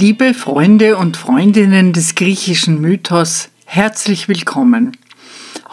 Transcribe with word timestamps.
Liebe 0.00 0.32
Freunde 0.32 0.96
und 0.96 1.16
Freundinnen 1.16 1.92
des 1.92 2.14
griechischen 2.14 2.80
Mythos, 2.80 3.48
herzlich 3.64 4.28
willkommen. 4.28 4.96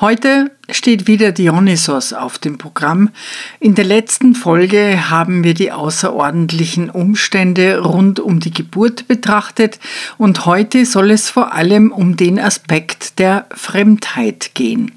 Heute 0.02 0.50
steht 0.68 1.06
wieder 1.06 1.32
Dionysos 1.32 2.12
auf 2.12 2.40
dem 2.40 2.58
Programm. 2.58 3.12
In 3.60 3.76
der 3.76 3.86
letzten 3.86 4.34
Folge 4.34 5.12
haben 5.12 5.44
wir 5.44 5.54
die 5.54 5.72
außerordentlichen 5.72 6.90
Umstände 6.90 7.82
rund 7.82 8.20
um 8.20 8.40
die 8.40 8.52
Geburt 8.52 9.08
betrachtet 9.08 9.80
und 10.18 10.48
heute 10.48 10.88
soll 10.88 11.12
es 11.12 11.30
vor 11.30 11.54
allem 11.54 11.92
um 11.92 12.18
den 12.18 12.40
Aspekt 12.40 13.20
der 13.20 13.46
Fremdheit 13.54 14.56
gehen. 14.56 14.92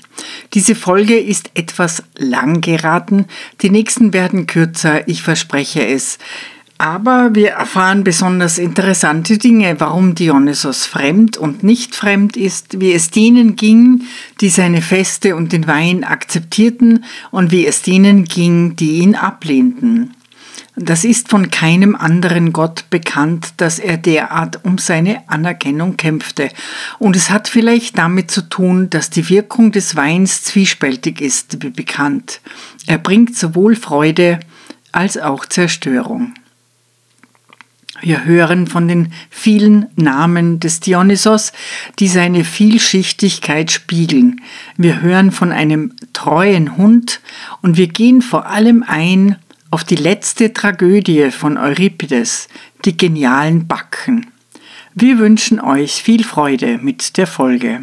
Diese 0.55 0.75
Folge 0.75 1.19
ist 1.19 1.51
etwas 1.53 2.03
lang 2.17 2.63
geraten, 2.63 3.27
die 3.61 3.69
nächsten 3.69 4.15
werden 4.15 4.47
kürzer, 4.47 5.07
ich 5.07 5.23
verspreche 5.23 5.87
es. 5.87 6.19
Aber 6.81 7.35
wir 7.35 7.51
erfahren 7.51 8.05
besonders 8.05 8.57
interessante 8.57 9.37
Dinge, 9.37 9.81
warum 9.81 10.15
Dionysos 10.15 10.87
fremd 10.87 11.37
und 11.37 11.65
nicht 11.65 11.97
fremd 11.97 12.37
ist, 12.37 12.81
wie 12.81 12.93
es 12.93 13.11
denen 13.11 13.57
ging, 13.57 14.05
die 14.41 14.49
seine 14.49 14.81
Feste 14.81 15.35
und 15.35 15.53
den 15.53 15.67
Wein 15.67 16.05
akzeptierten 16.05 17.05
und 17.33 17.51
wie 17.51 17.67
es 17.67 17.83
denen 17.83 18.25
ging, 18.25 18.77
die 18.77 18.99
ihn 18.99 19.17
ablehnten. 19.17 20.15
Das 20.77 21.03
ist 21.03 21.29
von 21.29 21.51
keinem 21.51 21.97
anderen 21.97 22.53
Gott 22.53 22.85
bekannt, 22.91 23.55
dass 23.57 23.81
er 23.81 23.97
derart 23.97 24.65
um 24.65 24.79
seine 24.79 25.29
Anerkennung 25.29 25.97
kämpfte. 25.97 26.51
Und 27.01 27.17
es 27.17 27.31
hat 27.31 27.49
vielleicht 27.49 27.99
damit 27.99 28.31
zu 28.31 28.43
tun, 28.43 28.89
dass 28.89 29.11
die 29.11 29.29
Wirkung 29.29 29.73
des 29.73 29.97
Weins 29.97 30.45
zwiespältig 30.45 31.21
ist, 31.21 31.61
wie 31.65 31.71
bekannt. 31.71 32.41
Er 32.87 32.99
bringt 32.99 33.37
sowohl 33.37 33.75
Freude 33.75 34.39
als 34.93 35.19
auch 35.19 35.47
Zerstörung. 35.47 36.35
Wir 38.01 38.25
hören 38.25 38.67
von 38.67 38.87
den 38.87 39.13
vielen 39.31 39.87
Namen 39.97 40.61
des 40.61 40.81
Dionysos, 40.81 41.53
die 41.99 42.09
seine 42.09 42.45
Vielschichtigkeit 42.45 43.71
spiegeln. 43.71 44.41
Wir 44.77 45.03
hören 45.03 45.33
von 45.33 45.53
einem 45.53 45.95
treuen 46.13 46.77
Hund 46.77 47.21
und 47.61 47.77
wir 47.77 47.89
gehen 47.89 48.23
vor 48.23 48.47
allem 48.47 48.85
ein 48.87 49.37
auf 49.71 49.85
die 49.85 49.97
letzte 49.97 50.53
Tragödie 50.53 51.31
von 51.31 51.59
Euripides, 51.59 52.49
die 52.85 52.97
genialen 52.97 53.67
Backen. 53.67 54.27
Wir 54.95 55.19
wünschen 55.19 55.61
euch 55.61 56.03
viel 56.03 56.25
Freude 56.25 56.79
mit 56.79 57.17
der 57.17 57.27
Folge. 57.27 57.83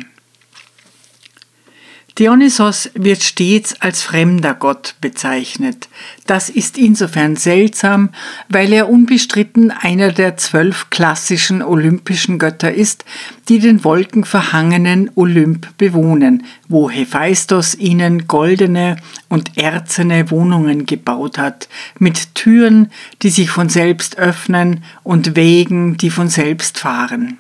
Dionysos 2.18 2.90
wird 2.94 3.24
stets 3.24 3.82
als 3.82 4.02
fremder 4.02 4.54
Gott 4.54 4.96
bezeichnet. 5.02 5.90
Das 6.26 6.50
ist 6.50 6.78
insofern 6.78 7.36
seltsam, 7.36 8.10
weil 8.48 8.72
er 8.72 8.90
unbestritten 8.90 9.70
einer 9.70 10.14
der 10.14 10.38
zwölf 10.38 10.90
klassischen 10.90 11.62
olympischen 11.62 12.40
Götter 12.40 12.74
ist, 12.74 13.04
die 13.50 13.60
den 13.60 13.84
wolkenverhangenen 13.84 15.12
Olymp 15.16 15.78
bewohnen, 15.78 16.46
wo 16.70 16.90
Hephaistos 16.90 17.76
ihnen 17.76 18.28
goldene 18.28 18.96
und 19.28 19.58
erzene 19.58 20.32
Wohnungen 20.32 20.86
gebaut 20.86 21.38
hat, 21.38 21.68
mit 22.00 22.34
Türen, 22.34 22.92
die 23.24 23.30
sich 23.30 23.50
von 23.50 23.68
selbst 23.68 24.18
öffnen 24.18 24.86
und 25.04 25.36
Wegen, 25.36 25.98
die 25.98 26.10
von 26.10 26.30
selbst 26.30 26.80
fahren. 26.80 27.40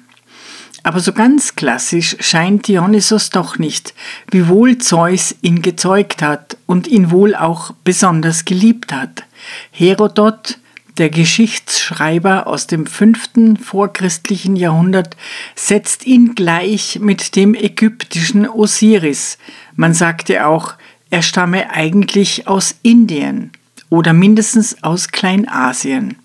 Aber 0.86 1.00
so 1.00 1.14
ganz 1.14 1.56
klassisch 1.56 2.16
scheint 2.20 2.68
Dionysos 2.68 3.32
doch 3.32 3.58
nicht, 3.58 3.96
wiewohl 4.30 4.78
Zeus 4.78 5.34
ihn 5.42 5.64
gezeugt 5.64 6.22
hat 6.22 6.58
und 6.68 6.86
ihn 6.86 7.10
wohl 7.10 7.34
auch 7.34 7.72
besonders 7.84 8.46
geliebt 8.46 8.94
hat. 8.94 9.24
Herodot, 9.72 10.60
der 11.00 11.10
Geschichtsschreiber 11.10 12.46
aus 12.46 12.68
dem 12.68 12.86
fünften 12.86 13.58
vorchristlichen 13.58 14.56
Jahrhundert, 14.56 15.18
setzt 15.56 16.06
ihn 16.06 16.36
gleich 16.36 17.00
mit 17.00 17.36
dem 17.36 17.56
ägyptischen 17.56 18.48
Osiris. 18.48 19.40
Man 19.76 19.96
sagte 19.96 20.46
auch, 20.46 20.76
er 21.10 21.24
stamme 21.24 21.72
eigentlich 21.72 22.48
aus 22.48 22.76
Indien 22.84 23.50
oder 23.90 24.14
mindestens 24.14 24.84
aus 24.84 25.08
Kleinasien. 25.08 26.20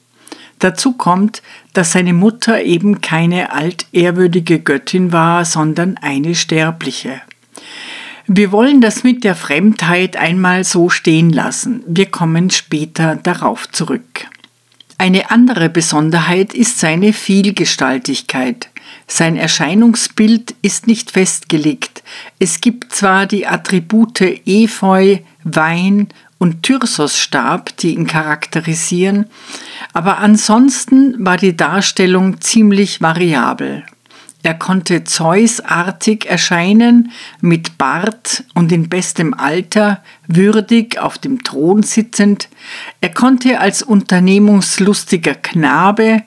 Dazu 0.61 0.93
kommt, 0.93 1.43
dass 1.73 1.93
seine 1.93 2.13
Mutter 2.13 2.63
eben 2.63 3.01
keine 3.01 3.53
altehrwürdige 3.53 4.61
Göttin 4.61 5.11
war, 5.13 5.45
sondern 5.45 5.97
eine 5.97 6.35
sterbliche. 6.35 7.21
Wir 8.27 8.53
wollen 8.53 8.81
das 8.81 9.03
mit 9.03 9.25
der 9.25 9.35
Fremdheit 9.35 10.17
einmal 10.17 10.63
so 10.63 10.89
stehen 10.89 11.31
lassen. 11.31 11.83
Wir 11.87 12.07
kommen 12.07 12.51
später 12.51 13.17
darauf 13.17 13.69
zurück. 13.73 14.27
Eine 14.99 15.31
andere 15.31 15.71
Besonderheit 15.71 16.55
ist 16.55 16.79
seine 16.79 17.13
Vielgestaltigkeit. 17.13 18.69
Sein 19.07 19.37
Erscheinungsbild 19.37 20.55
ist 20.63 20.87
nicht 20.87 21.11
festgelegt. 21.11 22.03
Es 22.39 22.61
gibt 22.61 22.93
zwar 22.93 23.27
die 23.27 23.47
Attribute 23.47 24.21
Efeu, 24.47 25.19
Wein 25.43 26.09
und 26.41 26.63
Tyrsossstab, 26.63 27.77
die 27.77 27.95
ihn 27.95 28.07
charakterisieren, 28.07 29.27
aber 29.93 30.19
ansonsten 30.19 31.15
war 31.25 31.37
die 31.37 31.57
Darstellung 31.57 32.41
ziemlich 32.41 33.03
variabel. 33.03 33.85
Er 34.43 34.55
konnte 34.55 35.05
Zeusartig 35.05 36.25
erscheinen, 36.25 37.13
mit 37.43 37.77
Bart 37.77 38.45
und 38.55 38.73
in 38.73 38.89
bestem 38.89 39.35
Alter, 39.35 40.03
würdig 40.29 40.99
auf 40.99 41.19
dem 41.19 41.45
Thron 41.45 41.83
sitzend. 41.83 42.49
Er 43.03 43.11
konnte 43.11 43.61
als 43.61 43.83
unternehmungslustiger 43.83 45.35
Knabe 45.35 46.23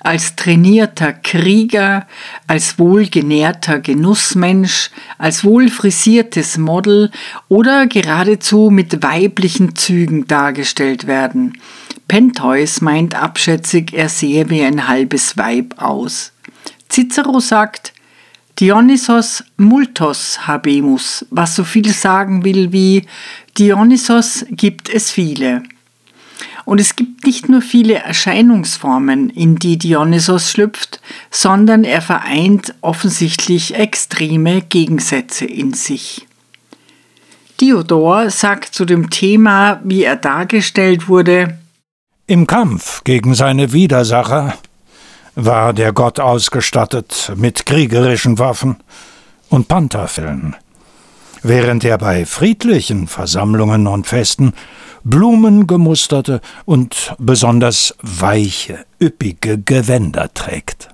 als 0.00 0.36
trainierter 0.36 1.12
Krieger, 1.12 2.06
als 2.46 2.78
wohlgenährter 2.78 3.80
Genussmensch, 3.80 4.90
als 5.18 5.44
wohlfrisiertes 5.44 6.58
Model 6.58 7.10
oder 7.48 7.86
geradezu 7.86 8.70
mit 8.70 9.02
weiblichen 9.02 9.74
Zügen 9.74 10.26
dargestellt 10.26 11.06
werden. 11.06 11.58
Pentheus 12.06 12.80
meint 12.80 13.14
abschätzig, 13.14 13.92
er 13.92 14.08
sehe 14.08 14.48
wie 14.50 14.62
ein 14.62 14.88
halbes 14.88 15.36
Weib 15.36 15.74
aus. 15.78 16.32
Cicero 16.88 17.40
sagt, 17.40 17.92
Dionysos 18.58 19.44
multos 19.56 20.48
habemus, 20.48 21.24
was 21.30 21.54
so 21.54 21.62
viel 21.62 21.92
sagen 21.92 22.44
will 22.44 22.72
wie 22.72 23.04
Dionysos 23.56 24.46
gibt 24.50 24.88
es 24.88 25.12
viele. 25.12 25.62
Und 26.68 26.82
es 26.82 26.96
gibt 26.96 27.24
nicht 27.24 27.48
nur 27.48 27.62
viele 27.62 27.94
Erscheinungsformen, 27.94 29.30
in 29.30 29.56
die 29.56 29.78
Dionysos 29.78 30.50
schlüpft, 30.50 31.00
sondern 31.30 31.82
er 31.82 32.02
vereint 32.02 32.74
offensichtlich 32.82 33.74
extreme 33.74 34.60
Gegensätze 34.60 35.46
in 35.46 35.72
sich. 35.72 36.26
Diodor 37.58 38.28
sagt 38.28 38.74
zu 38.74 38.84
dem 38.84 39.08
Thema, 39.08 39.80
wie 39.82 40.04
er 40.04 40.16
dargestellt 40.16 41.08
wurde, 41.08 41.58
Im 42.26 42.46
Kampf 42.46 43.02
gegen 43.02 43.34
seine 43.34 43.72
Widersacher 43.72 44.52
war 45.36 45.72
der 45.72 45.94
Gott 45.94 46.20
ausgestattet 46.20 47.32
mit 47.34 47.64
kriegerischen 47.64 48.38
Waffen 48.38 48.76
und 49.48 49.68
Pantherfellen, 49.68 50.54
während 51.42 51.82
er 51.84 51.96
bei 51.96 52.26
friedlichen 52.26 53.08
Versammlungen 53.08 53.86
und 53.86 54.06
Festen 54.06 54.52
blumengemusterte 55.08 56.40
und 56.64 57.14
besonders 57.18 57.94
weiche, 58.02 58.84
üppige 59.00 59.58
Gewänder 59.58 60.32
trägt. 60.34 60.88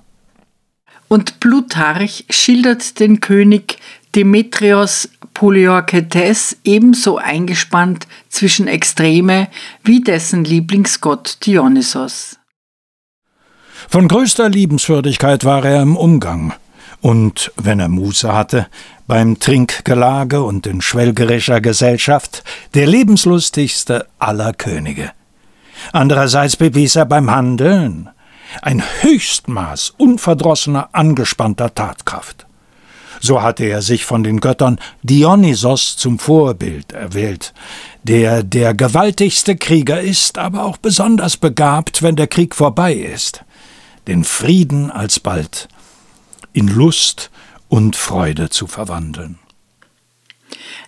Und 1.07 1.39
Plutarch 1.39 2.25
schildert 2.29 2.99
den 2.99 3.19
König 3.19 3.77
Demetrios 4.15 5.09
Poliorketes 5.33 6.57
ebenso 6.63 7.17
eingespannt 7.17 8.07
zwischen 8.29 8.67
Extreme 8.67 9.49
wie 9.83 10.01
dessen 10.01 10.45
Lieblingsgott 10.45 11.45
Dionysos. 11.45 12.39
Von 13.89 14.07
größter 14.07 14.49
Liebenswürdigkeit 14.49 15.43
war 15.43 15.63
er 15.65 15.81
im 15.81 15.97
Umgang, 15.97 16.53
und 17.05 17.51
wenn 17.55 17.79
er 17.79 17.87
Muße 17.87 18.33
hatte, 18.33 18.65
beim 19.05 19.37
Trinkgelage 19.37 20.41
und 20.41 20.65
in 20.65 20.81
schwelgerischer 20.81 21.61
Gesellschaft 21.61 22.43
der 22.73 22.87
lebenslustigste 22.87 24.07
aller 24.17 24.53
Könige. 24.53 25.11
Andererseits 25.91 26.55
bewies 26.55 26.95
er 26.95 27.05
beim 27.05 27.29
Handeln 27.29 28.09
ein 28.63 28.81
Höchstmaß 29.01 29.93
unverdrossener, 29.97 30.89
angespannter 30.93 31.75
Tatkraft. 31.75 32.47
So 33.21 33.43
hatte 33.43 33.65
er 33.65 33.83
sich 33.83 34.03
von 34.03 34.23
den 34.23 34.39
Göttern 34.39 34.79
Dionysos 35.03 35.97
zum 35.97 36.17
Vorbild 36.17 36.91
erwählt, 36.91 37.53
der 38.01 38.41
der 38.41 38.73
gewaltigste 38.73 39.55
Krieger 39.55 40.01
ist, 40.01 40.39
aber 40.39 40.63
auch 40.63 40.77
besonders 40.77 41.37
begabt, 41.37 42.01
wenn 42.01 42.15
der 42.15 42.25
Krieg 42.25 42.55
vorbei 42.55 42.95
ist, 42.95 43.45
den 44.07 44.23
Frieden 44.23 44.89
alsbald 44.89 45.67
in 46.55 46.69
Lust 46.69 47.31
und 47.67 47.97
Freude 47.97 48.49
zu 48.49 48.65
verwandeln. 48.65 49.37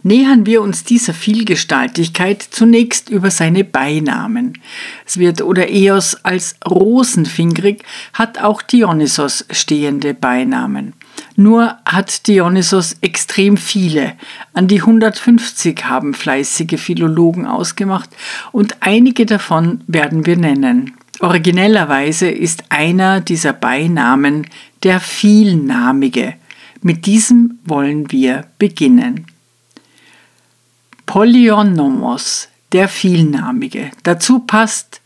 Nähern 0.02 0.46
wir 0.46 0.62
uns 0.62 0.86
dieser 0.86 1.14
Vielgestaltigkeit 1.14 2.42
zunächst 2.42 3.10
über 3.10 3.31
seine 3.31 3.66
Beinamen. 3.66 4.60
Es 5.06 5.18
wird 5.18 5.42
oder 5.42 5.69
Eos 5.69 6.16
als 6.24 6.56
rosenfingrig, 6.66 7.84
hat 8.14 8.40
auch 8.40 8.62
Dionysos 8.62 9.46
stehende 9.50 10.14
Beinamen. 10.14 10.94
Nur 11.36 11.78
hat 11.84 12.28
Dionysos 12.28 12.98
extrem 13.02 13.58
viele. 13.58 14.13
An 14.54 14.70
die 14.70 14.80
150 14.80 15.86
haben 15.86 16.13
fleißige 16.13 16.80
Philologen 16.80 17.46
ausgemacht 17.46 18.10
und 18.54 18.78
einige 18.80 19.25
davon 19.25 19.84
werden 19.88 20.25
wir 20.25 20.38
nennen. 20.38 20.97
Originellerweise 21.19 22.30
ist 22.30 22.66
einer 22.69 23.22
dieser 23.22 23.54
Beinamen 23.54 24.48
der 24.84 25.00
Vielnamige. 25.00 26.36
Mit 26.81 27.06
diesem 27.06 27.60
wollen 27.66 28.12
wir 28.12 28.46
beginnen. 28.60 29.25
Polyonomos, 31.08 32.50
der 32.72 32.88
Vielnamige. 32.88 33.92
Dazu 34.04 34.40
passt 34.40 35.02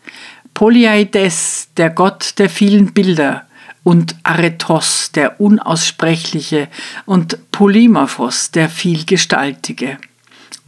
Polyaides, 0.53 1.69
der 1.77 1.89
Gott 1.91 2.33
der 2.39 2.49
vielen 2.49 2.93
Bilder, 2.93 3.45
und 3.83 4.15
Aretos, 4.23 5.11
der 5.13 5.39
Unaussprechliche, 5.39 6.67
und 7.05 7.51
Polymorphos, 7.51 8.51
der 8.51 8.69
Vielgestaltige. 8.69 9.97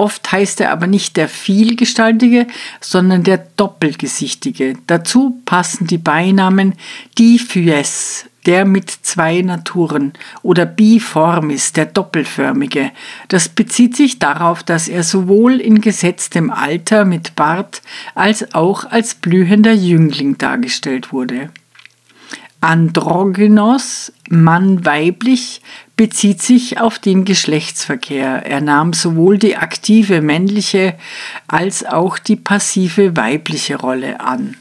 Oft 0.04 0.34
heißt 0.34 0.60
er 0.60 0.72
aber 0.72 0.86
nicht 0.86 1.16
der 1.16 1.30
Vielgestaltige, 1.30 2.48
sondern 2.82 3.24
der 3.24 3.38
Doppelgesichtige. 3.38 4.74
Dazu 4.86 5.42
passen 5.46 5.88
die 5.88 5.98
Beinamen 5.98 6.74
Diphyes, 7.18 8.26
der 8.46 8.66
mit 8.66 8.90
zwei 8.90 9.42
Naturen, 9.42 10.12
oder 10.42 10.66
Biformis, 10.66 11.72
der 11.72 11.86
Doppelförmige. 11.86 12.92
Das 13.30 13.48
bezieht 13.48 13.96
sich 13.96 14.20
darauf, 14.20 14.62
dass 14.62 14.90
er 14.90 15.04
sowohl 15.04 15.62
in 15.62 15.80
gesetztem 15.80 16.52
Alter 16.52 17.06
mit 17.06 17.38
Bart 17.38 17.82
als 18.14 18.54
auch 18.54 18.84
als 18.84 19.16
blühender 19.16 19.72
Jüngling 19.72 20.38
dargestellt 20.38 21.14
wurde. 21.14 21.50
Androgynos, 22.64 24.14
Mann 24.30 24.86
weiblich, 24.86 25.62
bezieht 25.98 26.42
sich 26.42 26.80
auf 26.80 26.98
den 26.98 27.26
Geschlechtsverkehr. 27.26 28.46
Er 28.46 28.62
nahm 28.62 28.94
sowohl 28.94 29.38
die 29.38 29.58
aktive 29.58 30.22
männliche 30.22 30.96
als 31.46 31.84
auch 31.84 32.18
die 32.18 32.38
passive 32.38 33.18
weibliche 33.18 33.76
Rolle 33.76 34.22
an. 34.22 34.56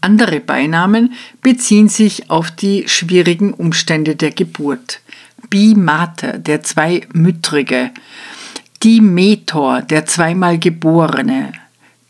Andere 0.00 0.38
Beinamen 0.38 1.12
beziehen 1.42 1.88
sich 1.88 2.30
auf 2.30 2.52
die 2.52 2.84
schwierigen 2.86 3.52
Umstände 3.52 4.14
der 4.14 4.30
Geburt. 4.30 5.00
Bimater, 5.48 6.38
der 6.38 6.62
Zweimüttrige, 6.62 7.90
Dimetor, 8.84 9.82
der 9.82 10.06
zweimal 10.06 10.56
Geborene, 10.60 11.52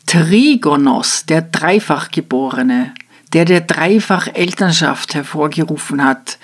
Trigonos, 0.05 1.25
der 1.25 1.41
dreifach 1.41 2.11
Geborene, 2.11 2.93
der 3.33 3.45
der 3.45 3.61
dreifach 3.61 4.27
Elternschaft 4.27 5.15
hervorgerufen 5.15 6.03
hat. 6.03 6.37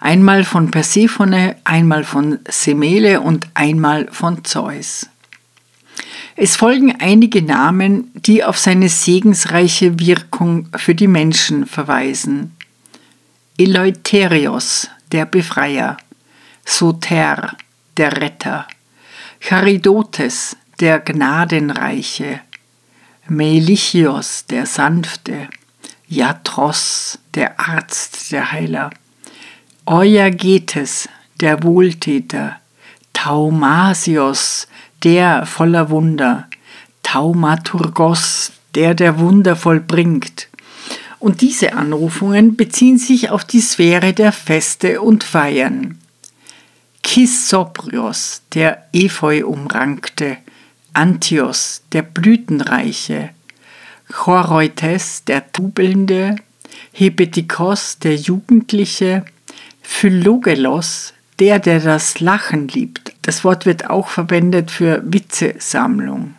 Einmal 0.00 0.44
von 0.44 0.70
Persephone, 0.70 1.54
einmal 1.64 2.04
von 2.04 2.38
Semele 2.48 3.20
und 3.20 3.46
einmal 3.54 4.08
von 4.10 4.44
Zeus. 4.44 5.08
Es 6.36 6.56
folgen 6.56 6.96
einige 7.00 7.42
Namen, 7.42 8.10
die 8.14 8.42
auf 8.42 8.58
seine 8.58 8.88
segensreiche 8.88 9.98
Wirkung 9.98 10.68
für 10.76 10.94
die 10.94 11.08
Menschen 11.08 11.66
verweisen. 11.66 12.56
Eleutherios, 13.58 14.88
der 15.12 15.26
Befreier, 15.26 15.98
Soter, 16.64 17.56
der 17.98 18.16
Retter, 18.16 18.66
Charidotes, 19.40 20.56
der 20.78 21.00
Gnadenreiche, 21.00 22.40
Melichios, 23.28 24.46
der 24.48 24.64
Sanfte, 24.64 25.48
Jatros, 26.12 27.20
der 27.36 27.60
Arzt, 27.60 28.32
der 28.32 28.50
Heiler, 28.50 28.90
Euergetes, 29.86 31.08
der 31.40 31.62
Wohltäter, 31.62 32.56
Taumasios, 33.12 34.66
der 35.04 35.46
voller 35.46 35.88
Wunder, 35.88 36.48
Taumaturgos, 37.04 38.50
der 38.74 38.94
der 38.94 39.20
Wunder 39.20 39.54
vollbringt. 39.54 40.48
Und 41.20 41.42
diese 41.42 41.74
Anrufungen 41.74 42.56
beziehen 42.56 42.98
sich 42.98 43.30
auf 43.30 43.44
die 43.44 43.60
Sphäre 43.60 44.12
der 44.12 44.32
Feste 44.32 45.00
und 45.02 45.22
Feiern. 45.22 46.00
Kisoprios, 47.04 48.42
der 48.52 48.88
Efeu 48.92 49.46
umrankte, 49.46 50.38
Antios, 50.92 51.82
der 51.92 52.02
Blütenreiche, 52.02 53.30
Choroites, 54.12 55.24
der 55.24 55.52
Tubelnde, 55.52 56.36
Hebetikos, 56.92 57.98
der 57.98 58.16
Jugendliche, 58.16 59.24
Phyllogelos, 59.82 61.14
der, 61.38 61.58
der 61.58 61.80
das 61.80 62.20
Lachen 62.20 62.68
liebt. 62.68 63.12
Das 63.22 63.44
Wort 63.44 63.66
wird 63.66 63.88
auch 63.88 64.08
verwendet 64.08 64.70
für 64.70 65.02
Witzesammlung. 65.04 66.34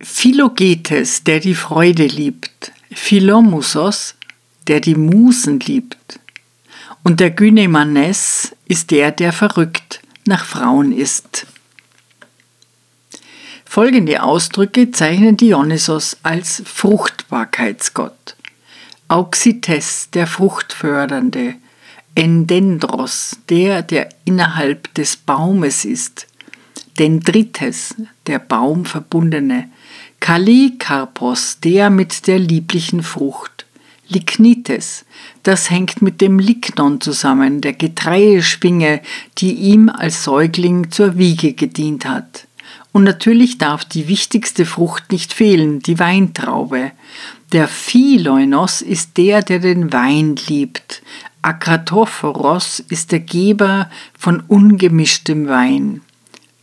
Philogetes, 0.00 1.24
der 1.24 1.40
die 1.40 1.54
Freude 1.54 2.06
liebt. 2.06 2.72
Philomusos, 2.92 4.14
der 4.66 4.80
die 4.80 4.94
Musen 4.94 5.60
liebt. 5.60 6.20
Und 7.02 7.20
der 7.20 7.30
Gynemanes 7.30 8.54
ist 8.66 8.90
der, 8.90 9.10
der 9.10 9.32
verrückt 9.32 10.00
nach 10.26 10.44
Frauen 10.44 10.92
ist. 10.92 11.46
Folgende 13.72 14.24
Ausdrücke 14.24 14.90
zeichnen 14.90 15.36
Dionysos 15.36 16.16
als 16.24 16.60
Fruchtbarkeitsgott. 16.66 18.34
Auxites, 19.06 20.08
der 20.12 20.26
Fruchtfördernde, 20.26 21.54
Endendros, 22.16 23.36
der, 23.48 23.82
der 23.82 24.08
innerhalb 24.24 24.92
des 24.94 25.14
Baumes 25.14 25.84
ist, 25.84 26.26
Dendrites, 26.98 27.94
der 28.26 28.40
Baumverbundene, 28.40 29.70
Kalikarpos, 30.18 31.60
der 31.60 31.90
mit 31.90 32.26
der 32.26 32.40
lieblichen 32.40 33.04
Frucht, 33.04 33.66
Lignites, 34.08 35.04
das 35.44 35.70
hängt 35.70 36.02
mit 36.02 36.20
dem 36.20 36.40
Lignon 36.40 37.00
zusammen, 37.00 37.60
der 37.60 37.74
Getreideschwinge, 37.74 39.00
die 39.38 39.52
ihm 39.52 39.88
als 39.88 40.24
Säugling 40.24 40.90
zur 40.90 41.18
Wiege 41.18 41.52
gedient 41.52 42.04
hat. 42.04 42.48
Und 42.92 43.04
natürlich 43.04 43.58
darf 43.58 43.84
die 43.84 44.08
wichtigste 44.08 44.66
Frucht 44.66 45.12
nicht 45.12 45.32
fehlen, 45.32 45.80
die 45.80 45.98
Weintraube. 45.98 46.92
Der 47.52 47.68
Phileunos 47.68 48.82
ist 48.82 49.16
der, 49.16 49.42
der 49.42 49.60
den 49.60 49.92
Wein 49.92 50.36
liebt. 50.48 51.02
Akratophoros 51.42 52.80
ist 52.80 53.12
der 53.12 53.20
Geber 53.20 53.90
von 54.18 54.40
ungemischtem 54.40 55.48
Wein. 55.48 56.02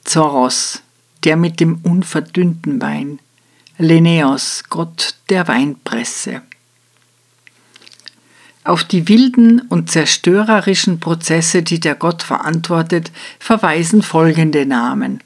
Zoros, 0.03 0.81
der 1.23 1.37
mit 1.37 1.59
dem 1.59 1.79
unverdünnten 1.83 2.81
Wein. 2.81 3.19
Leneos, 3.77 4.63
Gott 4.69 5.15
der 5.29 5.47
Weinpresse. 5.47 6.41
Auf 8.63 8.83
die 8.83 9.07
wilden 9.07 9.61
und 9.61 9.89
zerstörerischen 9.89 10.99
Prozesse, 10.99 11.63
die 11.63 11.79
der 11.79 11.95
Gott 11.95 12.21
verantwortet, 12.21 13.11
verweisen 13.39 14.01
folgende 14.01 14.65
Namen. 14.65 15.21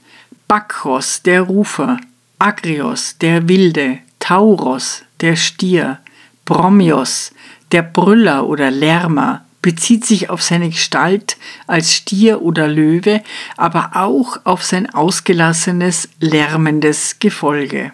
Bakros, 0.51 1.21
der 1.21 1.43
Rufer, 1.43 1.97
Agrios, 2.37 3.15
der 3.21 3.47
Wilde, 3.47 3.99
Tauros, 4.19 5.01
der 5.21 5.37
Stier, 5.37 5.99
Bromios, 6.43 7.31
der 7.71 7.83
Brüller 7.83 8.45
oder 8.45 8.69
Lärmer, 8.69 9.45
bezieht 9.61 10.03
sich 10.03 10.29
auf 10.29 10.41
seine 10.41 10.67
Gestalt 10.67 11.37
als 11.67 11.93
Stier 11.93 12.41
oder 12.41 12.67
Löwe, 12.67 13.23
aber 13.55 13.91
auch 13.93 14.41
auf 14.43 14.61
sein 14.65 14.93
ausgelassenes, 14.93 16.09
lärmendes 16.19 17.19
Gefolge. 17.19 17.93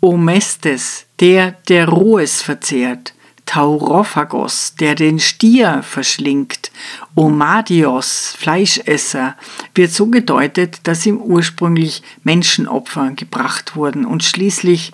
Omestes, 0.00 1.06
der, 1.18 1.56
der 1.68 1.88
Rohes 1.88 2.42
verzehrt, 2.42 3.12
Taurophagos, 3.48 4.74
der 4.78 4.94
den 4.94 5.18
Stier 5.18 5.82
verschlingt, 5.82 6.70
Omadios, 7.14 8.34
Fleischesser, 8.36 9.36
wird 9.74 9.90
so 9.90 10.08
gedeutet, 10.08 10.80
dass 10.82 11.06
ihm 11.06 11.16
ursprünglich 11.16 12.02
Menschenopfer 12.24 13.12
gebracht 13.12 13.74
wurden 13.74 14.04
und 14.04 14.22
schließlich 14.22 14.92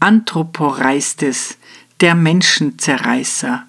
Anthroporeistes, 0.00 1.58
der 2.00 2.14
Menschenzerreißer. 2.14 3.66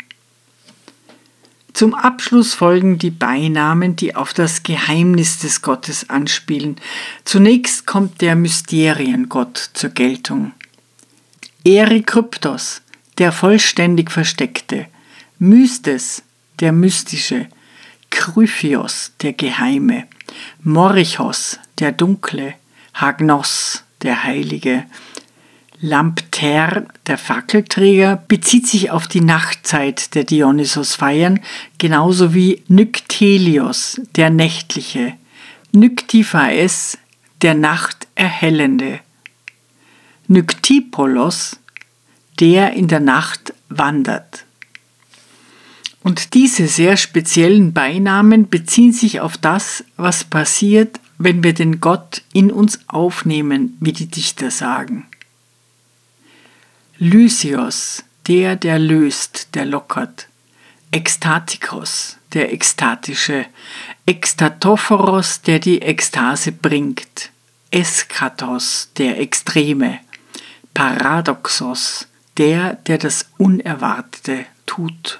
Zum 1.73 1.93
Abschluss 1.93 2.53
folgen 2.53 2.97
die 2.97 3.11
Beinamen, 3.11 3.97
die 3.97 4.15
auf 4.15 4.33
das 4.33 4.63
Geheimnis 4.63 5.39
des 5.39 5.61
Gottes 5.61 6.09
anspielen. 6.09 6.77
Zunächst 7.25 7.85
kommt 7.85 8.21
der 8.21 8.37
Mysteriengott 8.37 9.71
zur 9.73 9.89
Geltung. 9.89 10.53
Erikryptos, 11.65 12.83
der 13.17 13.31
vollständig 13.31 14.11
Versteckte. 14.11 14.87
Mystes, 15.39 16.23
der 16.59 16.71
Mystische. 16.71 17.47
Kryphios, 18.09 19.11
der 19.21 19.33
Geheime. 19.33 20.05
Morichos, 20.61 21.59
der 21.79 21.91
Dunkle. 21.91 22.55
Hagnos, 22.93 23.83
der 24.01 24.23
Heilige. 24.23 24.85
Lampter, 25.85 26.85
der 27.07 27.17
Fackelträger, 27.17 28.23
bezieht 28.27 28.67
sich 28.67 28.91
auf 28.91 29.07
die 29.07 29.19
Nachtzeit 29.19 30.15
der 30.15 30.23
Dionysos-Feiern, 30.23 31.41
genauso 31.77 32.33
wie 32.33 32.63
Nyktelios, 32.69 33.99
der 34.15 34.29
Nächtliche, 34.29 35.13
Nyktiphais, 35.73 36.97
der 37.41 37.55
Nacht 37.55 38.07
erhellende, 38.15 39.01
Nyktipolos, 40.27 41.59
der 42.39 42.73
in 42.73 42.87
der 42.87 42.99
Nacht 42.99 43.53
wandert. 43.69 44.45
Und 46.03 46.33
diese 46.33 46.67
sehr 46.67 46.97
speziellen 46.97 47.73
Beinamen 47.73 48.49
beziehen 48.49 48.91
sich 48.91 49.21
auf 49.21 49.37
das, 49.37 49.85
was 49.95 50.25
passiert, 50.25 50.99
wenn 51.17 51.43
wir 51.43 51.53
den 51.53 51.79
Gott 51.79 52.21
in 52.33 52.51
uns 52.51 52.79
aufnehmen, 52.87 53.77
wie 53.79 53.93
die 53.93 54.07
Dichter 54.07 54.51
sagen. 54.51 55.07
Lysios, 56.97 58.03
der, 58.27 58.55
der 58.55 58.79
löst, 58.79 59.55
der 59.55 59.65
lockert. 59.65 60.27
Ekstatikos, 60.91 62.17
der 62.33 62.53
Ekstatische. 62.53 63.45
Ekstatophoros, 64.05 65.41
der 65.41 65.59
die 65.59 65.81
Ekstase 65.81 66.51
bringt. 66.51 67.31
Eskatos, 67.71 68.89
der 68.97 69.19
Extreme. 69.19 69.99
Paradoxos, 70.73 72.07
der, 72.37 72.75
der 72.75 72.97
das 72.97 73.27
Unerwartete 73.37 74.45
tut. 74.65 75.19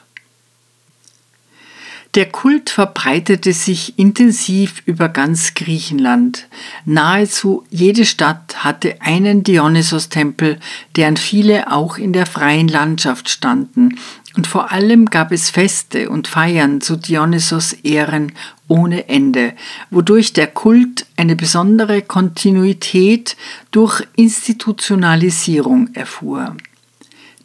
Der 2.15 2.29
Kult 2.29 2.70
verbreitete 2.70 3.53
sich 3.53 3.98
intensiv 3.98 4.84
über 4.86 5.10
ganz 5.10 5.55
Griechenland. 5.55 6.48
Nahezu 6.86 7.65
jede 7.72 8.05
Stadt 8.05 8.63
hatte 8.63 9.01
einen 9.01 9.41
Dionysos-Tempel, 9.41 10.60
deren 10.96 11.17
viele 11.17 11.72
auch 11.72 11.98
in 11.98 12.13
der 12.13 12.27
freien 12.27 12.67
Landschaft 12.67 13.29
standen. 13.29 13.98
Und 14.36 14.46
vor 14.46 14.72
allem 14.72 15.08
gab 15.08 15.32
es 15.32 15.50
Feste 15.50 16.10
und 16.10 16.27
Feiern 16.27 16.82
zu 16.82 16.98
Dionysos 16.98 17.74
Ehren 17.74 18.34
ohne 18.67 19.10
Ende, 19.10 19.53
wodurch 19.89 20.34
der 20.34 20.48
Kult 20.48 21.08
eine 21.17 21.36
besondere 21.36 22.03
Kontinuität 22.03 23.36
durch 23.72 24.03
Institutionalisierung 24.15 25.96
erfuhr. 25.96 26.55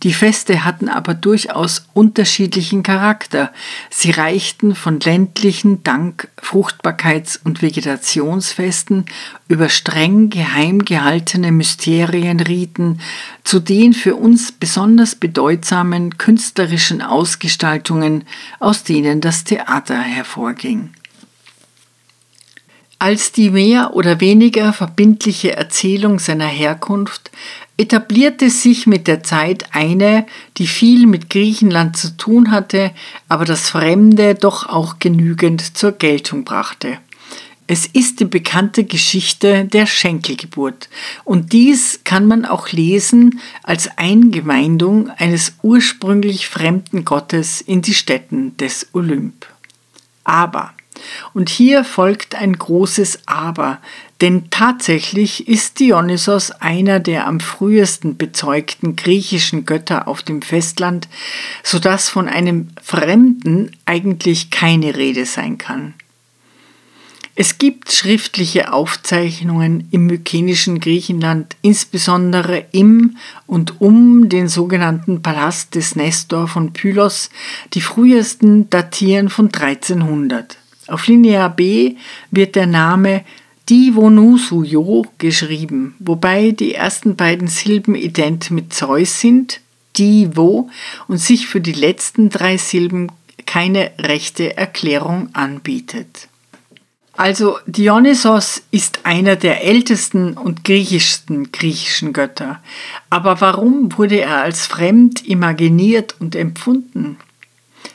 Die 0.05 0.12
Feste 0.12 0.64
hatten 0.64 0.88
aber 0.88 1.14
durchaus 1.14 1.87
unterschiedlichen 1.93 2.85
Charakter. 2.85 3.52
Sie 3.90 4.12
reichten 4.12 4.76
von 4.76 5.00
ländlichen 5.00 5.83
Dank-, 5.83 6.28
Fruchtbarkeits- 6.40 7.40
und 7.43 7.62
Vegetationsfesten 7.62 9.07
über 9.49 9.69
streng 9.69 10.31
geheim 10.31 10.85
gehaltene 10.85 11.50
Mysterienriten 11.50 13.00
zu 13.43 13.59
den 13.59 13.93
für 13.93 14.14
uns 14.14 14.52
besonders 14.52 15.17
bedeutsamen 15.17 16.17
künstlerischen 16.17 17.02
Ausgestaltungen, 17.02 18.25
aus 18.61 18.85
denen 18.85 19.21
das 19.21 19.43
Theater 19.43 20.00
hervorging. 20.00 20.90
Als 23.00 23.31
die 23.33 23.50
mehr 23.50 23.95
oder 23.95 24.21
weniger 24.21 24.73
verbindliche 24.73 25.57
Erzählung 25.57 26.19
seiner 26.19 26.49
Herkunft 26.49 27.31
etablierte 27.78 28.50
sich 28.50 28.87
mit 28.87 29.06
der 29.06 29.23
Zeit 29.23 29.66
eine, 29.73 30.26
die 30.58 30.66
viel 30.66 31.06
mit 31.06 31.30
Griechenland 31.30 31.97
zu 31.97 32.16
tun 32.16 32.50
hatte, 32.50 32.90
aber 33.28 33.44
das 33.44 33.70
Fremde 33.70 34.35
doch 34.35 34.68
auch 34.68 34.99
genügend 34.99 35.76
zur 35.76 35.92
Geltung 35.92 36.44
brachte. 36.44 36.99
Es 37.70 37.87
ist 37.87 38.18
die 38.20 38.25
bekannte 38.25 38.85
Geschichte 38.85 39.66
der 39.66 39.87
Schenkelgeburt 39.87 40.88
und 41.25 41.52
dies 41.52 42.00
kann 42.02 42.26
man 42.26 42.47
auch 42.47 42.70
lesen 42.73 43.40
als 43.62 43.90
Eingemeindung 43.99 45.11
eines 45.11 45.54
ursprünglich 45.62 46.49
fremden 46.49 47.04
Gottes 47.04 47.61
in 47.61 47.82
die 47.82 47.94
Stätten 47.94 48.56
des 48.56 48.88
Olymp. 48.94 49.47
Aber 50.25 50.73
und 51.35 51.49
hier 51.49 51.85
folgt 51.85 52.35
ein 52.35 52.55
großes 52.55 53.21
Aber, 53.26 53.78
denn 54.21 54.50
tatsächlich 54.50 55.49
ist 55.49 55.81
Dionysos 55.81 56.50
einer 56.50 57.00
der 57.00 57.26
am 57.26 57.40
frühesten 57.40 58.17
bezeugten 58.17 58.97
griechischen 58.97 59.64
Götter 59.64 60.09
auf 60.09 60.23
dem 60.23 60.43
Festland, 60.43 61.09
so 61.62 61.78
dass 61.78 62.09
von 62.09 62.28
einem 62.28 62.69
Fremden 62.83 63.71
eigentlich 63.85 64.50
keine 64.50 64.97
Rede 64.97 65.25
sein 65.25 65.59
kann. 65.59 65.95
Es 67.40 67.59
gibt 67.59 67.93
schriftliche 67.93 68.73
Aufzeichnungen 68.73 69.87
im 69.93 70.07
mykenischen 70.07 70.81
Griechenland, 70.81 71.55
insbesondere 71.62 72.67
im 72.73 73.17
und 73.47 73.81
um 73.81 74.28
den 74.28 74.49
sogenannten 74.49 75.23
Palast 75.23 75.76
des 75.76 75.95
Nestor 75.95 76.49
von 76.49 76.73
Pylos, 76.73 77.31
die 77.75 77.81
frühesten 77.81 78.69
datieren 78.71 79.28
von 79.28 79.55
1300. 79.55 80.59
Auf 80.88 81.07
Linie 81.07 81.52
B 81.54 81.97
wird 82.30 82.57
der 82.57 82.66
Name 82.66 83.25
Divonusuyo 83.68 85.04
geschrieben, 85.18 85.95
wobei 85.99 86.52
die 86.52 86.75
ersten 86.75 87.16
beiden 87.16 87.49
Silben 87.49 87.95
ident 87.95 88.50
mit 88.50 88.73
Zeus 88.73 89.21
sind, 89.21 89.61
Divo, 89.99 90.71
und 91.07 91.18
sich 91.18 91.47
für 91.47 91.61
die 91.61 91.73
letzten 91.73 92.30
drei 92.30 92.57
Silben 92.57 93.12
keine 93.45 93.92
rechte 93.99 94.57
Erklärung 94.57 95.28
anbietet. 95.35 96.28
Also 97.18 97.59
Dionysos 97.66 98.62
ist 98.71 99.00
einer 99.04 99.37
der 99.37 99.64
ältesten 99.64 100.35
und 100.35 100.64
griechischsten 100.64 101.50
griechischen 101.50 102.12
Götter. 102.12 102.62
Aber 103.11 103.40
warum 103.40 103.99
wurde 103.99 104.21
er 104.21 104.42
als 104.42 104.66
fremd 104.66 105.26
imaginiert 105.26 106.14
und 106.21 106.37
empfunden? 106.37 107.18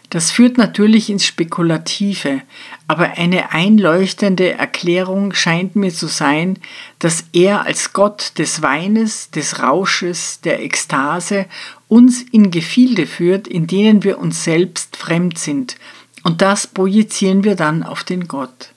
Das 0.09 0.29
führt 0.29 0.57
natürlich 0.57 1.09
ins 1.09 1.25
Spekulative, 1.25 2.41
aber 2.87 3.17
eine 3.17 3.51
einleuchtende 3.51 4.53
Erklärung 4.53 5.33
scheint 5.33 5.75
mir 5.75 5.93
zu 5.93 6.07
sein, 6.07 6.59
dass 6.99 7.25
er 7.31 7.65
als 7.65 7.93
Gott 7.93 8.33
des 8.37 8.61
Weines, 8.61 9.31
des 9.31 9.61
Rausches, 9.61 10.41
der 10.41 10.61
Ekstase 10.61 11.45
uns 11.87 12.21
in 12.21 12.51
Gefilde 12.51 13.05
führt, 13.05 13.47
in 13.47 13.67
denen 13.67 14.03
wir 14.03 14.19
uns 14.19 14.43
selbst 14.43 14.97
fremd 14.97 15.37
sind, 15.37 15.77
und 16.23 16.41
das 16.41 16.67
projizieren 16.67 17.43
wir 17.43 17.55
dann 17.55 17.83
auf 17.83 18.03
den 18.03 18.27
Gott. 18.27 18.69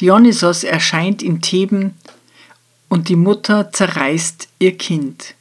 Dionysos 0.00 0.62
erscheint 0.62 1.22
in 1.22 1.40
Theben 1.40 1.94
und 2.88 3.08
die 3.08 3.16
Mutter 3.16 3.72
zerreißt 3.72 4.48
ihr 4.58 4.76
Kind. 4.76 5.34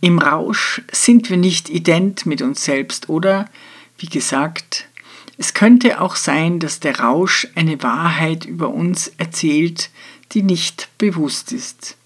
Im 0.00 0.18
Rausch 0.18 0.82
sind 0.90 1.30
wir 1.30 1.36
nicht 1.36 1.68
ident 1.68 2.26
mit 2.26 2.42
uns 2.42 2.64
selbst, 2.64 3.08
oder? 3.08 3.48
Wie 3.98 4.06
gesagt, 4.06 4.88
es 5.42 5.54
könnte 5.54 6.00
auch 6.00 6.14
sein, 6.14 6.60
dass 6.60 6.78
der 6.78 7.00
Rausch 7.00 7.48
eine 7.56 7.82
Wahrheit 7.82 8.44
über 8.44 8.68
uns 8.68 9.08
erzählt, 9.18 9.90
die 10.30 10.44
nicht 10.44 10.88
bewusst 10.98 11.50
ist. 11.50 11.96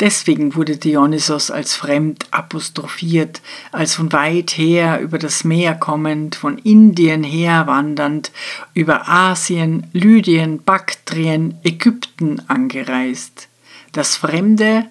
Deswegen 0.00 0.56
wurde 0.56 0.78
Dionysos 0.78 1.52
als 1.52 1.76
fremd 1.76 2.26
apostrophiert, 2.32 3.40
als 3.70 3.94
von 3.94 4.10
weit 4.10 4.50
her 4.58 4.98
über 5.00 5.20
das 5.20 5.44
Meer 5.44 5.76
kommend, 5.76 6.34
von 6.34 6.58
Indien 6.58 7.22
her 7.22 7.68
wandernd, 7.68 8.32
über 8.74 9.08
Asien, 9.08 9.86
Lydien, 9.92 10.64
Baktrien, 10.64 11.56
Ägypten 11.62 12.42
angereist. 12.48 13.46
Das 13.92 14.16
Fremde 14.16 14.90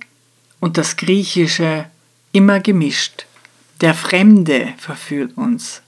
und 0.61 0.77
das 0.77 0.95
Griechische 0.95 1.87
immer 2.31 2.61
gemischt. 2.61 3.25
Der 3.81 3.93
Fremde 3.93 4.69
verführt 4.77 5.35
uns. 5.35 5.81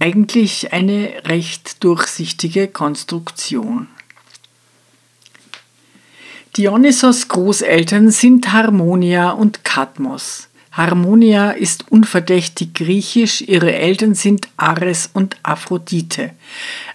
Eigentlich 0.00 0.72
eine 0.72 1.12
recht 1.24 1.82
durchsichtige 1.82 2.68
Konstruktion. 2.68 3.88
Dionysos 6.56 7.26
Großeltern 7.26 8.12
sind 8.12 8.52
Harmonia 8.52 9.30
und 9.30 9.64
Kadmos. 9.64 10.48
Harmonia 10.70 11.50
ist 11.50 11.90
unverdächtig 11.90 12.74
griechisch, 12.74 13.40
ihre 13.40 13.74
Eltern 13.74 14.14
sind 14.14 14.48
Ares 14.56 15.10
und 15.12 15.36
Aphrodite. 15.42 16.30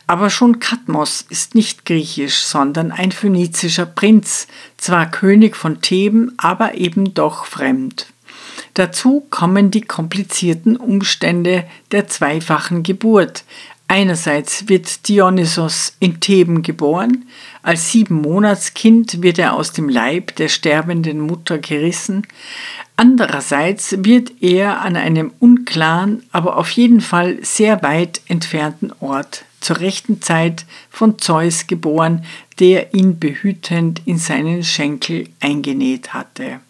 Aber 0.08 0.30
schon 0.30 0.60
Kadmos 0.60 1.26
ist 1.28 1.56
nicht 1.56 1.84
griechisch, 1.84 2.38
sondern 2.44 2.94
ein 2.94 3.12
phönizischer 3.12 3.86
Prinz, 3.86 4.48
zwar 4.78 5.12
König 5.12 5.58
von 5.58 5.82
Theben, 5.82 6.34
aber 6.38 6.76
eben 6.76 7.14
doch 7.14 7.46
fremd. 7.46 8.13
Dazu 8.74 9.26
kommen 9.30 9.70
die 9.70 9.82
komplizierten 9.82 10.78
Umstände 10.78 11.66
der 11.92 12.08
zweifachen 12.08 12.82
Geburt. 12.82 13.44
Einerseits 13.88 14.68
wird 14.70 15.08
Dionysos 15.08 15.96
in 16.00 16.20
Theben 16.20 16.64
geboren, 16.64 17.26
als 17.62 17.92
sieben 17.92 18.22
Monatskind 18.22 19.22
wird 19.22 19.38
er 19.38 19.54
aus 19.54 19.72
dem 19.74 19.90
Leib 19.90 20.36
der 20.38 20.48
sterbenden 20.48 21.20
Mutter 21.20 21.60
gerissen, 21.60 22.26
andererseits 22.96 23.96
wird 24.00 24.32
er 24.42 24.82
an 24.82 24.96
einem 24.96 25.32
unklaren, 25.40 26.24
aber 26.32 26.58
auf 26.58 26.72
jeden 26.72 27.02
Fall 27.02 27.38
sehr 27.44 27.84
weit 27.84 28.22
entfernten 28.28 28.92
Ort 29.00 29.46
zur 29.60 29.80
rechten 29.80 30.22
Zeit 30.22 30.66
von 30.90 31.20
Zeus 31.20 31.68
geboren, 31.68 32.26
der 32.60 32.96
ihn 32.96 33.20
behütend 33.20 34.02
in 34.06 34.18
seinen 34.18 34.64
Schenkel 34.64 35.30
eingenäht 35.40 36.14
hatte. 36.14 36.62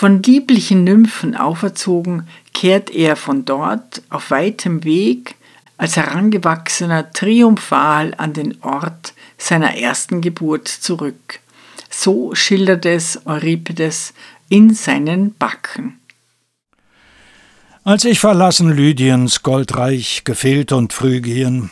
Von 0.00 0.22
lieblichen 0.22 0.82
Nymphen 0.82 1.36
auferzogen, 1.36 2.26
kehrt 2.54 2.88
er 2.88 3.16
von 3.16 3.44
dort 3.44 4.00
auf 4.08 4.30
weitem 4.30 4.82
Weg 4.84 5.34
als 5.76 5.98
Herangewachsener 5.98 7.12
triumphal 7.12 8.14
an 8.16 8.32
den 8.32 8.56
Ort 8.62 9.12
seiner 9.36 9.76
ersten 9.76 10.22
Geburt 10.22 10.68
zurück. 10.68 11.40
So 11.90 12.34
schildert 12.34 12.86
es 12.86 13.20
Euripides 13.26 14.14
in 14.48 14.72
seinen 14.72 15.34
Backen. 15.34 16.00
Als 17.84 18.06
ich 18.06 18.20
verlassen 18.20 18.70
Lydiens 18.70 19.42
Goldreich, 19.42 20.22
Gefehlt 20.24 20.72
und 20.72 20.94
Phrygien, 20.94 21.68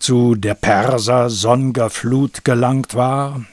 zu 0.00 0.34
der 0.34 0.54
Perser 0.54 1.28
sonn'ger 1.30 1.88
Flut 1.88 2.44
gelangt 2.44 2.96
war, 2.96 3.44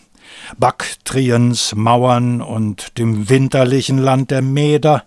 Baktriens 0.57 1.73
Mauern 1.75 2.41
und 2.41 2.97
dem 2.97 3.29
winterlichen 3.29 3.97
Land 3.97 4.31
der 4.31 4.41
Meder, 4.41 5.03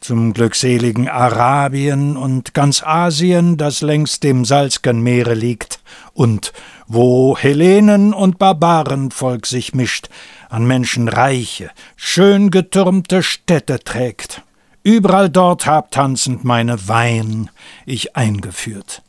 zum 0.00 0.32
glückseligen 0.32 1.08
Arabien 1.08 2.16
und 2.16 2.54
ganz 2.54 2.82
Asien, 2.82 3.56
das 3.56 3.80
längs 3.80 4.20
dem 4.20 4.44
salzgen 4.44 5.02
Meere 5.02 5.34
liegt, 5.34 5.80
und 6.14 6.52
wo 6.86 7.36
Hellenen 7.36 8.14
und 8.14 8.38
Barbarenvolk 8.38 9.46
sich 9.46 9.74
mischt, 9.74 10.08
an 10.48 10.66
Menschen 10.66 11.08
reiche, 11.08 11.70
schön 11.96 12.50
getürmte 12.50 13.22
Städte 13.22 13.80
trägt. 13.80 14.42
Überall 14.82 15.28
dort 15.28 15.66
hab 15.66 15.90
tanzend 15.90 16.44
meine 16.44 16.88
Wein 16.88 17.50
ich 17.84 18.16
eingeführt. 18.16 19.02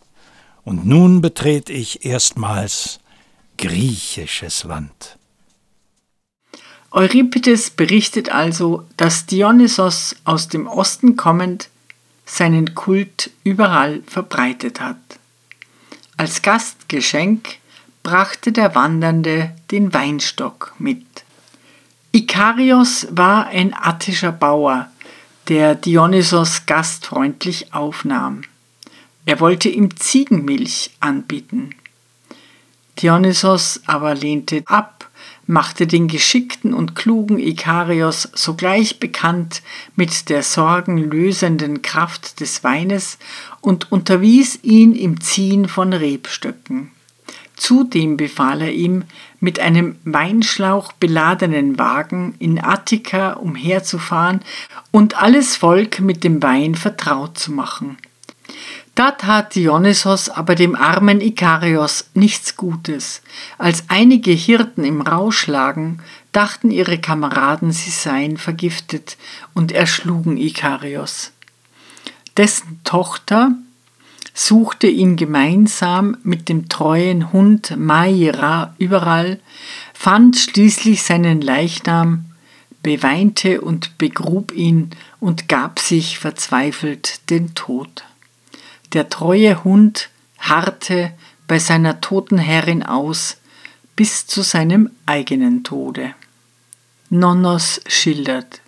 Und 0.63 0.85
nun 0.85 1.21
betret 1.21 1.69
ich 1.69 2.05
erstmals 2.05 2.99
griechisches 3.57 4.63
Land. 4.63 5.18
Euripides 6.91 7.69
berichtet 7.69 8.29
also, 8.29 8.85
dass 8.97 9.25
Dionysos 9.25 10.15
aus 10.23 10.47
dem 10.47 10.67
Osten 10.67 11.15
kommend 11.15 11.69
seinen 12.25 12.73
Kult 12.73 13.31
überall 13.43 14.01
verbreitet 14.07 14.81
hat. 14.81 14.97
Als 16.17 16.41
Gastgeschenk 16.41 17.57
brachte 18.03 18.51
der 18.51 18.75
Wandernde 18.75 19.55
den 19.71 19.93
Weinstock 19.93 20.73
mit. 20.79 21.05
Ikarios 22.11 23.07
war 23.11 23.47
ein 23.47 23.73
attischer 23.73 24.31
Bauer, 24.31 24.89
der 25.47 25.75
Dionysos 25.75 26.65
gastfreundlich 26.65 27.73
aufnahm. 27.73 28.41
Er 29.25 29.39
wollte 29.39 29.69
ihm 29.69 29.95
Ziegenmilch 29.95 30.91
anbieten. 30.99 31.75
Dionysos 32.99 33.81
aber 33.85 34.15
lehnte 34.15 34.63
ab, 34.65 34.98
machte 35.47 35.87
den 35.87 36.07
geschickten 36.07 36.73
und 36.73 36.95
klugen 36.95 37.39
Ikarios 37.39 38.29
sogleich 38.33 38.99
bekannt 38.99 39.61
mit 39.95 40.29
der 40.29 40.43
sorgenlösenden 40.43 41.81
Kraft 41.81 42.39
des 42.39 42.63
Weines 42.63 43.17
und 43.61 43.91
unterwies 43.91 44.59
ihn 44.63 44.95
im 44.95 45.21
Ziehen 45.21 45.67
von 45.67 45.93
Rebstöcken. 45.93 46.91
Zudem 47.55 48.15
befahl 48.15 48.61
er 48.61 48.71
ihm, 48.71 49.03
mit 49.41 49.59
einem 49.59 49.97
Weinschlauch 50.05 50.93
beladenen 50.93 51.77
Wagen 51.77 52.35
in 52.39 52.63
Attika 52.63 53.33
umherzufahren 53.33 54.39
und 54.91 55.21
alles 55.21 55.57
Volk 55.57 55.99
mit 55.99 56.23
dem 56.23 56.41
Wein 56.41 56.75
vertraut 56.75 57.37
zu 57.37 57.51
machen. 57.51 57.97
Da 58.99 59.11
tat 59.11 59.55
Dionysos 59.55 60.27
aber 60.27 60.55
dem 60.55 60.75
armen 60.75 61.21
Ikarios 61.21 62.09
nichts 62.15 62.57
Gutes. 62.57 63.21
Als 63.57 63.85
einige 63.87 64.31
Hirten 64.31 64.83
im 64.83 64.99
Rausch 64.99 65.47
lagen, 65.47 66.01
dachten 66.33 66.69
ihre 66.69 66.97
Kameraden, 66.97 67.71
sie 67.71 67.91
seien 67.91 68.35
vergiftet 68.35 69.15
und 69.53 69.71
erschlugen 69.71 70.35
Ikarios. 70.35 71.31
Dessen 72.35 72.81
Tochter 72.83 73.53
suchte 74.33 74.87
ihn 74.87 75.15
gemeinsam 75.15 76.17
mit 76.23 76.49
dem 76.49 76.67
treuen 76.67 77.31
Hund 77.31 77.77
Maira 77.77 78.75
überall, 78.79 79.39
fand 79.93 80.35
schließlich 80.35 81.03
seinen 81.03 81.39
Leichnam, 81.39 82.25
beweinte 82.83 83.61
und 83.61 83.97
begrub 83.97 84.51
ihn 84.51 84.89
und 85.21 85.47
gab 85.47 85.79
sich 85.79 86.19
verzweifelt 86.19 87.29
den 87.29 87.55
Tod. 87.55 88.03
Der 88.93 89.09
treue 89.09 89.63
Hund 89.63 90.09
harrte 90.39 91.11
bei 91.47 91.59
seiner 91.59 92.01
toten 92.01 92.37
Herrin 92.37 92.83
aus 92.83 93.37
bis 93.95 94.25
zu 94.25 94.41
seinem 94.41 94.89
eigenen 95.05 95.63
Tode. 95.63 96.13
Nonnos 97.09 97.81
schildert. 97.87 98.61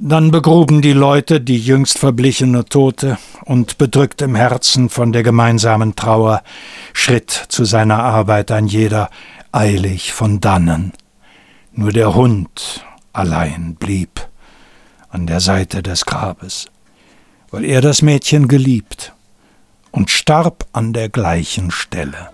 Dann 0.00 0.30
begruben 0.30 0.80
die 0.80 0.92
Leute 0.92 1.40
die 1.40 1.58
jüngst 1.58 1.98
verblichene 1.98 2.64
Tote, 2.64 3.18
und 3.44 3.78
bedrückt 3.78 4.20
im 4.22 4.34
Herzen 4.34 4.90
von 4.90 5.12
der 5.12 5.22
gemeinsamen 5.22 5.96
Trauer, 5.96 6.42
schritt 6.92 7.30
zu 7.30 7.64
seiner 7.64 8.02
Arbeit 8.02 8.50
ein 8.50 8.66
jeder 8.66 9.10
eilig 9.52 10.12
von 10.12 10.40
dannen. 10.40 10.92
Nur 11.72 11.92
der 11.92 12.14
Hund 12.14 12.84
allein 13.12 13.74
blieb 13.74 14.28
an 15.08 15.26
der 15.26 15.40
Seite 15.40 15.82
des 15.82 16.04
Grabes 16.04 16.66
weil 17.50 17.64
er 17.64 17.80
das 17.80 18.02
Mädchen 18.02 18.48
geliebt 18.48 19.12
und 19.90 20.10
starb 20.10 20.66
an 20.72 20.92
der 20.92 21.08
gleichen 21.08 21.70
Stelle. 21.70 22.30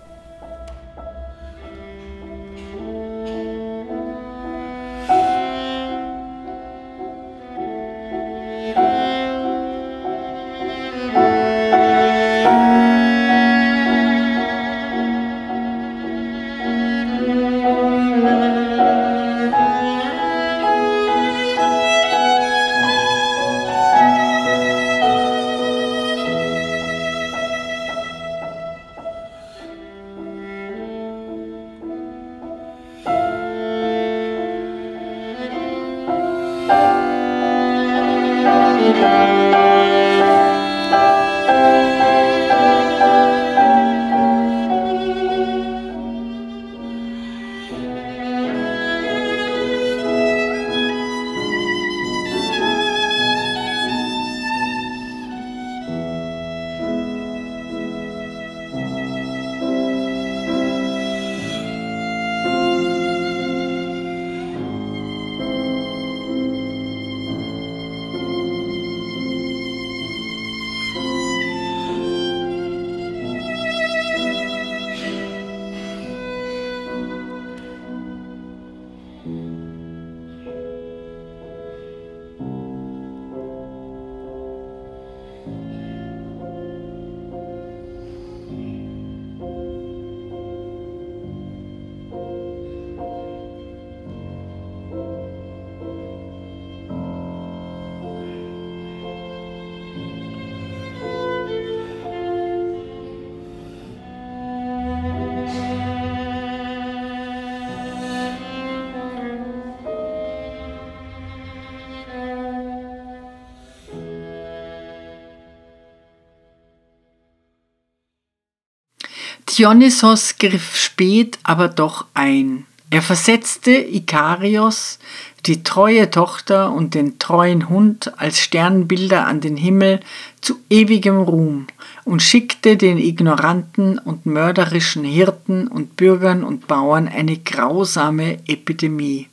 Dionysos 119.57 120.37
griff 120.37 120.75
spät 120.75 121.39
aber 121.43 121.69
doch 121.69 122.07
ein. 122.13 122.65
Er 122.89 123.01
versetzte 123.01 123.71
Ikarios, 123.71 124.99
die 125.45 125.63
treue 125.63 126.09
Tochter 126.09 126.73
und 126.73 126.93
den 126.93 127.19
treuen 127.19 127.69
Hund 127.69 128.11
als 128.19 128.39
Sternbilder 128.39 129.25
an 129.25 129.39
den 129.39 129.55
Himmel 129.55 130.01
zu 130.41 130.57
ewigem 130.69 131.19
Ruhm 131.19 131.67
und 132.03 132.21
schickte 132.21 132.75
den 132.75 132.97
ignoranten 132.97 133.97
und 133.97 134.25
mörderischen 134.25 135.05
Hirten 135.05 135.67
und 135.67 135.95
Bürgern 135.95 136.43
und 136.43 136.67
Bauern 136.67 137.07
eine 137.07 137.37
grausame 137.37 138.39
Epidemie. 138.47 139.29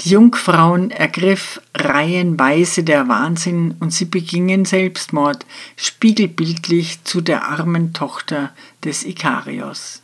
Die 0.00 0.10
Jungfrauen 0.10 0.90
ergriff 0.90 1.60
reihenweise 1.74 2.84
der 2.84 3.08
Wahnsinn 3.08 3.76
und 3.80 3.92
sie 3.92 4.04
begingen 4.04 4.64
Selbstmord, 4.64 5.46
spiegelbildlich 5.76 7.02
zu 7.04 7.22
der 7.22 7.48
armen 7.48 7.92
Tochter 7.94 8.52
des 8.84 9.04
Ikarios. 9.04 10.02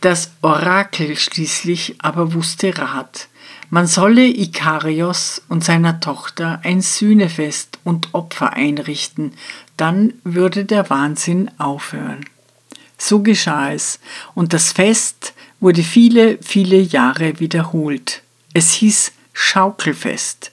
Das 0.00 0.30
Orakel 0.42 1.16
schließlich 1.16 1.96
aber 1.98 2.32
wusste 2.32 2.78
Rat. 2.78 3.28
Man 3.68 3.88
solle 3.88 4.26
Ikarios 4.26 5.42
und 5.48 5.64
seiner 5.64 5.98
Tochter 5.98 6.60
ein 6.62 6.80
Sühnefest 6.80 7.80
und 7.82 8.14
Opfer 8.14 8.52
einrichten, 8.52 9.32
dann 9.76 10.14
würde 10.22 10.64
der 10.64 10.88
Wahnsinn 10.88 11.50
aufhören. 11.58 12.24
So 12.96 13.22
geschah 13.22 13.72
es, 13.72 13.98
und 14.34 14.52
das 14.52 14.72
Fest 14.72 15.34
wurde 15.60 15.82
viele, 15.82 16.38
viele 16.42 16.78
Jahre 16.78 17.40
wiederholt. 17.40 18.22
Es 18.54 18.72
hieß 18.74 19.12
Schaukelfest. 19.32 20.52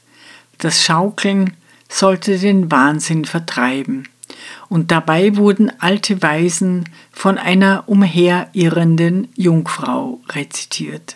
Das 0.57 0.83
Schaukeln 0.83 1.53
sollte 1.89 2.37
den 2.37 2.71
Wahnsinn 2.71 3.25
vertreiben 3.25 4.07
und 4.69 4.91
dabei 4.91 5.35
wurden 5.35 5.71
alte 5.79 6.21
Weisen 6.21 6.89
von 7.11 7.37
einer 7.37 7.83
umherirrenden 7.87 9.29
Jungfrau 9.35 10.21
rezitiert. 10.29 11.15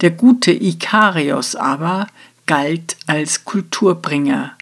Der 0.00 0.10
gute 0.10 0.52
Ikarios 0.52 1.54
aber 1.54 2.08
galt 2.46 2.96
als 3.06 3.44
Kulturbringer. 3.44 4.52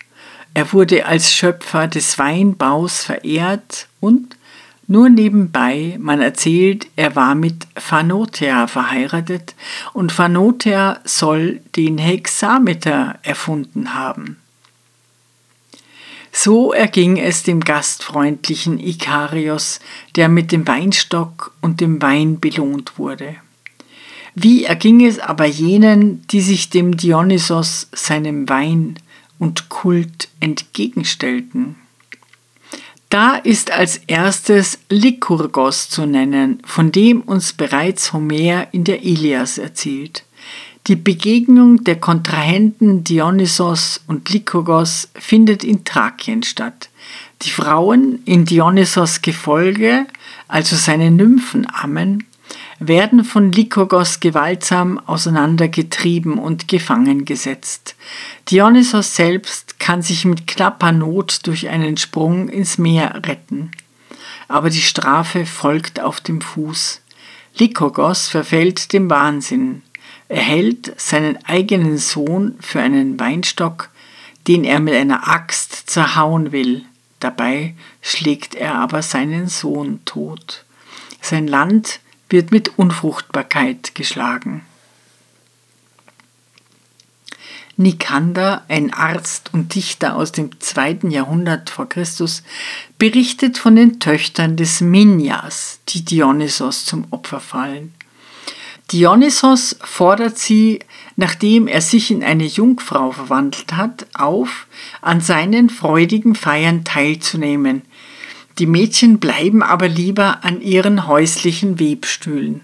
Er 0.55 0.73
wurde 0.73 1.07
als 1.07 1.33
Schöpfer 1.33 1.89
des 1.89 2.19
Weinbaus 2.19 3.05
verehrt 3.05 3.89
und 4.01 4.37
nur 4.87 5.09
nebenbei, 5.09 5.97
man 6.01 6.21
erzählt, 6.21 6.89
er 6.97 7.17
war 7.17 7.35
mit 7.35 7.67
Phanotea 7.77 8.67
verheiratet 8.67 9.55
und 9.93 10.13
Phanotea 10.13 11.01
soll 11.05 11.61
den 11.77 11.99
Hexameter 11.99 13.19
erfunden 13.23 13.95
haben. 13.95 14.39
So 16.33 16.73
erging 16.73 17.19
es 17.19 17.43
dem 17.43 17.61
gastfreundlichen 17.61 18.81
Ikarios, 18.81 19.81
der 20.17 20.29
mit 20.29 20.51
dem 20.51 20.67
Weinstock 20.67 21.55
und 21.61 21.81
dem 21.81 22.01
Wein 22.01 22.41
belohnt 22.41 22.99
wurde. 22.99 23.37
Wie 24.35 24.65
erging 24.65 25.05
es 25.05 25.19
aber 25.19 25.45
jenen, 25.45 26.27
die 26.29 26.41
sich 26.41 26.71
dem 26.71 26.97
Dionysos, 26.97 27.89
seinem 27.93 28.49
Wein 28.49 28.99
und 29.39 29.69
Kult 29.69 30.29
entgegenstellten? 30.41 31.77
Da 33.13 33.35
ist 33.35 33.71
als 33.71 33.99
erstes 34.07 34.79
Lykurgos 34.89 35.91
zu 35.91 36.07
nennen, 36.07 36.63
von 36.65 36.93
dem 36.93 37.21
uns 37.21 37.53
bereits 37.53 38.15
Homer 38.15 38.69
in 38.73 38.85
der 38.85 39.05
Ilias 39.05 39.59
erzählt. 39.59 40.25
Die 40.87 40.97
Begegnung 40.97 41.85
der 41.85 42.01
Kontrahenten 42.01 43.05
Dionysos 43.05 44.01
und 44.07 44.31
Lykurgos 44.31 45.11
findet 45.15 45.63
in 45.63 45.85
Thrakien 45.85 46.43
statt. 46.43 46.89
Die 47.43 47.51
Frauen 47.51 48.23
in 48.25 48.47
Dionysos 48.47 49.21
Gefolge, 49.21 50.07
also 50.49 50.75
seine 50.75 51.11
Nymphen 51.11 51.67
Ammen, 51.71 52.25
werden 52.79 53.25
von 53.25 53.53
Lykurgos 53.53 54.21
gewaltsam 54.21 54.99
auseinandergetrieben 54.99 56.39
und 56.39 56.67
gefangen 56.67 57.27
gesetzt. 57.27 57.95
Dionysos 58.51 59.15
selbst 59.15 59.72
kann 59.83 60.01
sich 60.01 60.25
mit 60.25 60.47
knapper 60.47 60.93
Not 60.93 61.41
durch 61.43 61.69
einen 61.69 61.97
Sprung 61.97 62.49
ins 62.49 62.79
Meer 62.79 63.21
retten. 63.27 63.73
Aber 64.47 64.71
die 64.71 64.81
Strafe 64.81 65.45
folgt 65.45 65.99
auf 65.99 66.21
dem 66.21 66.41
Fuß. 66.41 67.03
Lykurgos 67.59 68.29
verfällt 68.29 68.93
dem 68.93 69.11
Wahnsinn. 69.11 69.83
Er 70.29 70.43
hält 70.43 70.95
seinen 71.01 71.45
eigenen 71.47 71.99
Sohn 71.99 72.55
für 72.61 72.81
einen 72.81 73.19
Weinstock, 73.19 73.91
den 74.47 74.63
er 74.63 74.79
mit 74.79 74.95
einer 74.95 75.27
Axt 75.29 75.91
zerhauen 75.91 76.53
will. 76.53 76.85
Dabei 77.19 77.75
schlägt 78.03 78.55
er 78.55 78.77
aber 78.77 79.03
seinen 79.03 79.49
Sohn 79.49 79.99
tot. 80.05 80.65
Sein 81.21 81.49
Land 81.49 81.99
wird 82.29 82.53
mit 82.53 82.79
Unfruchtbarkeit 82.79 83.97
geschlagen. 83.97 84.65
Nikander, 87.83 88.65
ein 88.69 88.93
Arzt 88.93 89.51
und 89.53 89.75
Dichter 89.75 90.17
aus 90.17 90.33
dem 90.33 90.61
zweiten 90.61 91.11
Jahrhundert 91.11 91.71
vor 91.71 91.89
Christus, 91.89 92.43
berichtet 92.99 93.59
von 93.59 93.77
den 93.77 94.01
Töchtern 94.01 94.57
des 94.57 94.81
Minyas, 94.81 95.81
die 95.89 96.05
Dionysos 96.05 96.85
zum 96.85 97.07
Opfer 97.11 97.41
fallen. 97.41 97.93
Dionysos 98.91 99.77
fordert 99.83 100.39
sie, 100.39 100.81
nachdem 101.17 101.67
er 101.67 101.81
sich 101.81 102.11
in 102.11 102.23
eine 102.23 102.45
Jungfrau 102.45 103.13
verwandelt 103.13 103.75
hat, 103.75 104.07
auf, 104.15 104.67
an 105.01 105.21
seinen 105.21 105.71
freudigen 105.71 106.35
Feiern 106.35 106.85
teilzunehmen. 106.85 107.83
Die 108.59 108.67
Mädchen 108.67 109.19
bleiben 109.19 109.63
aber 109.63 109.89
lieber 109.89 110.45
an 110.45 110.61
ihren 110.61 111.07
häuslichen 111.07 111.81
Webstühlen. 111.81 112.61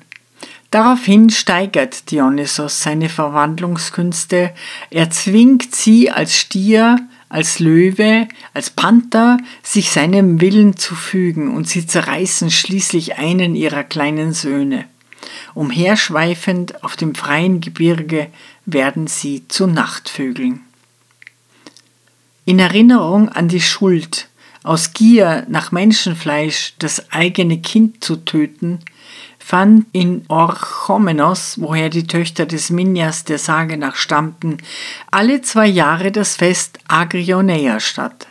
Daraufhin 0.71 1.31
steigert 1.31 2.11
Dionysos 2.11 2.83
seine 2.83 3.09
Verwandlungskünste. 3.09 4.53
Er 4.91 5.11
zwingt 5.11 5.75
sie 5.75 6.11
als 6.11 6.37
Stier, 6.37 6.99
als 7.31 7.59
Löwe, 7.59 8.29
als 8.53 8.69
Panther, 8.69 9.39
sich 9.63 9.91
seinem 9.91 10.43
Willen 10.43 10.77
zu 10.77 10.95
fügen, 10.95 11.55
und 11.55 11.69
sie 11.69 11.87
zerreißen 11.87 12.51
schließlich 12.51 13.17
einen 13.17 13.55
ihrer 13.55 13.83
kleinen 13.83 14.35
Söhne. 14.35 14.85
Umherschweifend 15.55 16.85
auf 16.85 16.97
dem 16.97 17.15
freien 17.15 17.61
Gebirge 17.61 18.29
werden 18.67 19.07
sie 19.07 19.49
zu 19.49 19.67
Nachtvögeln. 19.67 20.61
In 22.45 22.59
Erinnerung 22.59 23.31
an 23.31 23.49
die 23.49 23.61
Schuld, 23.61 24.29
aus 24.63 24.93
Gier 24.93 25.47
nach 25.49 25.73
Menschenfleisch 25.73 26.75
das 26.79 27.11
eigene 27.11 27.59
Kind 27.59 28.05
zu 28.05 28.17
töten, 28.17 28.81
fand 29.49 29.87
in 29.93 30.27
Orchomenos, 30.29 31.59
woher 31.59 31.89
die 31.89 32.07
Töchter 32.07 32.45
des 32.45 32.69
Minyas 32.69 33.25
der 33.25 33.39
Sage 33.39 33.79
nach 33.79 33.97
stammten, 33.97 34.59
alle 35.11 35.41
zwei 35.41 35.67
Jahre 35.67 36.13
das 36.13 36.37
Fest 36.37 36.79
Agrioneia 36.87 37.81
statt. 37.81 38.27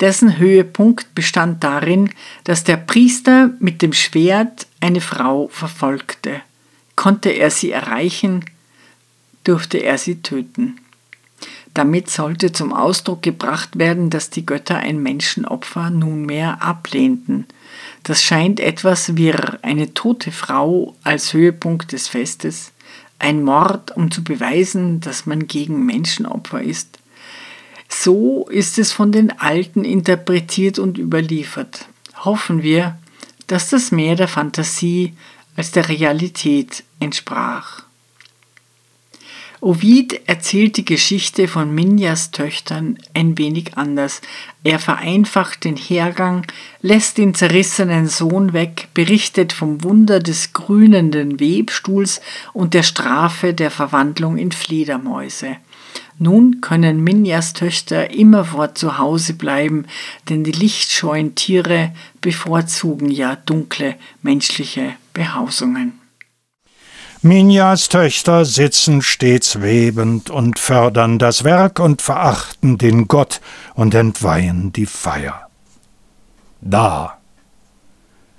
Dessen 0.00 0.38
Höhepunkt 0.38 1.14
bestand 1.14 1.62
darin, 1.62 2.10
dass 2.42 2.64
der 2.64 2.78
Priester 2.78 3.50
mit 3.60 3.80
dem 3.80 3.92
Schwert 3.92 4.66
eine 4.80 5.00
Frau 5.00 5.46
verfolgte. 5.52 6.42
Konnte 6.96 7.28
er 7.28 7.52
sie 7.52 7.70
erreichen, 7.70 8.44
durfte 9.44 9.78
er 9.78 9.98
sie 9.98 10.20
töten. 10.20 10.80
Damit 11.74 12.10
sollte 12.10 12.50
zum 12.50 12.72
Ausdruck 12.72 13.22
gebracht 13.22 13.78
werden, 13.78 14.10
dass 14.10 14.30
die 14.30 14.46
Götter 14.46 14.78
ein 14.78 15.00
Menschenopfer 15.00 15.90
nunmehr 15.90 16.60
ablehnten. 16.60 17.46
Das 18.02 18.22
scheint 18.22 18.60
etwas 18.60 19.16
wirr, 19.16 19.58
eine 19.62 19.92
tote 19.94 20.32
Frau 20.32 20.96
als 21.04 21.32
Höhepunkt 21.32 21.92
des 21.92 22.08
Festes, 22.08 22.72
ein 23.18 23.44
Mord, 23.44 23.94
um 23.96 24.10
zu 24.10 24.24
beweisen, 24.24 25.00
dass 25.00 25.26
man 25.26 25.46
gegen 25.46 25.84
Menschenopfer 25.84 26.62
ist. 26.62 26.98
So 27.88 28.48
ist 28.48 28.78
es 28.78 28.92
von 28.92 29.12
den 29.12 29.38
Alten 29.38 29.84
interpretiert 29.84 30.78
und 30.78 30.96
überliefert. 30.96 31.86
Hoffen 32.24 32.62
wir, 32.62 32.98
dass 33.46 33.68
das 33.68 33.90
mehr 33.90 34.16
der 34.16 34.28
Fantasie 34.28 35.14
als 35.56 35.72
der 35.72 35.88
Realität 35.88 36.84
entsprach. 37.00 37.82
Ovid 39.62 40.26
erzählt 40.26 40.78
die 40.78 40.86
Geschichte 40.86 41.46
von 41.46 41.74
Minjas 41.74 42.30
Töchtern 42.30 42.96
ein 43.12 43.36
wenig 43.36 43.76
anders. 43.76 44.22
Er 44.64 44.78
vereinfacht 44.78 45.64
den 45.64 45.76
Hergang, 45.76 46.46
lässt 46.80 47.18
den 47.18 47.34
zerrissenen 47.34 48.06
Sohn 48.08 48.54
weg, 48.54 48.88
berichtet 48.94 49.52
vom 49.52 49.84
Wunder 49.84 50.18
des 50.20 50.54
grünenden 50.54 51.40
Webstuhls 51.40 52.22
und 52.54 52.72
der 52.72 52.82
Strafe 52.82 53.52
der 53.52 53.70
Verwandlung 53.70 54.38
in 54.38 54.50
Fledermäuse. 54.50 55.58
Nun 56.18 56.62
können 56.62 57.04
Minjas 57.04 57.52
Töchter 57.52 58.10
immerfort 58.10 58.78
zu 58.78 58.96
Hause 58.96 59.34
bleiben, 59.34 59.84
denn 60.30 60.42
die 60.42 60.52
lichtscheuen 60.52 61.34
Tiere 61.34 61.92
bevorzugen 62.22 63.10
ja 63.10 63.36
dunkle 63.36 63.96
menschliche 64.22 64.94
Behausungen. 65.12 65.99
Minjas 67.22 67.90
Töchter 67.90 68.46
sitzen 68.46 69.02
stets 69.02 69.60
webend 69.60 70.30
und 70.30 70.58
fördern 70.58 71.18
das 71.18 71.44
Werk 71.44 71.78
und 71.78 72.00
verachten 72.00 72.78
den 72.78 73.08
Gott 73.08 73.42
und 73.74 73.94
entweihen 73.94 74.72
die 74.72 74.86
Feier. 74.86 75.48
Da, 76.62 77.18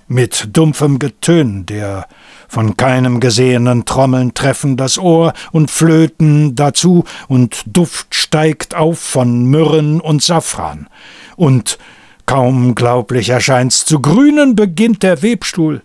mit 0.08 0.48
dumpfem 0.56 0.98
Getön, 0.98 1.64
der 1.64 2.08
von 2.48 2.76
keinem 2.76 3.20
gesehenen 3.20 3.84
Trommeln 3.84 4.34
treffen 4.34 4.76
das 4.76 4.98
Ohr 4.98 5.32
und 5.52 5.70
Flöten 5.70 6.56
dazu, 6.56 7.04
und 7.28 7.62
Duft 7.66 8.12
steigt 8.16 8.74
auf 8.74 8.98
von 8.98 9.44
Myrrhen 9.46 10.00
und 10.00 10.24
Safran, 10.24 10.88
und 11.36 11.78
kaum 12.26 12.74
glaublich 12.74 13.28
erscheint's, 13.28 13.84
zu 13.84 14.00
grünen 14.00 14.56
beginnt 14.56 15.04
der 15.04 15.22
Webstuhl, 15.22 15.82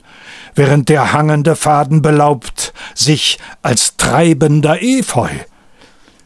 während 0.57 0.89
der 0.89 1.13
hangende 1.13 1.55
Faden 1.55 2.01
belaubt 2.01 2.73
sich 2.95 3.37
als 3.61 3.95
treibender 3.97 4.81
Efeu. 4.81 5.29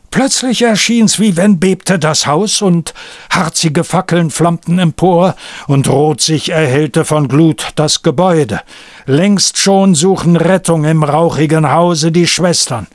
Plötzlich 0.09 0.61
erschien's, 0.61 1.19
wie 1.19 1.37
wenn 1.37 1.59
bebte 1.59 1.97
das 1.97 2.27
Haus, 2.27 2.61
und 2.61 2.93
harzige 3.29 3.85
Fackeln 3.85 4.29
flammten 4.29 4.77
empor, 4.77 5.35
und 5.67 5.87
rot 5.87 6.19
sich 6.19 6.49
erhellte 6.49 7.05
von 7.05 7.29
Glut 7.29 7.69
das 7.75 8.03
Gebäude. 8.03 8.59
Längst 9.05 9.57
schon 9.57 9.95
suchen 9.95 10.35
Rettung 10.35 10.83
im 10.83 11.03
rauchigen 11.03 11.71
Hause 11.71 12.11
die 12.11 12.27
Schwestern. 12.27 12.87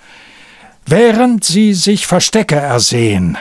Während 0.85 1.43
sie 1.43 1.73
sich 1.73 2.07
Verstecke 2.07 2.57
ersehen, 2.57 3.39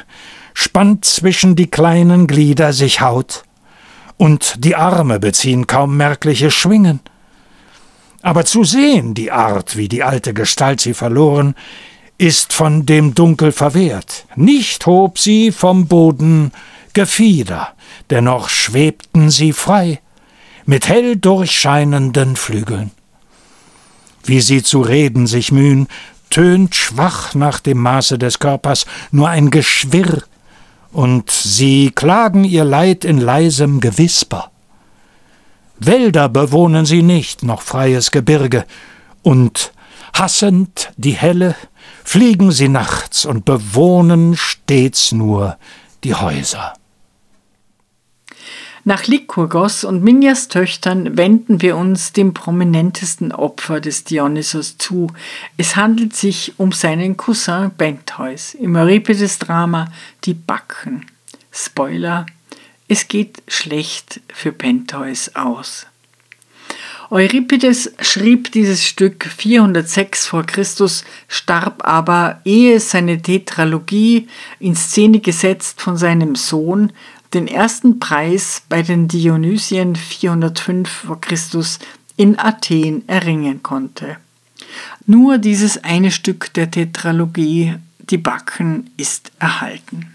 spannt 0.54 1.04
zwischen 1.04 1.58
die 1.58 1.70
kleinen 1.70 2.28
Glieder 2.28 2.72
sich 2.72 3.02
Haut, 3.02 3.44
und 4.16 4.64
die 4.64 4.78
Arme 4.78 5.20
beziehen 5.20 5.68
kaum 5.68 5.98
merkliche 5.98 6.50
Schwingen. 6.50 7.02
Aber 8.26 8.44
zu 8.44 8.64
sehen 8.64 9.14
die 9.14 9.32
Art, 9.32 9.78
wie 9.78 9.88
die 9.88 10.02
alte 10.02 10.34
Gestalt 10.34 10.82
sie 10.82 10.96
verloren, 10.96 11.54
ist 12.18 12.54
von 12.54 12.88
dem 12.88 13.14
Dunkel 13.14 13.52
verwehrt. 13.52 14.26
Nicht 14.36 14.88
hob 14.88 15.20
sie 15.20 15.52
vom 15.52 15.86
Boden 15.86 16.52
Gefieder, 16.94 17.76
dennoch 18.10 18.50
schwebten 18.50 19.30
sie 19.30 19.54
frei, 19.54 20.00
mit 20.66 20.88
hell 20.88 21.18
durchscheinenden 21.18 22.36
Flügeln. 22.36 22.90
Wie 24.24 24.42
sie 24.42 24.64
zu 24.64 24.82
reden 24.82 25.28
sich 25.28 25.52
mühen, 25.52 25.88
tönt 26.32 26.74
schwach 26.74 27.36
nach 27.36 27.60
dem 27.60 27.78
Maße 27.78 28.18
des 28.18 28.40
Körpers 28.40 28.88
nur 29.12 29.30
ein 29.30 29.52
Geschwirr, 29.52 30.24
und 30.92 31.30
sie 31.30 31.92
klagen 31.94 32.44
ihr 32.44 32.66
Leid 32.66 33.06
in 33.06 33.20
leisem 33.20 33.82
Gewisper. 33.82 34.50
Wälder 35.80 36.30
bewohnen 36.30 36.86
sie 36.86 37.02
nicht, 37.02 37.44
noch 37.44 37.62
freies 37.62 38.12
Gebirge, 38.12 38.66
und 39.24 39.74
hassend 40.14 40.92
die 40.98 41.12
helle, 41.12 41.56
fliegen 42.04 42.52
sie 42.52 42.70
nachts 42.70 43.26
und 43.26 43.46
bewohnen 43.46 44.36
stets 44.38 45.12
nur 45.12 45.58
die 46.04 46.16
Häuser. 46.16 46.74
Nach 48.88 49.08
Lykurgos 49.08 49.84
und 49.84 50.04
Minjas 50.04 50.48
Töchtern 50.48 51.18
wenden 51.18 51.64
wir 51.64 51.76
uns 51.76 52.14
dem 52.14 52.36
prominentesten 52.36 53.32
Opfer 53.32 53.82
des 53.82 54.04
Dionysos 54.04 54.78
zu. 54.78 55.08
Es 55.58 55.76
handelt 55.76 56.16
sich 56.16 56.54
um 56.58 56.72
seinen 56.72 57.18
Cousin 57.18 57.72
Bentheus 57.76 58.54
im 58.54 58.76
Euripides-Drama 58.76 59.88
Die 60.24 60.36
Backen. 60.36 61.08
Spoiler: 61.52 62.28
Es 62.88 63.08
geht 63.08 63.42
schlecht 63.48 64.22
für 64.32 64.52
Pentheus 64.52 65.36
aus. 65.36 65.88
Euripides 67.10 67.94
schrieb 68.00 68.52
dieses 68.52 68.84
Stück 68.84 69.26
406 69.26 70.28
vor 70.28 70.44
Christus, 70.44 71.04
starb 71.28 71.86
aber, 71.88 72.42
ehe 72.46 72.80
seine 72.80 73.22
Tetralogie 73.22 74.28
in 74.60 74.76
Szene 74.76 75.20
gesetzt 75.20 75.82
von 75.82 75.98
seinem 75.98 76.36
Sohn, 76.36 76.92
den 77.34 77.48
ersten 77.48 78.00
Preis 78.00 78.64
bei 78.70 78.82
den 78.82 79.08
Dionysien 79.08 79.96
405 79.96 80.90
vor 80.90 81.22
Christus 81.22 81.80
in 82.18 82.40
Athen 82.40 83.08
erringen 83.08 83.62
konnte. 83.62 84.18
Nur 85.06 85.38
dieses 85.38 85.84
eine 85.84 86.12
Stück 86.12 86.54
der 86.54 86.72
Tetralogie, 86.72 87.76
die 88.00 88.18
Backen, 88.18 88.90
ist 88.98 89.32
erhalten. 89.40 90.15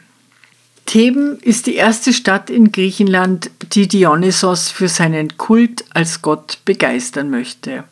Theben 0.90 1.38
ist 1.38 1.68
die 1.68 1.76
erste 1.76 2.12
Stadt 2.12 2.50
in 2.50 2.72
Griechenland, 2.72 3.52
die 3.74 3.86
Dionysos 3.86 4.72
für 4.72 4.88
seinen 4.88 5.36
Kult 5.36 5.84
als 5.94 6.20
Gott 6.20 6.58
begeistern 6.64 7.30
möchte. 7.30 7.84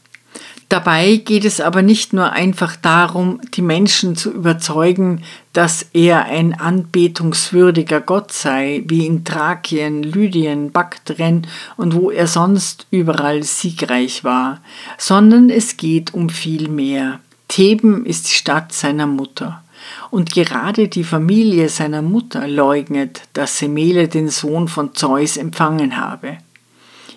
Dabei 0.68 1.14
geht 1.18 1.44
es 1.44 1.60
aber 1.60 1.82
nicht 1.82 2.12
nur 2.12 2.32
einfach 2.32 2.74
darum, 2.74 3.40
die 3.54 3.62
Menschen 3.62 4.16
zu 4.16 4.32
überzeugen, 4.32 5.22
dass 5.52 5.86
er 5.92 6.24
ein 6.24 6.58
anbetungswürdiger 6.58 8.00
Gott 8.00 8.32
sei, 8.32 8.82
wie 8.88 9.06
in 9.06 9.24
Thrakien, 9.24 10.02
Lydien, 10.02 10.72
Baktrien 10.72 11.46
und 11.76 11.94
wo 11.94 12.10
er 12.10 12.26
sonst 12.26 12.88
überall 12.90 13.44
siegreich 13.44 14.24
war, 14.24 14.60
sondern 14.96 15.50
es 15.50 15.76
geht 15.76 16.14
um 16.14 16.30
viel 16.30 16.68
mehr. 16.68 17.20
Theben 17.46 18.04
ist 18.04 18.26
die 18.26 18.34
Stadt 18.34 18.72
seiner 18.72 19.06
Mutter. 19.06 19.62
Und 20.10 20.32
gerade 20.32 20.88
die 20.88 21.04
Familie 21.04 21.68
seiner 21.68 22.02
Mutter 22.02 22.48
leugnet, 22.48 23.22
dass 23.34 23.58
Semele 23.58 24.08
den 24.08 24.28
Sohn 24.28 24.68
von 24.68 24.94
Zeus 24.94 25.36
empfangen 25.36 25.98
habe. 25.98 26.38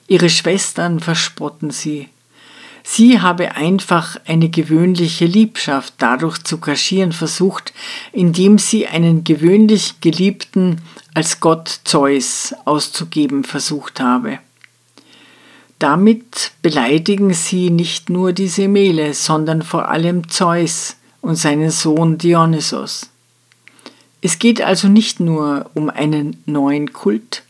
Ihre 0.07 0.29
Schwestern 0.29 0.99
verspotten 0.99 1.71
sie. 1.71 2.09
Sie 2.83 3.21
habe 3.21 3.55
einfach 3.55 4.17
eine 4.25 4.49
gewöhnliche 4.49 5.25
Liebschaft 5.25 5.93
dadurch 5.99 6.39
zu 6.43 6.57
kaschieren 6.57 7.11
versucht, 7.11 7.73
indem 8.11 8.57
sie 8.57 8.87
einen 8.87 9.23
gewöhnlich 9.23 10.01
Geliebten 10.01 10.81
als 11.13 11.39
Gott 11.39 11.81
Zeus 11.83 12.53
auszugeben 12.65 13.43
versucht 13.43 13.99
habe. 13.99 14.39
Damit 15.79 16.51
beleidigen 16.61 17.33
sie 17.33 17.69
nicht 17.69 18.09
nur 18.09 18.33
die 18.33 18.47
Semele, 18.47 19.13
sondern 19.13 19.61
vor 19.61 19.89
allem 19.89 20.29
Zeus, 20.29 20.97
und 21.21 21.35
seinen 21.35 21.71
Sohn 21.71 22.17
Dionysos. 22.17 23.09
Es 24.21 24.37
geht 24.39 24.61
also 24.61 24.87
nicht 24.87 25.19
nur 25.19 25.69
um 25.73 25.89
einen 25.89 26.41
neuen 26.45 26.93
Kult, 26.93 27.43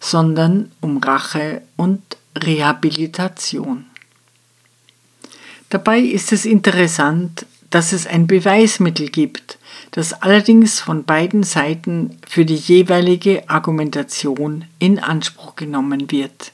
sondern 0.00 0.72
um 0.80 0.98
Rache 0.98 1.62
und 1.76 2.00
Rehabilitation. 2.36 3.86
Dabei 5.70 6.00
ist 6.00 6.32
es 6.32 6.44
interessant, 6.44 7.46
dass 7.70 7.92
es 7.92 8.06
ein 8.06 8.26
Beweismittel 8.26 9.10
gibt, 9.10 9.58
das 9.90 10.14
allerdings 10.14 10.80
von 10.80 11.04
beiden 11.04 11.42
Seiten 11.42 12.16
für 12.26 12.44
die 12.44 12.56
jeweilige 12.56 13.48
Argumentation 13.48 14.64
in 14.78 14.98
Anspruch 14.98 15.56
genommen 15.56 16.10
wird. 16.10 16.52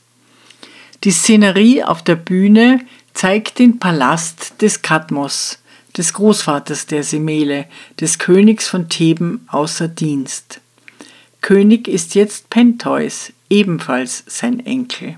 Die 1.05 1.11
Szenerie 1.11 1.85
auf 1.85 2.03
der 2.03 2.16
Bühne 2.16 2.81
zeigt 3.12 3.59
den 3.59 3.79
Palast 3.79 4.61
des 4.62 4.83
Kadmos, 4.83 5.59
des 5.96 6.12
Großvaters 6.12 6.87
der 6.87 7.02
Semele, 7.02 7.66
des 8.00 8.18
Königs 8.18 8.68
von 8.68 8.88
Theben 8.88 9.46
außer 9.50 9.88
Dienst. 9.88 10.61
König 11.40 11.88
ist 11.88 12.14
jetzt 12.14 12.50
Pentheus, 12.50 13.33
ebenfalls 13.50 14.24
sein 14.26 14.64
Enkel. 14.64 15.16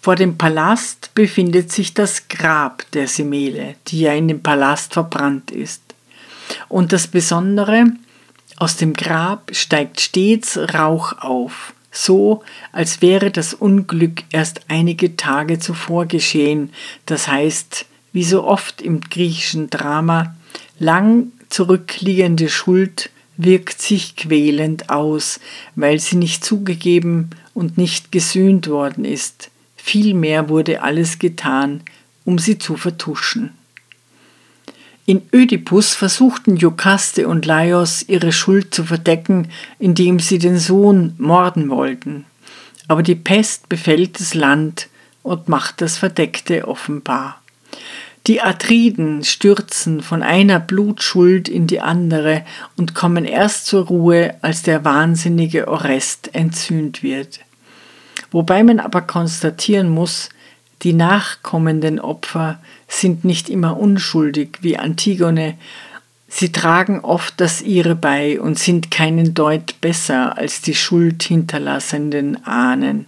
Vor 0.00 0.14
dem 0.14 0.38
Palast 0.38 1.10
befindet 1.14 1.72
sich 1.72 1.92
das 1.92 2.28
Grab 2.28 2.88
der 2.92 3.08
Semele, 3.08 3.74
die 3.88 4.00
ja 4.00 4.14
in 4.14 4.28
dem 4.28 4.42
Palast 4.42 4.94
verbrannt 4.94 5.50
ist. 5.50 5.82
Und 6.68 6.92
das 6.92 7.08
Besondere, 7.08 7.86
aus 8.56 8.76
dem 8.76 8.94
Grab 8.94 9.50
steigt 9.54 10.00
stets 10.00 10.58
Rauch 10.74 11.18
auf, 11.18 11.74
so 11.90 12.42
als 12.72 13.02
wäre 13.02 13.30
das 13.30 13.54
Unglück 13.54 14.22
erst 14.30 14.62
einige 14.68 15.16
Tage 15.16 15.58
zuvor 15.58 16.06
geschehen, 16.06 16.72
das 17.06 17.28
heißt, 17.28 17.86
wie 18.18 18.24
so 18.24 18.42
oft 18.42 18.82
im 18.82 19.00
griechischen 19.00 19.70
Drama, 19.70 20.34
lang 20.80 21.30
zurückliegende 21.50 22.48
Schuld 22.48 23.10
wirkt 23.36 23.80
sich 23.80 24.16
quälend 24.16 24.90
aus, 24.90 25.38
weil 25.76 26.00
sie 26.00 26.16
nicht 26.16 26.44
zugegeben 26.44 27.30
und 27.54 27.78
nicht 27.78 28.10
gesühnt 28.10 28.66
worden 28.66 29.04
ist. 29.04 29.50
Vielmehr 29.76 30.48
wurde 30.48 30.82
alles 30.82 31.20
getan, 31.20 31.82
um 32.24 32.40
sie 32.40 32.58
zu 32.58 32.76
vertuschen. 32.76 33.50
In 35.06 35.22
Ödipus 35.32 35.94
versuchten 35.94 36.56
Jokaste 36.56 37.28
und 37.28 37.46
Laios 37.46 38.02
ihre 38.08 38.32
Schuld 38.32 38.74
zu 38.74 38.82
verdecken, 38.82 39.46
indem 39.78 40.18
sie 40.18 40.40
den 40.40 40.58
Sohn 40.58 41.14
morden 41.18 41.70
wollten. 41.70 42.24
Aber 42.88 43.04
die 43.04 43.14
Pest 43.14 43.68
befällt 43.68 44.18
das 44.18 44.34
Land 44.34 44.88
und 45.22 45.48
macht 45.48 45.80
das 45.82 45.98
Verdeckte 45.98 46.66
offenbar. 46.66 47.40
Die 48.28 48.42
Atriden 48.42 49.24
stürzen 49.24 50.02
von 50.02 50.22
einer 50.22 50.60
Blutschuld 50.60 51.48
in 51.48 51.66
die 51.66 51.80
andere 51.80 52.44
und 52.76 52.94
kommen 52.94 53.24
erst 53.24 53.64
zur 53.64 53.86
Ruhe, 53.86 54.34
als 54.42 54.62
der 54.62 54.84
wahnsinnige 54.84 55.66
Orest 55.66 56.34
entzündet 56.34 57.02
wird. 57.02 57.40
Wobei 58.30 58.62
man 58.64 58.80
aber 58.80 59.00
konstatieren 59.00 59.88
muss, 59.88 60.28
die 60.82 60.92
nachkommenden 60.92 61.98
Opfer 61.98 62.60
sind 62.86 63.24
nicht 63.24 63.48
immer 63.48 63.78
unschuldig 63.78 64.58
wie 64.60 64.76
Antigone, 64.76 65.56
sie 66.28 66.52
tragen 66.52 67.00
oft 67.00 67.40
das 67.40 67.62
ihre 67.62 67.94
bei 67.94 68.38
und 68.38 68.58
sind 68.58 68.90
keinen 68.90 69.32
Deut 69.32 69.80
besser 69.80 70.36
als 70.36 70.60
die 70.60 70.74
Schuld 70.74 71.22
hinterlassenden 71.22 72.44
Ahnen. 72.44 73.06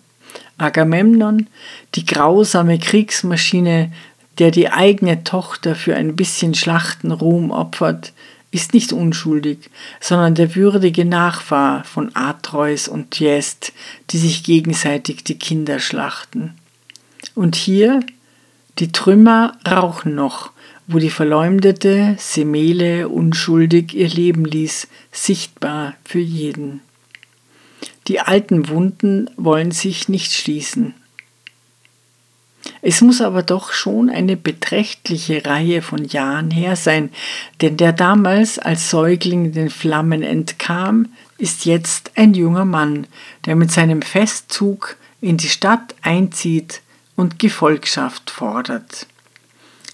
Agamemnon, 0.57 1.49
die 1.95 2.05
grausame 2.05 2.79
Kriegsmaschine, 2.79 3.93
der 4.39 4.51
die 4.51 4.71
eigene 4.71 5.25
Tochter 5.25 5.75
für 5.75 5.95
ein 5.97 6.17
bisschen 6.17 6.55
Schlachtenruhm 6.55 7.51
opfert, 7.51 8.13
ist 8.53 8.75
nicht 8.75 8.93
unschuldig, 8.93 9.71
sondern 10.01 10.35
der 10.35 10.57
würdige 10.57 11.05
Nachfahr 11.05 11.85
von 11.85 12.11
Atreus 12.15 12.89
und 12.89 13.13
Thiest, 13.13 13.73
die 14.11 14.19
sich 14.19 14.43
gegenseitig 14.43 15.23
die 15.23 15.39
Kinder 15.39 15.79
schlachten. 15.79 16.55
Und 17.35 17.55
hier, 17.55 18.01
die 18.79 18.91
Trümmer 18.91 19.57
rauchen 19.69 20.15
noch, 20.15 20.51
wo 20.89 20.99
die 20.99 21.11
verleumdete 21.11 22.17
Semele 22.19 23.09
unschuldig 23.09 23.95
ihr 23.95 24.09
Leben 24.09 24.45
ließ, 24.45 24.89
sichtbar 25.13 25.95
für 26.05 26.19
jeden. 26.19 26.81
Die 28.09 28.19
alten 28.19 28.69
Wunden 28.69 29.31
wollen 29.37 29.71
sich 29.71 30.09
nicht 30.09 30.33
schließen. 30.33 30.95
Es 32.83 33.03
muss 33.03 33.21
aber 33.21 33.43
doch 33.43 33.73
schon 33.73 34.09
eine 34.09 34.37
beträchtliche 34.37 35.45
Reihe 35.45 35.83
von 35.83 36.05
Jahren 36.05 36.51
her 36.51 36.77
sein, 36.77 37.11
denn 37.61 37.77
der 37.77 37.93
damals 37.93 38.59
als 38.59 38.89
Säugling 38.89 39.53
den 39.53 39.69
Flammen 39.69 40.23
entkam, 40.23 41.09
ist 41.37 41.65
jetzt 41.65 42.13
ein 42.17 42.35
junger 42.35 42.65
Mann, 42.65 43.07
der 43.47 43.57
mit 43.57 43.71
seinem 43.71 44.03
Festzug 44.03 44.97
in 45.21 45.37
die 45.37 45.49
Stadt 45.49 45.95
einzieht 46.03 46.83
und 47.17 47.39
Gefolgschaft 47.39 48.31
fordert. 48.31 49.07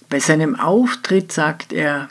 Bei 0.09 0.21
seinem 0.21 0.59
Auftritt 0.59 1.33
sagt 1.33 1.73
er 1.73 2.09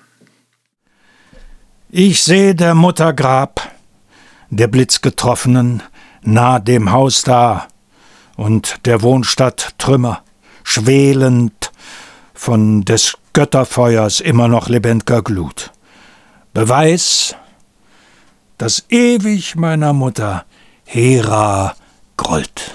Ich 1.89 2.23
sehe 2.23 2.53
der 2.53 2.75
Mutter 2.75 3.13
Grab, 3.13 3.71
der 4.49 4.67
Blitzgetroffenen, 4.67 5.81
nah 6.21 6.59
dem 6.59 6.91
Haus 6.91 7.21
da, 7.21 7.67
und 8.35 8.85
der 8.85 9.01
Wohnstadt 9.01 9.75
Trümmer, 9.77 10.24
schwelend 10.65 11.71
von 12.33 12.83
des 12.83 13.17
Götterfeuers 13.31 14.19
immer 14.19 14.49
noch 14.49 14.67
lebendiger 14.67 15.21
Glut. 15.21 15.71
Beweis, 16.53 17.35
dass 18.57 18.85
ewig 18.89 19.55
meiner 19.55 19.93
Mutter 19.93 20.45
Hera 20.83 21.75
grollt. 22.17 22.73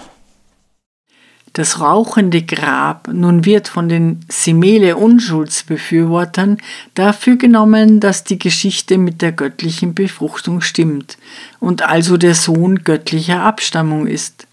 Das 1.53 1.81
rauchende 1.81 2.42
Grab 2.42 3.09
nun 3.12 3.44
wird 3.44 3.66
von 3.66 3.88
den 3.88 4.20
Simele 4.29 4.96
Unschuldsbefürwortern 4.96 6.59
dafür 6.94 7.37
genommen, 7.37 7.98
dass 7.98 8.22
die 8.22 8.38
Geschichte 8.38 8.98
mit 8.98 9.20
der 9.20 9.33
göttlichen 9.33 9.94
Befruchtung 9.94 10.61
stimmt 10.61 11.18
und 11.59 11.83
also 11.83 12.16
der 12.16 12.37
Sohn 12.37 12.85
göttlicher 12.85 13.42
Abstammung 13.42 14.07
ist. 14.07 14.46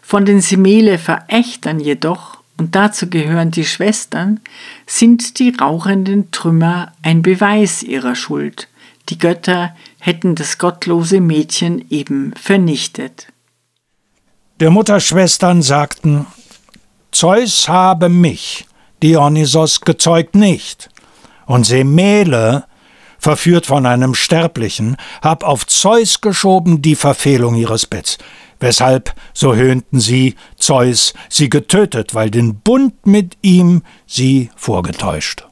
Von 0.00 0.24
den 0.24 0.40
Simele 0.40 0.98
Verächtern 0.98 1.80
jedoch, 1.80 2.37
und 2.58 2.74
dazu 2.74 3.08
gehören 3.08 3.50
die 3.50 3.64
Schwestern, 3.64 4.40
sind 4.86 5.38
die 5.38 5.54
rauchenden 5.58 6.30
Trümmer 6.32 6.92
ein 7.02 7.22
Beweis 7.22 7.82
ihrer 7.82 8.14
Schuld. 8.14 8.68
Die 9.08 9.18
Götter 9.18 9.74
hätten 10.00 10.34
das 10.34 10.58
gottlose 10.58 11.20
Mädchen 11.20 11.86
eben 11.88 12.34
vernichtet. 12.34 13.28
Der 14.60 14.70
Mutterschwestern 14.70 15.62
sagten, 15.62 16.26
Zeus 17.12 17.68
habe 17.68 18.08
mich, 18.08 18.66
Dionysos, 19.02 19.80
gezeugt 19.80 20.34
nicht. 20.34 20.90
Und 21.46 21.64
Semele, 21.64 22.64
verführt 23.18 23.66
von 23.66 23.86
einem 23.86 24.14
Sterblichen, 24.14 24.96
hab 25.22 25.44
auf 25.44 25.66
Zeus 25.66 26.20
geschoben 26.20 26.82
die 26.82 26.96
Verfehlung 26.96 27.54
ihres 27.54 27.86
Betts. 27.86 28.18
Weshalb, 28.60 29.14
so 29.32 29.54
höhnten 29.54 30.00
sie, 30.00 30.34
Zeus 30.56 31.14
sie 31.28 31.48
getötet, 31.48 32.14
weil 32.14 32.30
den 32.30 32.56
Bund 32.56 33.06
mit 33.06 33.36
ihm 33.42 33.82
sie 34.06 34.50
vorgetäuscht. 34.56 35.46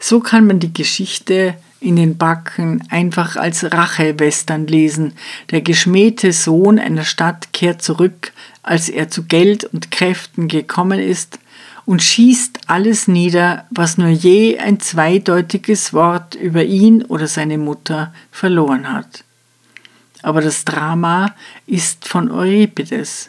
So 0.00 0.20
kann 0.20 0.46
man 0.46 0.60
die 0.60 0.72
Geschichte 0.72 1.54
in 1.80 1.96
den 1.96 2.16
Backen 2.16 2.82
einfach 2.90 3.36
als 3.36 3.64
Rachewestern 3.72 4.66
lesen. 4.66 5.12
Der 5.50 5.60
geschmähte 5.60 6.32
Sohn 6.32 6.78
einer 6.78 7.04
Stadt 7.04 7.52
kehrt 7.52 7.82
zurück, 7.82 8.32
als 8.62 8.88
er 8.88 9.10
zu 9.10 9.24
Geld 9.24 9.64
und 9.64 9.90
Kräften 9.90 10.48
gekommen 10.48 10.98
ist, 10.98 11.38
und 11.86 12.02
schießt 12.02 12.60
alles 12.66 13.08
nieder, 13.08 13.66
was 13.70 13.98
nur 13.98 14.08
je 14.08 14.58
ein 14.58 14.80
zweideutiges 14.80 15.92
Wort 15.92 16.34
über 16.34 16.64
ihn 16.64 17.02
oder 17.04 17.26
seine 17.26 17.58
Mutter 17.58 18.14
verloren 18.30 18.90
hat. 18.90 19.24
Aber 20.24 20.40
das 20.40 20.64
Drama 20.64 21.34
ist 21.66 22.08
von 22.08 22.30
Euripides. 22.30 23.28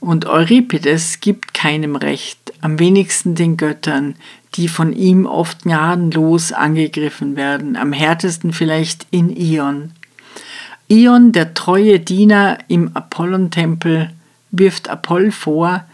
Und 0.00 0.26
Euripides 0.26 1.20
gibt 1.20 1.54
keinem 1.54 1.94
Recht, 1.94 2.52
am 2.60 2.80
wenigsten 2.80 3.36
den 3.36 3.56
Göttern, 3.56 4.16
die 4.54 4.66
von 4.66 4.92
ihm 4.92 5.24
oft 5.24 5.62
gnadenlos 5.62 6.50
angegriffen 6.50 7.36
werden, 7.36 7.76
am 7.76 7.92
härtesten 7.92 8.52
vielleicht 8.52 9.06
in 9.12 9.34
Ion. 9.36 9.92
Ion, 10.88 11.30
der 11.30 11.54
treue 11.54 12.00
Diener 12.00 12.58
im 12.66 12.90
Apollontempel, 12.96 14.10
wirft 14.50 14.88
Apoll 14.88 15.30
vor, 15.30 15.84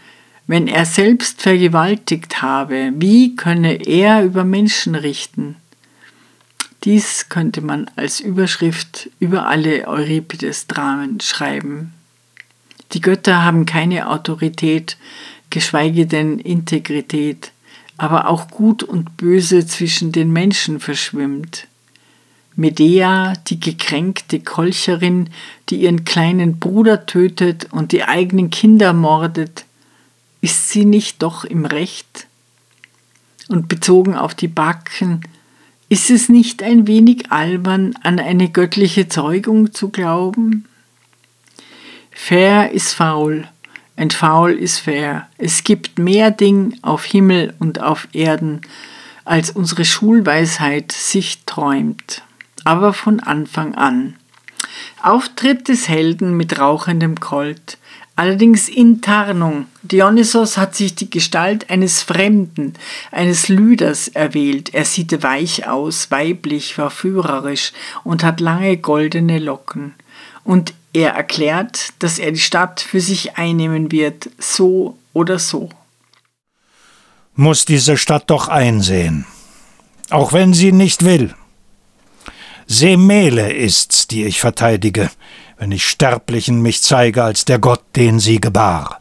wenn 0.47 0.67
er 0.67 0.85
selbst 0.85 1.43
vergewaltigt 1.43 2.41
habe, 2.41 2.91
wie 2.95 3.35
könne 3.35 3.75
er 3.75 4.23
über 4.23 4.45
Menschen 4.45 4.95
richten? 4.95 5.57
Dies 6.83 7.29
könnte 7.29 7.61
man 7.61 7.89
als 7.95 8.19
Überschrift 8.19 9.09
über 9.19 9.47
alle 9.47 9.87
Euripides-Dramen 9.87 11.19
schreiben. 11.19 11.93
Die 12.93 13.01
Götter 13.01 13.43
haben 13.43 13.65
keine 13.65 14.09
Autorität, 14.09 14.97
geschweige 15.49 16.07
denn 16.07 16.39
Integrität 16.39 17.51
aber 18.01 18.27
auch 18.27 18.47
Gut 18.49 18.81
und 18.81 19.15
Böse 19.15 19.67
zwischen 19.67 20.11
den 20.11 20.33
Menschen 20.33 20.79
verschwimmt. 20.79 21.67
Medea, 22.55 23.33
die 23.47 23.59
gekränkte 23.59 24.39
Kolcherin, 24.39 25.29
die 25.69 25.83
ihren 25.83 26.03
kleinen 26.03 26.57
Bruder 26.57 27.05
tötet 27.05 27.67
und 27.71 27.91
die 27.91 28.03
eigenen 28.03 28.49
Kinder 28.49 28.93
mordet, 28.93 29.65
ist 30.41 30.69
sie 30.69 30.83
nicht 30.83 31.21
doch 31.21 31.45
im 31.45 31.63
Recht? 31.63 32.25
Und 33.49 33.67
bezogen 33.67 34.15
auf 34.15 34.33
die 34.33 34.47
Backen, 34.47 35.21
ist 35.91 36.09
es 36.09 36.29
nicht 36.29 36.63
ein 36.63 36.87
wenig 36.87 37.33
albern, 37.33 37.95
an 38.01 38.17
eine 38.17 38.47
göttliche 38.47 39.09
Zeugung 39.09 39.73
zu 39.73 39.89
glauben? 39.89 40.63
Fair 42.11 42.71
ist 42.71 42.93
faul, 42.93 43.45
ein 43.97 44.09
Faul 44.09 44.53
ist 44.53 44.79
fair. 44.79 45.27
Es 45.37 45.65
gibt 45.65 45.99
mehr 45.99 46.31
Ding 46.31 46.77
auf 46.81 47.03
Himmel 47.03 47.53
und 47.59 47.81
auf 47.81 48.07
Erden, 48.13 48.61
als 49.25 49.51
unsere 49.51 49.83
Schulweisheit 49.83 50.93
sich 50.93 51.43
träumt. 51.45 52.21
Aber 52.63 52.93
von 52.93 53.19
Anfang 53.19 53.75
an. 53.75 54.15
Auftritt 55.03 55.67
des 55.67 55.89
Helden 55.89 56.37
mit 56.37 56.57
rauchendem 56.57 57.19
Colt, 57.19 57.77
allerdings 58.21 58.69
in 58.69 59.01
Tarnung. 59.01 59.65
Dionysos 59.81 60.55
hat 60.55 60.75
sich 60.75 60.93
die 60.93 61.09
Gestalt 61.09 61.71
eines 61.71 62.03
Fremden, 62.03 62.73
eines 63.11 63.49
Lüders 63.49 64.09
erwählt. 64.09 64.75
Er 64.75 64.85
sieht 64.85 65.23
weich 65.23 65.67
aus, 65.67 66.11
weiblich, 66.11 66.75
verführerisch 66.75 67.73
und 68.03 68.23
hat 68.23 68.39
lange 68.39 68.77
goldene 68.77 69.39
Locken. 69.39 69.95
Und 70.43 70.75
er 70.93 71.13
erklärt, 71.13 71.93
dass 71.97 72.19
er 72.19 72.31
die 72.31 72.39
Stadt 72.39 72.79
für 72.79 73.01
sich 73.01 73.37
einnehmen 73.37 73.91
wird, 73.91 74.29
so 74.37 74.99
oder 75.13 75.39
so. 75.39 75.69
Muss 77.33 77.65
diese 77.65 77.97
Stadt 77.97 78.29
doch 78.29 78.49
einsehen, 78.49 79.25
auch 80.11 80.31
wenn 80.31 80.53
sie 80.53 80.71
nicht 80.71 81.03
will. 81.03 81.33
Semele 82.67 83.51
ist's, 83.51 84.05
die 84.05 84.25
ich 84.25 84.39
verteidige, 84.39 85.09
wenn 85.61 85.71
ich 85.71 85.85
Sterblichen 85.85 86.63
mich 86.63 86.81
zeige 86.81 87.23
als 87.23 87.45
der 87.45 87.59
Gott, 87.59 87.83
den 87.95 88.19
sie 88.19 88.41
gebar. 88.41 88.99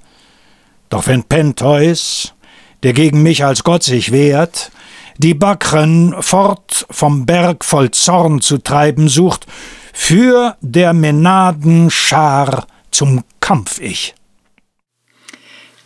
Doch 0.91 1.07
wenn 1.07 1.25
Pentheus, 1.25 2.35
der 2.83 2.93
gegen 2.93 3.23
mich 3.23 3.43
als 3.47 3.65
Gott 3.65 3.83
sich 3.83 4.13
wehrt, 4.13 4.71
die 5.17 5.33
Bakren 5.33 6.15
fort 6.21 6.85
vom 6.91 7.25
Berg 7.25 7.65
voll 7.65 7.93
Zorn 7.93 8.43
zu 8.43 8.59
treiben 8.59 9.09
sucht, 9.09 9.47
für 9.95 10.59
der 10.61 10.93
Menadenschar 10.93 12.67
zum 12.91 13.25
Kampf 13.41 13.81
ich. 13.81 14.15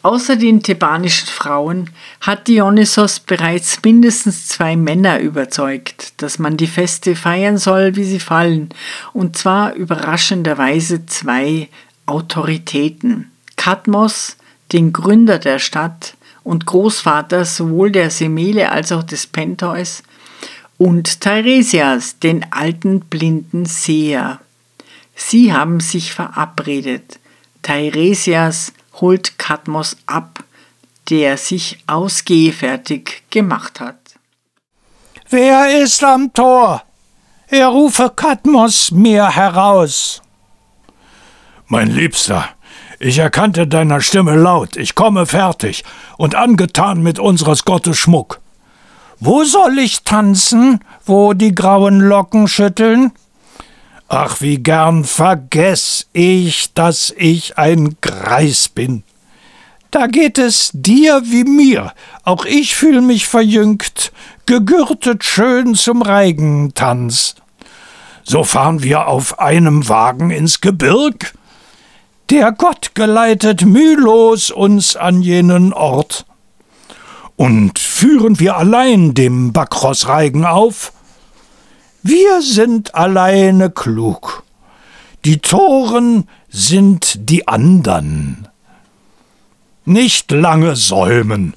Außer 0.05 0.37
den 0.37 0.63
thebanischen 0.63 1.29
Frauen 1.29 1.89
hat 2.21 2.47
Dionysos 2.47 3.21
bereits 3.21 3.81
mindestens 3.83 4.49
zwei 4.49 4.77
Männer 4.77 5.19
überzeugt, 5.19 6.13
dass 6.21 6.39
man 6.39 6.59
die 6.59 6.67
Feste 6.67 7.17
feiern 7.17 7.57
soll, 7.57 7.97
wie 7.97 8.05
sie 8.05 8.21
fallen, 8.21 8.69
und 9.15 9.39
zwar 9.39 9.73
überraschenderweise 9.73 11.07
zwei 11.07 11.71
Autoritäten. 12.05 13.31
Kadmos, 13.57 14.37
den 14.73 14.93
Gründer 14.93 15.39
der 15.39 15.59
Stadt 15.59 16.19
und 16.43 16.67
Großvater 16.67 17.47
sowohl 17.47 17.91
der 17.91 18.11
Semele 18.11 18.73
als 18.73 18.93
auch 18.93 19.05
des 19.05 19.27
Pentheus, 19.27 20.03
und 20.77 21.23
Teiresias, 21.23 22.19
den 22.19 22.45
alten 22.53 23.01
blinden 23.01 23.65
Seher. 23.65 24.39
Sie 25.17 25.55
haben 25.55 25.81
sich 25.81 26.13
verabredet. 26.13 27.21
Teiresias 27.63 28.75
holt 29.01 29.39
Kadmos 29.39 29.97
ab, 30.07 30.45
der 31.11 31.37
sich 31.37 31.79
ausgehfertig 31.87 33.23
gemacht 33.31 33.81
hat. 33.81 33.99
Wer 35.29 35.83
ist 35.83 36.03
am 36.05 36.33
Tor? 36.33 36.83
Er 37.49 37.69
rufe 37.69 38.11
Kadmos 38.15 38.91
mir 38.91 39.29
heraus. 39.29 40.23
Mein 41.67 41.89
Liebster, 41.89 42.49
ich 42.99 43.19
erkannte 43.19 43.67
deiner 43.67 44.01
Stimme 44.01 44.37
laut, 44.37 44.77
ich 44.77 44.95
komme 44.95 45.27
fertig 45.27 45.85
und 46.17 46.35
angetan 46.35 47.03
mit 47.03 47.19
unseres 47.19 47.65
Gottes 47.65 47.99
Schmuck. 47.99 48.41
Wo 49.21 49.45
soll 49.45 49.79
ich 49.79 50.05
tanzen, 50.05 50.81
wo 51.05 51.33
die 51.33 51.55
grauen 51.55 52.01
Locken 52.01 52.49
schütteln? 52.49 53.13
Ach, 54.09 54.41
wie 54.41 54.59
gern 54.59 55.05
vergess 55.05 56.07
ich, 56.13 56.73
dass 56.75 57.13
ich 57.17 57.59
ein 57.59 57.97
Greis 58.01 58.69
bin. 58.69 59.03
Da 59.91 60.09
geht 60.09 60.39
es 60.39 60.71
dir 60.73 61.23
wie 61.25 61.45
mir, 61.45 61.93
auch 62.25 62.45
ich 62.45 62.75
fühl 62.75 63.01
mich 63.01 63.27
verjüngt, 63.27 64.13
gegürtet 64.47 65.23
schön 65.23 65.75
zum 65.75 66.03
Reigentanz. 66.03 67.37
So 68.25 68.43
fahren 68.43 68.83
wir 68.83 69.07
auf 69.07 69.39
einem 69.39 69.89
Wagen 69.89 70.31
ins 70.31 70.61
Gebirg. 70.61 71.35
Der 72.31 72.53
Gott 72.53 72.95
geleitet 72.95 73.65
mühlos 73.65 74.51
uns 74.51 74.97
an 74.97 75.23
jenen 75.23 75.73
Ort. 75.73 76.25
Und 77.37 77.79
führen 77.79 78.41
wir 78.41 78.57
allein 78.57 79.15
dem 79.15 79.53
Bakros-Reigen 79.53 80.45
auf, 80.45 80.93
wir 82.07 82.43
sind 82.43 82.95
alleine 82.95 83.71
klug. 83.71 84.43
Die 85.25 85.39
Toren 85.39 86.29
sind 86.51 87.31
die 87.31 87.49
andern. 87.49 88.47
Nicht 89.87 90.31
lange 90.31 90.77
säumen. 90.77 91.55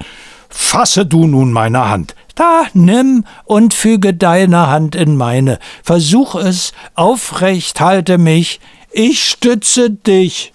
Fasse 0.47 1.05
du 1.05 1.27
nun 1.27 1.51
meine 1.51 1.89
Hand. 1.89 2.15
Da, 2.35 2.63
nimm 2.73 3.25
und 3.43 3.73
füge 3.73 4.13
deine 4.13 4.67
Hand 4.67 4.95
in 4.95 5.17
meine. 5.17 5.59
Versuch 5.83 6.35
es, 6.35 6.71
aufrecht 6.95 7.81
halte 7.81 8.17
mich. 8.17 8.61
Ich 8.89 9.25
stütze 9.25 9.89
dich. 9.89 10.53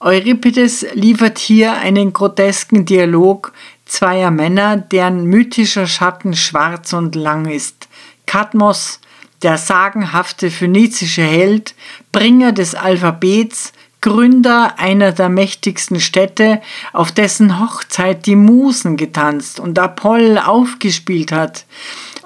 Euripides 0.00 0.86
liefert 0.94 1.38
hier 1.38 1.74
einen 1.74 2.14
grotesken 2.14 2.86
Dialog 2.86 3.52
zweier 3.84 4.30
Männer, 4.30 4.78
deren 4.78 5.26
mythischer 5.26 5.86
Schatten 5.86 6.34
schwarz 6.34 6.94
und 6.94 7.14
lang 7.14 7.44
ist. 7.44 7.85
Kadmos, 8.26 9.00
der 9.42 9.58
sagenhafte 9.58 10.50
phönizische 10.50 11.22
Held, 11.22 11.74
Bringer 12.12 12.52
des 12.52 12.74
Alphabets, 12.74 13.72
Gründer 14.00 14.78
einer 14.78 15.12
der 15.12 15.28
mächtigsten 15.28 16.00
Städte, 16.00 16.60
auf 16.92 17.12
dessen 17.12 17.58
Hochzeit 17.58 18.26
die 18.26 18.36
Musen 18.36 18.96
getanzt 18.96 19.58
und 19.58 19.78
Apoll 19.78 20.38
aufgespielt 20.38 21.32
hat, 21.32 21.64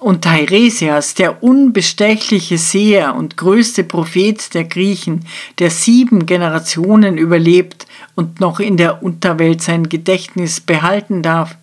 und 0.01 0.23
Teiresias, 0.23 1.15
der 1.15 1.43
unbestechliche 1.43 2.59
Seher 2.59 3.15
und 3.15 3.37
größte 3.37 3.85
Prophet 3.85 4.55
der 4.55 4.65
Griechen, 4.65 5.27
der 5.59 5.71
sieben 5.71 6.27
Generationen 6.27 7.19
überlebt 7.19 7.87
und 8.15 8.41
noch 8.41 8.61
in 8.61 8.77
der 8.77 9.03
Unterwelt 9.03 9.61
sein 9.63 9.89
Gedächtnis 9.89 10.61
behalten 10.61 11.23
darf. 11.23 11.57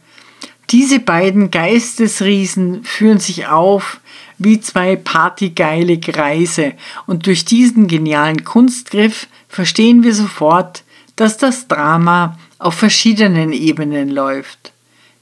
Diese 0.70 1.00
beiden 1.00 1.50
Geistesriesen 1.50 2.84
führen 2.84 3.20
sich 3.20 3.48
auf 3.48 4.00
wie 4.38 4.60
zwei 4.60 4.96
partygeile 4.96 5.98
Greise. 5.98 6.74
Und 7.06 7.26
durch 7.26 7.46
diesen 7.46 7.88
genialen 7.88 8.44
Kunstgriff 8.44 9.28
verstehen 9.48 10.04
wir 10.04 10.14
sofort, 10.14 10.84
dass 11.16 11.38
das 11.38 11.68
Drama 11.68 12.38
auf 12.60 12.76
verschiedenen 12.76 13.52
Ebenen 13.52 14.10
läuft. 14.10 14.72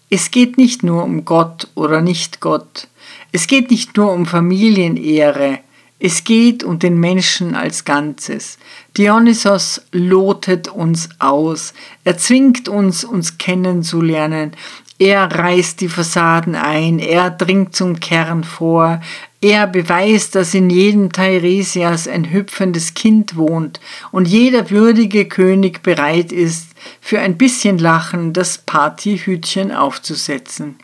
Es 0.09 0.31
geht 0.31 0.57
nicht 0.57 0.83
nur 0.83 1.03
um 1.03 1.25
Gott 1.25 1.67
oder 1.75 2.01
nicht 2.01 2.39
Gott, 2.39 2.87
es 3.31 3.47
geht 3.47 3.71
nicht 3.71 3.97
nur 3.97 4.11
um 4.11 4.25
Familienehre, 4.25 5.59
es 5.99 6.23
geht 6.23 6.63
um 6.63 6.77
den 6.77 6.99
Menschen 6.99 7.55
als 7.55 7.85
Ganzes. 7.85 8.57
Dionysos 8.97 9.81
lotet 9.91 10.67
uns 10.67 11.09
aus, 11.19 11.73
er 12.03 12.17
zwingt 12.17 12.69
uns, 12.69 13.03
uns 13.03 13.37
kennenzulernen, 13.37 14.51
er 14.97 15.23
reißt 15.23 15.81
die 15.81 15.89
Fassaden 15.89 16.55
ein, 16.55 16.99
er 16.99 17.29
dringt 17.29 17.75
zum 17.75 17.99
Kern 17.99 18.43
vor, 18.43 19.01
er 19.41 19.67
beweist, 19.67 20.35
dass 20.35 20.53
in 20.53 20.69
jedem 20.69 21.11
Teiresias 21.11 22.07
ein 22.07 22.31
hüpfendes 22.31 22.93
Kind 22.93 23.35
wohnt 23.35 23.79
und 24.11 24.27
jeder 24.27 24.71
würdige 24.71 25.25
König 25.25 25.83
bereit 25.83 26.31
ist, 26.31 26.69
für 27.01 27.19
ein 27.19 27.37
bisschen 27.37 27.77
Lachen 27.77 28.31
das 28.33 28.57
Partyhütchen 28.57 29.71
aufzusetzen. 29.71 30.77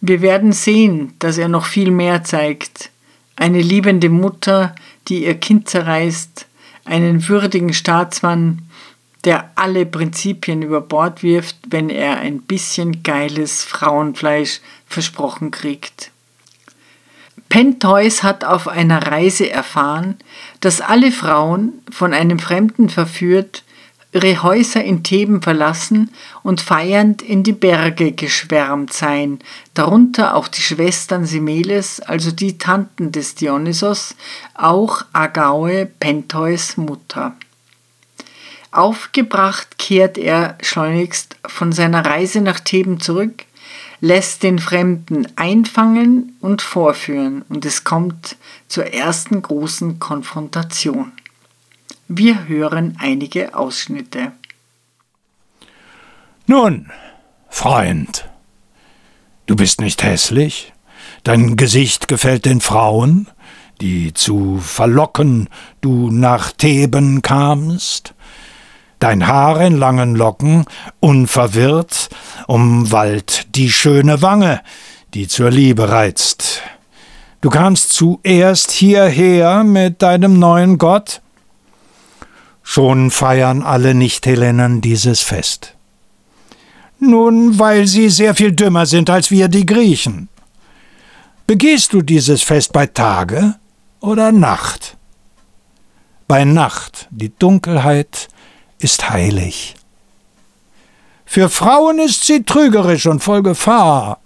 Wir 0.00 0.20
werden 0.20 0.52
sehen, 0.52 1.14
dass 1.18 1.38
er 1.38 1.48
noch 1.48 1.64
viel 1.64 1.90
mehr 1.90 2.24
zeigt. 2.24 2.90
Eine 3.36 3.62
liebende 3.62 4.10
Mutter, 4.10 4.74
die 5.08 5.24
ihr 5.24 5.34
Kind 5.34 5.68
zerreißt, 5.68 6.46
einen 6.84 7.26
würdigen 7.26 7.72
Staatsmann, 7.72 8.63
der 9.24 9.50
alle 9.54 9.86
Prinzipien 9.86 10.62
über 10.62 10.80
Bord 10.80 11.22
wirft, 11.22 11.56
wenn 11.68 11.88
er 11.88 12.18
ein 12.18 12.40
bisschen 12.42 13.02
geiles 13.02 13.64
Frauenfleisch 13.64 14.60
versprochen 14.86 15.50
kriegt. 15.50 16.10
Pentheus 17.48 18.22
hat 18.22 18.44
auf 18.44 18.68
einer 18.68 19.06
Reise 19.06 19.48
erfahren, 19.48 20.16
dass 20.60 20.80
alle 20.80 21.12
Frauen, 21.12 21.72
von 21.90 22.12
einem 22.12 22.38
Fremden 22.38 22.88
verführt, 22.88 23.64
ihre 24.12 24.42
Häuser 24.42 24.82
in 24.82 25.02
Theben 25.02 25.42
verlassen 25.42 26.10
und 26.42 26.60
feiernd 26.60 27.20
in 27.20 27.42
die 27.42 27.52
Berge 27.52 28.12
geschwärmt 28.12 28.92
seien, 28.92 29.40
darunter 29.74 30.36
auch 30.36 30.48
die 30.48 30.60
Schwestern 30.60 31.26
Semeles, 31.26 32.00
also 32.00 32.30
die 32.30 32.56
Tanten 32.58 33.10
des 33.10 33.34
Dionysos, 33.34 34.14
auch 34.54 35.04
Agaue, 35.12 35.86
Pentheus 35.86 36.76
Mutter. 36.76 37.34
Aufgebracht 38.76 39.78
kehrt 39.78 40.18
er 40.18 40.58
schleunigst 40.60 41.36
von 41.46 41.72
seiner 41.72 42.04
Reise 42.04 42.40
nach 42.40 42.60
Theben 42.60 43.00
zurück, 43.00 43.44
lässt 44.00 44.42
den 44.42 44.58
Fremden 44.58 45.26
einfangen 45.36 46.36
und 46.40 46.60
vorführen, 46.60 47.44
und 47.48 47.64
es 47.64 47.84
kommt 47.84 48.36
zur 48.68 48.92
ersten 48.92 49.40
großen 49.40 49.98
Konfrontation. 49.98 51.12
Wir 52.08 52.48
hören 52.48 52.96
einige 53.00 53.54
Ausschnitte. 53.54 54.32
Nun, 56.46 56.90
Freund, 57.48 58.28
du 59.46 59.56
bist 59.56 59.80
nicht 59.80 60.02
hässlich, 60.02 60.72
dein 61.22 61.56
Gesicht 61.56 62.08
gefällt 62.08 62.44
den 62.44 62.60
Frauen, 62.60 63.28
die 63.80 64.12
zu 64.12 64.58
verlocken 64.58 65.48
du 65.80 66.10
nach 66.10 66.52
Theben 66.52 67.22
kamst, 67.22 68.13
dein 69.04 69.26
Haar 69.26 69.60
in 69.60 69.76
langen 69.76 70.16
Locken, 70.16 70.64
unverwirrt, 70.98 72.08
umwallt 72.46 73.54
die 73.54 73.70
schöne 73.70 74.22
Wange, 74.22 74.62
die 75.12 75.28
zur 75.28 75.50
Liebe 75.50 75.90
reizt. 75.90 76.62
Du 77.42 77.50
kamst 77.50 77.92
zuerst 77.92 78.70
hierher 78.70 79.62
mit 79.62 80.00
deinem 80.00 80.38
neuen 80.38 80.78
Gott? 80.78 81.20
Schon 82.62 83.10
feiern 83.10 83.62
alle 83.62 83.94
Nicht-Hellenen 83.94 84.80
dieses 84.80 85.20
Fest. 85.20 85.74
Nun, 86.98 87.58
weil 87.58 87.86
sie 87.86 88.08
sehr 88.08 88.34
viel 88.34 88.52
dümmer 88.52 88.86
sind 88.86 89.10
als 89.10 89.30
wir 89.30 89.48
die 89.48 89.66
Griechen. 89.66 90.30
Begehst 91.46 91.92
du 91.92 92.00
dieses 92.00 92.42
Fest 92.42 92.72
bei 92.72 92.86
Tage 92.86 93.56
oder 94.00 94.32
Nacht? 94.32 94.96
Bei 96.26 96.46
Nacht, 96.46 97.06
die 97.10 97.36
Dunkelheit 97.38 98.28
ist 98.84 99.08
heilig. 99.08 99.74
Für 101.24 101.48
Frauen 101.48 101.98
ist 101.98 102.24
sie 102.26 102.44
trügerisch 102.44 103.06
und 103.06 103.20
voll 103.20 103.42
Gefahr. 103.42 104.20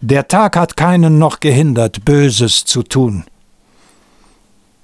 Der 0.00 0.26
Tag 0.28 0.56
hat 0.56 0.76
keinen 0.76 1.18
noch 1.18 1.40
gehindert, 1.40 2.04
Böses 2.06 2.64
zu 2.64 2.82
tun. 2.82 3.24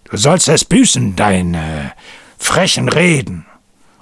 Du 0.05 0.19
sollst 0.19 0.49
es 0.49 0.67
büßen, 0.67 1.17
deine 1.17 1.93
frechen 2.37 2.91
Reden. 2.91 3.47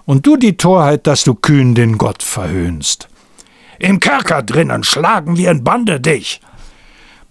Und 0.07 0.27
du 0.27 0.37
die 0.37 0.57
Torheit, 0.57 1.07
dass 1.07 1.23
du 1.23 1.35
kühn 1.35 1.77
den 1.77 1.97
Gott 1.97 2.25
verhöhnst. 2.25 3.09
Im 3.79 4.01
Kerker 4.01 4.43
drinnen 4.43 4.83
schlagen 4.83 5.37
wir 5.37 5.53
in 5.53 5.63
Bande 5.63 6.01
dich. 6.01 6.41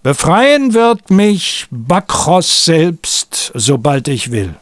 Befreien 0.02 0.72
wird 0.72 1.10
mich 1.10 1.66
Bakros 1.70 2.64
selbst, 2.64 3.52
sobald 3.54 4.08
ich 4.08 4.30
will. 4.32 4.54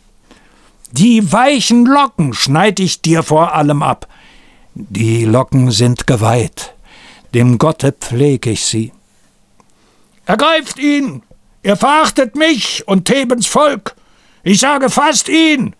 Die 0.92 1.32
weichen 1.32 1.86
Locken 1.86 2.32
schneid 2.34 2.80
ich 2.80 3.00
dir 3.00 3.22
vor 3.22 3.54
allem 3.54 3.82
ab. 3.82 4.08
Die 4.74 5.24
Locken 5.24 5.70
sind 5.70 6.06
geweiht, 6.06 6.74
dem 7.34 7.58
Gotte 7.58 7.92
pfleg 7.92 8.46
ich 8.46 8.64
sie. 8.64 8.92
Ergreift 10.26 10.78
ihn! 10.78 11.22
Ihr 11.62 11.76
verachtet 11.76 12.36
mich 12.36 12.86
und 12.86 13.04
Thebens 13.04 13.46
Volk! 13.46 13.94
Ich 14.42 14.60
sage, 14.60 14.90
fasst 14.90 15.28
ihn! 15.28 15.76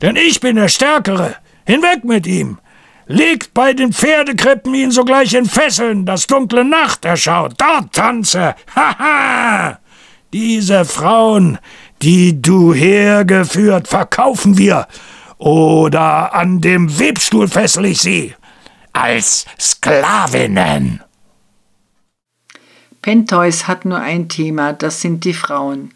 Denn 0.00 0.16
ich 0.16 0.40
bin 0.40 0.56
der 0.56 0.68
Stärkere. 0.68 1.36
Hinweg 1.64 2.04
mit 2.04 2.26
ihm. 2.26 2.58
Legt 3.06 3.54
bei 3.54 3.72
den 3.72 3.92
Pferdekrippen 3.92 4.74
ihn 4.74 4.90
sogleich 4.90 5.34
in 5.34 5.46
Fesseln, 5.46 6.06
das 6.06 6.26
dunkle 6.26 6.64
Nacht 6.64 7.04
erschaut. 7.04 7.54
Dort 7.58 7.92
tanze. 7.92 8.54
Haha! 8.74 9.78
Diese 10.32 10.84
Frauen, 10.84 11.58
die 12.02 12.42
du 12.42 12.74
hergeführt, 12.74 13.88
verkaufen 13.88 14.58
wir. 14.58 14.88
Oder 15.38 16.34
an 16.34 16.60
dem 16.60 16.98
Webstuhl 16.98 17.48
fessel 17.48 17.86
ich 17.86 18.00
sie. 18.00 18.34
Als 18.92 19.46
Sklavinnen. 19.58 21.00
Pentheus 23.00 23.66
hat 23.66 23.84
nur 23.84 23.98
ein 23.98 24.28
Thema, 24.28 24.72
das 24.72 25.00
sind 25.00 25.24
die 25.24 25.34
Frauen. 25.34 25.90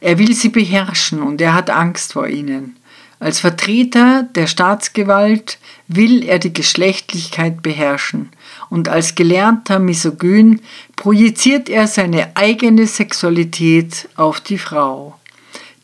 Er 0.00 0.18
will 0.18 0.32
sie 0.32 0.48
beherrschen 0.48 1.22
und 1.22 1.40
er 1.40 1.54
hat 1.54 1.68
Angst 1.68 2.14
vor 2.14 2.28
ihnen. 2.28 2.76
Als 3.18 3.40
Vertreter 3.40 4.28
der 4.34 4.46
Staatsgewalt 4.46 5.58
will 5.88 6.22
er 6.22 6.38
die 6.38 6.52
Geschlechtlichkeit 6.52 7.62
beherrschen 7.62 8.30
und 8.68 8.88
als 8.88 9.14
gelernter 9.14 9.78
Misogyn 9.78 10.60
projiziert 10.96 11.68
er 11.68 11.86
seine 11.86 12.36
eigene 12.36 12.86
Sexualität 12.86 14.08
auf 14.16 14.40
die 14.40 14.58
Frau. 14.58 15.18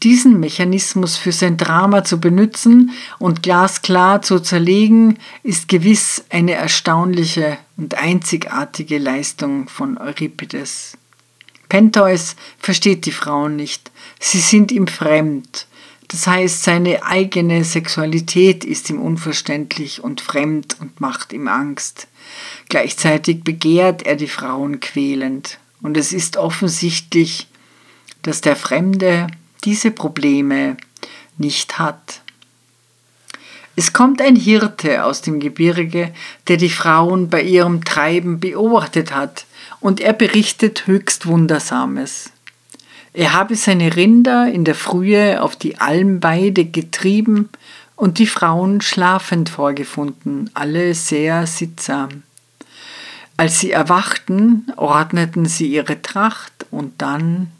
Diesen 0.02 0.40
Mechanismus 0.40 1.16
für 1.16 1.30
sein 1.30 1.56
Drama 1.56 2.02
zu 2.02 2.18
benutzen 2.18 2.90
und 3.18 3.42
glasklar 3.42 4.22
zu 4.22 4.40
zerlegen, 4.40 5.18
ist 5.42 5.68
gewiss 5.68 6.24
eine 6.28 6.52
erstaunliche 6.52 7.58
und 7.76 7.94
einzigartige 7.94 8.98
Leistung 8.98 9.68
von 9.68 9.98
Euripides. 9.98 10.98
Pentheus 11.68 12.36
versteht 12.58 13.06
die 13.06 13.12
Frauen 13.12 13.56
nicht, 13.56 13.90
sie 14.18 14.40
sind 14.40 14.72
ihm 14.72 14.88
fremd, 14.88 15.66
das 16.12 16.26
heißt, 16.26 16.62
seine 16.62 17.04
eigene 17.04 17.64
Sexualität 17.64 18.64
ist 18.64 18.90
ihm 18.90 19.00
unverständlich 19.00 20.04
und 20.04 20.20
fremd 20.20 20.76
und 20.78 21.00
macht 21.00 21.32
ihm 21.32 21.48
Angst. 21.48 22.06
Gleichzeitig 22.68 23.44
begehrt 23.44 24.02
er 24.02 24.16
die 24.16 24.28
Frauen 24.28 24.80
quälend. 24.80 25.58
Und 25.80 25.96
es 25.96 26.12
ist 26.12 26.36
offensichtlich, 26.36 27.48
dass 28.20 28.42
der 28.42 28.56
Fremde 28.56 29.28
diese 29.64 29.90
Probleme 29.90 30.76
nicht 31.38 31.78
hat. 31.78 32.22
Es 33.74 33.92
kommt 33.92 34.20
ein 34.20 34.36
Hirte 34.36 35.04
aus 35.04 35.22
dem 35.22 35.40
Gebirge, 35.40 36.12
der 36.48 36.58
die 36.58 36.68
Frauen 36.68 37.30
bei 37.30 37.42
ihrem 37.42 37.84
Treiben 37.84 38.38
beobachtet 38.38 39.14
hat, 39.14 39.46
und 39.80 40.00
er 40.00 40.12
berichtet 40.12 40.86
höchst 40.86 41.26
Wundersames. 41.26 42.30
Er 43.14 43.32
habe 43.32 43.56
seine 43.56 43.96
Rinder 43.96 44.50
in 44.50 44.64
der 44.64 44.74
Frühe 44.74 45.42
auf 45.42 45.56
die 45.56 45.78
Almweide 45.78 46.64
getrieben 46.64 47.48
und 47.96 48.18
die 48.18 48.26
Frauen 48.26 48.80
schlafend 48.80 49.48
vorgefunden, 49.48 50.50
alle 50.54 50.94
sehr 50.94 51.46
sittsam. 51.46 52.22
Als 53.36 53.60
sie 53.60 53.70
erwachten, 53.70 54.66
ordneten 54.76 55.46
sie 55.46 55.66
ihre 55.66 56.00
Tracht 56.00 56.66
und 56.70 57.00
dann, 57.02 57.50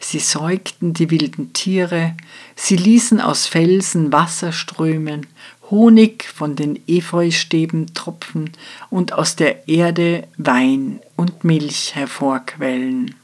sie 0.00 0.18
säugten 0.18 0.94
die 0.94 1.10
wilden 1.10 1.52
Tiere, 1.52 2.16
sie 2.56 2.76
ließen 2.76 3.20
aus 3.20 3.46
Felsen 3.46 4.12
Wasser 4.12 4.52
strömen, 4.52 5.26
Honig 5.70 6.24
von 6.24 6.56
den 6.56 6.80
Efeustäben 6.88 7.94
tropfen 7.94 8.50
und 8.88 9.12
aus 9.12 9.36
der 9.36 9.68
Erde 9.68 10.26
Wein 10.36 10.98
und 11.14 11.44
Milch 11.44 11.94
hervorquellen. 11.94 13.14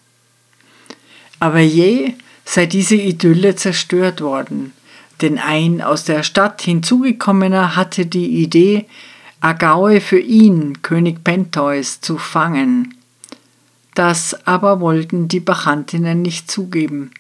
Aber 1.41 1.59
je 1.59 2.15
sei 2.45 2.67
diese 2.67 2.95
Idylle 2.95 3.57
zerstört 3.57 4.21
worden, 4.21 4.73
denn 5.23 5.39
ein 5.39 5.83
aus 5.83 6.05
der 6.05 6.23
Stadt 6.23 6.63
hinzugekommener 6.63 7.75
hatte 7.75 8.07
die 8.07 8.43
Idee, 8.43 8.87
Agaue 9.41 10.01
für 10.01 10.19
ihn, 10.19 10.83
König 10.83 11.25
Pentheus, 11.25 12.01
zu 12.01 12.17
fangen. 12.17 12.95
Das 13.97 14.47
aber 14.47 14.81
wollten 14.81 15.27
die 15.27 15.41
Bachantinnen 15.41 16.21
nicht 16.21 16.51
zugeben. 16.51 17.13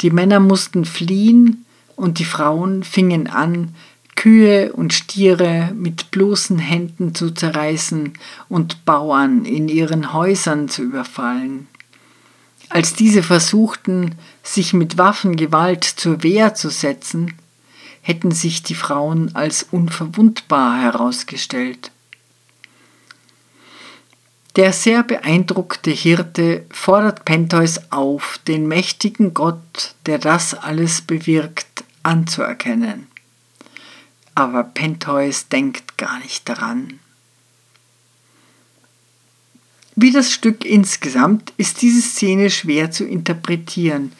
Die 0.00 0.10
Männer 0.10 0.40
mussten 0.40 0.84
fliehen 0.84 1.64
und 1.94 2.18
die 2.18 2.24
Frauen 2.24 2.82
fingen 2.82 3.28
an, 3.28 3.72
Kühe 4.16 4.72
und 4.72 4.92
Stiere 4.92 5.70
mit 5.76 6.10
bloßen 6.10 6.58
Händen 6.58 7.14
zu 7.14 7.30
zerreißen 7.30 8.14
und 8.48 8.84
Bauern 8.84 9.44
in 9.44 9.68
ihren 9.68 10.12
Häusern 10.12 10.68
zu 10.68 10.82
überfallen. 10.82 11.68
Als 12.68 12.94
diese 12.94 13.22
versuchten, 13.22 14.16
sich 14.42 14.74
mit 14.74 14.98
Waffengewalt 14.98 15.84
zur 15.84 16.24
Wehr 16.24 16.54
zu 16.54 16.68
setzen, 16.68 17.34
hätten 18.00 18.32
sich 18.32 18.64
die 18.64 18.74
Frauen 18.74 19.36
als 19.36 19.68
unverwundbar 19.70 20.80
herausgestellt. 20.80 21.92
Der 24.56 24.72
sehr 24.72 25.02
beeindruckte 25.02 25.90
Hirte 25.90 26.64
fordert 26.70 27.24
Pentheus 27.24 27.80
auf, 27.90 28.38
den 28.46 28.68
mächtigen 28.68 29.34
Gott, 29.34 29.94
der 30.06 30.18
das 30.18 30.54
alles 30.54 31.00
bewirkt, 31.00 31.82
anzuerkennen. 32.04 33.08
Aber 34.36 34.62
Pentheus 34.62 35.48
denkt 35.48 35.98
gar 35.98 36.20
nicht 36.20 36.48
daran. 36.48 37.00
Wie 39.96 40.12
das 40.12 40.32
Stück 40.32 40.64
insgesamt 40.64 41.52
ist 41.56 41.82
diese 41.82 42.02
Szene 42.02 42.50
schwer 42.50 42.90
zu 42.90 43.04
interpretieren. 43.04 44.12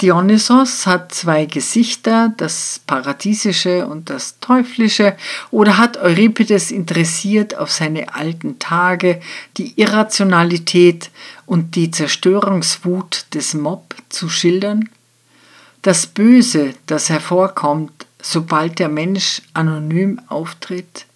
Dionysos 0.00 0.86
hat 0.86 1.12
zwei 1.12 1.46
Gesichter, 1.46 2.32
das 2.36 2.80
Paradiesische 2.86 3.84
und 3.84 4.10
das 4.10 4.38
Teuflische, 4.38 5.16
oder 5.50 5.76
hat 5.76 5.96
Euripides 5.96 6.70
interessiert, 6.70 7.58
auf 7.58 7.72
seine 7.72 8.14
alten 8.14 8.60
Tage 8.60 9.20
die 9.56 9.72
Irrationalität 9.74 11.10
und 11.46 11.74
die 11.74 11.90
Zerstörungswut 11.90 13.26
des 13.34 13.54
Mob 13.54 13.96
zu 14.08 14.28
schildern? 14.28 14.88
Das 15.82 16.06
Böse, 16.06 16.74
das 16.86 17.08
hervorkommt, 17.08 18.06
sobald 18.22 18.78
der 18.78 18.88
Mensch 18.88 19.42
anonym 19.52 20.20
auftritt? 20.28 21.06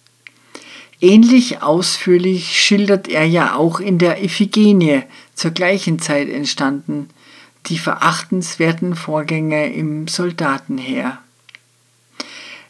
Ähnlich 0.99 1.61
ausführlich 1.61 2.61
schildert 2.61 3.07
er 3.07 3.25
ja 3.25 3.55
auch 3.55 3.79
in 3.79 3.97
der 3.97 4.21
Iphigenie 4.21 5.03
zur 5.35 5.51
gleichen 5.51 5.99
Zeit 5.99 6.27
entstanden 6.27 7.07
die 7.67 7.77
verachtenswerten 7.77 8.95
Vorgänge 8.95 9.73
im 9.73 10.07
Soldatenheer. 10.07 11.19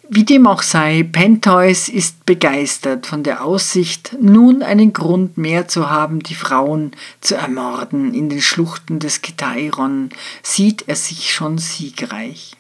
Wie 0.10 0.26
dem 0.26 0.48
auch 0.48 0.62
sei, 0.62 1.04
Pentheus 1.04 1.88
ist 1.88 2.26
begeistert 2.26 3.08
von 3.08 3.24
der 3.24 3.44
Aussicht, 3.44 4.16
nun 4.20 4.62
einen 4.62 4.92
Grund 4.92 5.38
mehr 5.38 5.68
zu 5.68 5.90
haben, 5.90 6.22
die 6.22 6.36
Frauen 6.36 6.92
zu 7.22 7.36
ermorden. 7.36 8.14
In 8.14 8.30
den 8.30 8.42
Schluchten 8.42 9.00
des 9.00 9.22
Kitairon 9.22 10.10
sieht 10.44 10.84
er 10.88 10.98
sich 10.98 11.34
schon 11.34 11.58
siegreich. 11.58 12.56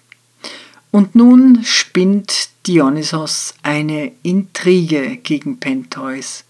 Und 0.89 1.15
nun 1.15 1.63
spinnt 1.63 2.49
Dionysos 2.65 3.55
eine 3.61 4.13
Intrige 4.23 5.17
gegen 5.17 5.59
Pentheus. 5.59 6.45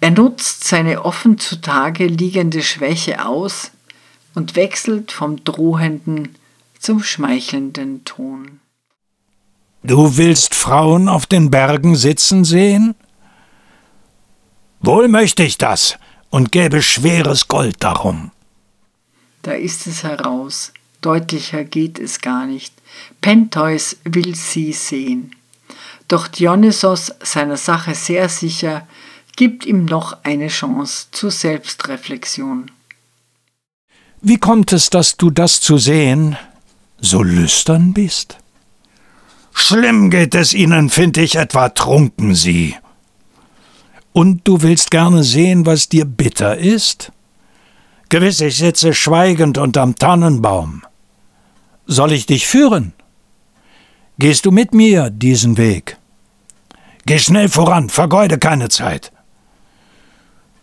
Er 0.00 0.10
nutzt 0.10 0.64
seine 0.64 1.04
offen 1.04 1.38
zutage 1.38 2.06
liegende 2.06 2.62
Schwäche 2.62 3.24
aus 3.24 3.72
und 4.38 4.54
wechselt 4.54 5.10
vom 5.10 5.42
drohenden 5.42 6.36
zum 6.78 7.02
schmeichelnden 7.02 8.04
Ton. 8.04 8.60
Du 9.82 10.16
willst 10.16 10.54
Frauen 10.54 11.08
auf 11.08 11.26
den 11.26 11.50
Bergen 11.50 11.96
sitzen 11.96 12.44
sehen? 12.44 12.94
Wohl 14.78 15.08
möchte 15.08 15.42
ich 15.42 15.58
das 15.58 15.98
und 16.30 16.52
gäbe 16.52 16.82
schweres 16.82 17.48
Gold 17.48 17.82
darum. 17.82 18.30
Da 19.42 19.54
ist 19.54 19.88
es 19.88 20.04
heraus, 20.04 20.72
deutlicher 21.00 21.64
geht 21.64 21.98
es 21.98 22.20
gar 22.20 22.46
nicht. 22.46 22.72
Pentheus 23.20 23.96
will 24.04 24.36
sie 24.36 24.72
sehen. 24.72 25.34
Doch 26.06 26.28
Dionysos, 26.28 27.12
seiner 27.24 27.56
Sache 27.56 27.96
sehr 27.96 28.28
sicher, 28.28 28.86
gibt 29.34 29.66
ihm 29.66 29.84
noch 29.84 30.16
eine 30.22 30.46
Chance 30.46 31.08
zur 31.10 31.32
Selbstreflexion. 31.32 32.70
Wie 34.20 34.38
kommt 34.38 34.72
es, 34.72 34.90
dass 34.90 35.16
du 35.16 35.30
das 35.30 35.60
zu 35.60 35.78
sehen 35.78 36.36
so 37.00 37.22
lüstern 37.22 37.92
bist? 37.92 38.38
Schlimm 39.52 40.10
geht 40.10 40.34
es 40.34 40.54
ihnen, 40.54 40.90
find 40.90 41.16
ich, 41.16 41.36
etwa 41.36 41.68
trunken 41.68 42.34
sie. 42.34 42.74
Und 44.12 44.46
du 44.48 44.62
willst 44.62 44.90
gerne 44.90 45.22
sehen, 45.22 45.66
was 45.66 45.88
dir 45.88 46.04
bitter 46.04 46.56
ist? 46.56 47.12
Gewiss, 48.08 48.40
ich 48.40 48.56
sitze 48.56 48.92
schweigend 48.92 49.58
unterm 49.58 49.94
Tannenbaum. 49.94 50.82
Soll 51.86 52.12
ich 52.12 52.26
dich 52.26 52.46
führen? 52.46 52.92
Gehst 54.18 54.46
du 54.46 54.50
mit 54.50 54.74
mir 54.74 55.10
diesen 55.10 55.56
Weg? 55.56 55.96
Geh 57.06 57.20
schnell 57.20 57.48
voran, 57.48 57.88
vergeude 57.88 58.38
keine 58.38 58.68
Zeit. 58.68 59.12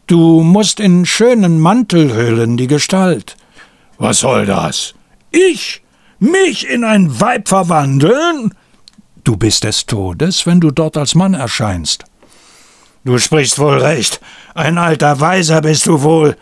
Du 0.08 0.42
musst 0.42 0.80
in 0.80 1.06
schönen 1.06 1.60
Mantel 1.60 2.14
hüllen 2.14 2.58
die 2.58 2.68
Gestalt. 2.68 3.38
Was 3.98 4.20
soll 4.20 4.46
das? 4.46 4.94
Ich? 5.32 5.82
Mich 6.20 6.68
in 6.68 6.84
ein 6.84 7.20
Weib 7.20 7.48
verwandeln? 7.48 8.54
Du 9.24 9.38
bist 9.38 9.64
des 9.64 9.86
Todes, 9.86 10.46
wenn 10.46 10.60
du 10.60 10.72
dort 10.72 10.98
als 10.98 11.16
Mann 11.16 11.34
erscheinst. 11.34 12.06
Du 13.04 13.18
sprichst 13.18 13.60
wohl 13.60 13.80
recht. 13.80 14.20
Ein 14.54 14.78
alter 14.78 15.20
Weiser 15.20 15.62
bist 15.62 15.86
du 15.86 16.02
wohl. 16.02 16.38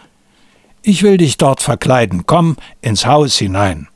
Ich 0.82 1.04
will 1.04 1.18
dich 1.18 1.38
dort 1.38 1.62
verkleiden. 1.62 2.26
Komm 2.26 2.58
ins 2.82 3.06
Haus 3.06 3.38
hinein. 3.38 3.88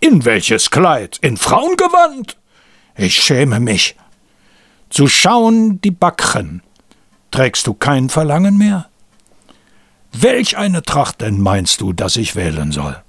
In 0.00 0.24
welches 0.24 0.70
Kleid? 0.70 1.18
In 1.22 1.36
Frauengewand? 1.36 2.36
Ich 2.96 3.22
schäme 3.22 3.60
mich. 3.60 3.96
Zu 4.90 5.08
schauen 5.08 5.80
die 5.80 5.90
Backen. 5.90 6.62
Trägst 7.30 7.66
du 7.66 7.74
kein 7.74 8.10
Verlangen 8.10 8.58
mehr? 8.58 8.88
Welch 10.16 10.56
eine 10.56 10.82
Tracht 10.82 11.22
denn 11.22 11.40
meinst 11.40 11.80
du, 11.80 11.92
dass 11.92 12.16
ich 12.16 12.36
wählen 12.36 12.70
soll? 12.70 13.02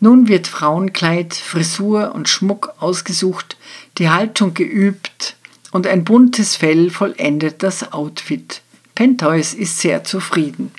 Nun 0.00 0.28
wird 0.28 0.46
Frauenkleid, 0.46 1.34
Frisur 1.34 2.14
und 2.14 2.28
Schmuck 2.28 2.74
ausgesucht, 2.78 3.56
die 3.98 4.08
Haltung 4.08 4.54
geübt 4.54 5.36
und 5.72 5.88
ein 5.88 6.04
buntes 6.04 6.54
Fell 6.54 6.90
vollendet 6.90 7.64
das 7.64 7.92
Outfit. 7.92 8.62
Pentheus 8.94 9.52
ist 9.52 9.80
sehr 9.80 10.04
zufrieden. 10.04 10.70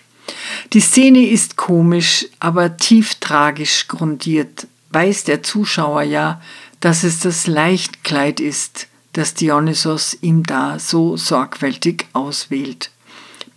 Die 0.72 0.80
Szene 0.80 1.28
ist 1.28 1.58
komisch, 1.58 2.28
aber 2.40 2.78
tief 2.78 3.16
tragisch 3.16 3.88
grundiert. 3.90 4.68
Weiß 4.92 5.26
der 5.26 5.44
Zuschauer 5.44 6.04
ja, 6.04 6.42
dass 6.80 7.04
es 7.04 7.20
das 7.20 7.48
Leichtkleid 7.48 8.40
ist, 8.40 8.88
das 9.12 9.34
Dionysos 9.34 10.18
ihm 10.22 10.44
da 10.44 10.80
so 10.80 11.18
sorgfältig 11.18 12.08
auswählt. 12.14 12.92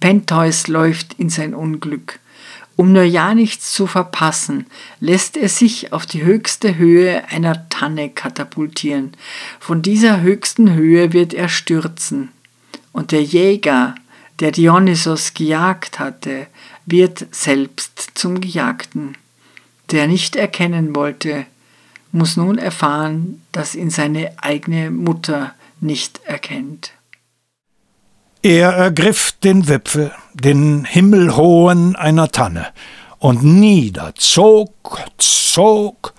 Pentheus 0.02 0.66
läuft 0.66 1.14
in 1.14 1.30
sein 1.30 1.54
Unglück. 1.54 2.18
Um 2.74 2.90
nur 2.90 3.04
ja 3.04 3.36
nichts 3.36 3.72
zu 3.72 3.86
verpassen, 3.86 4.66
lässt 4.98 5.36
er 5.36 5.48
sich 5.48 5.92
auf 5.92 6.06
die 6.06 6.24
höchste 6.24 6.76
Höhe 6.76 7.22
einer 7.28 7.68
Tanne 7.68 8.10
katapultieren. 8.10 9.12
Von 9.60 9.80
dieser 9.80 10.20
höchsten 10.20 10.74
Höhe 10.74 11.12
wird 11.12 11.32
er 11.34 11.48
stürzen. 11.48 12.30
Und 12.90 13.12
der 13.12 13.22
Jäger, 13.22 13.94
der 14.40 14.50
Dionysos 14.50 15.34
gejagt 15.34 16.00
hatte, 16.00 16.48
wird 16.84 17.24
selbst 17.30 18.10
zum 18.14 18.40
Gejagten. 18.40 19.16
Der 19.92 20.08
nicht 20.08 20.34
erkennen 20.34 20.96
wollte, 20.96 21.46
muss 22.10 22.36
nun 22.36 22.58
erfahren, 22.58 23.40
dass 23.52 23.76
ihn 23.76 23.90
seine 23.90 24.32
eigene 24.42 24.90
Mutter 24.90 25.54
nicht 25.80 26.22
erkennt. 26.24 26.92
Er 28.44 28.70
ergriff 28.70 29.30
den 29.44 29.68
Wipfel, 29.68 30.10
den 30.34 30.84
himmelhohen 30.84 31.94
einer 31.94 32.32
Tanne, 32.32 32.66
und 33.20 33.44
nieder 33.44 34.14
zog, 34.16 34.98
zog, 35.16 36.12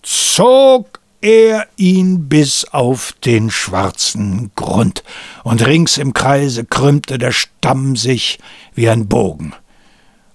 zog 0.00 1.00
er 1.20 1.66
ihn 1.76 2.28
bis 2.28 2.64
auf 2.66 3.12
den 3.24 3.50
schwarzen 3.50 4.52
Grund, 4.54 5.02
und 5.42 5.66
rings 5.66 5.98
im 5.98 6.12
Kreise 6.12 6.64
krümmte 6.64 7.18
der 7.18 7.32
Stamm 7.32 7.96
sich 7.96 8.38
wie 8.76 8.88
ein 8.88 9.08
Bogen, 9.08 9.52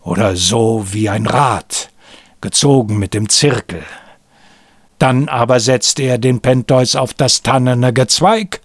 oder 0.01 0.35
so 0.35 0.87
wie 0.91 1.07
ein 1.07 1.25
Rad, 1.25 1.89
gezogen 2.41 2.99
mit 2.99 3.13
dem 3.13 3.29
Zirkel. 3.29 3.83
Dann 4.97 5.29
aber 5.29 5.61
setzte 5.61 6.03
er 6.03 6.17
den 6.17 6.41
Pentheus 6.41 6.97
auf 6.97 7.13
das 7.13 7.43
tannene 7.43 7.93
Gezweig, 7.93 8.59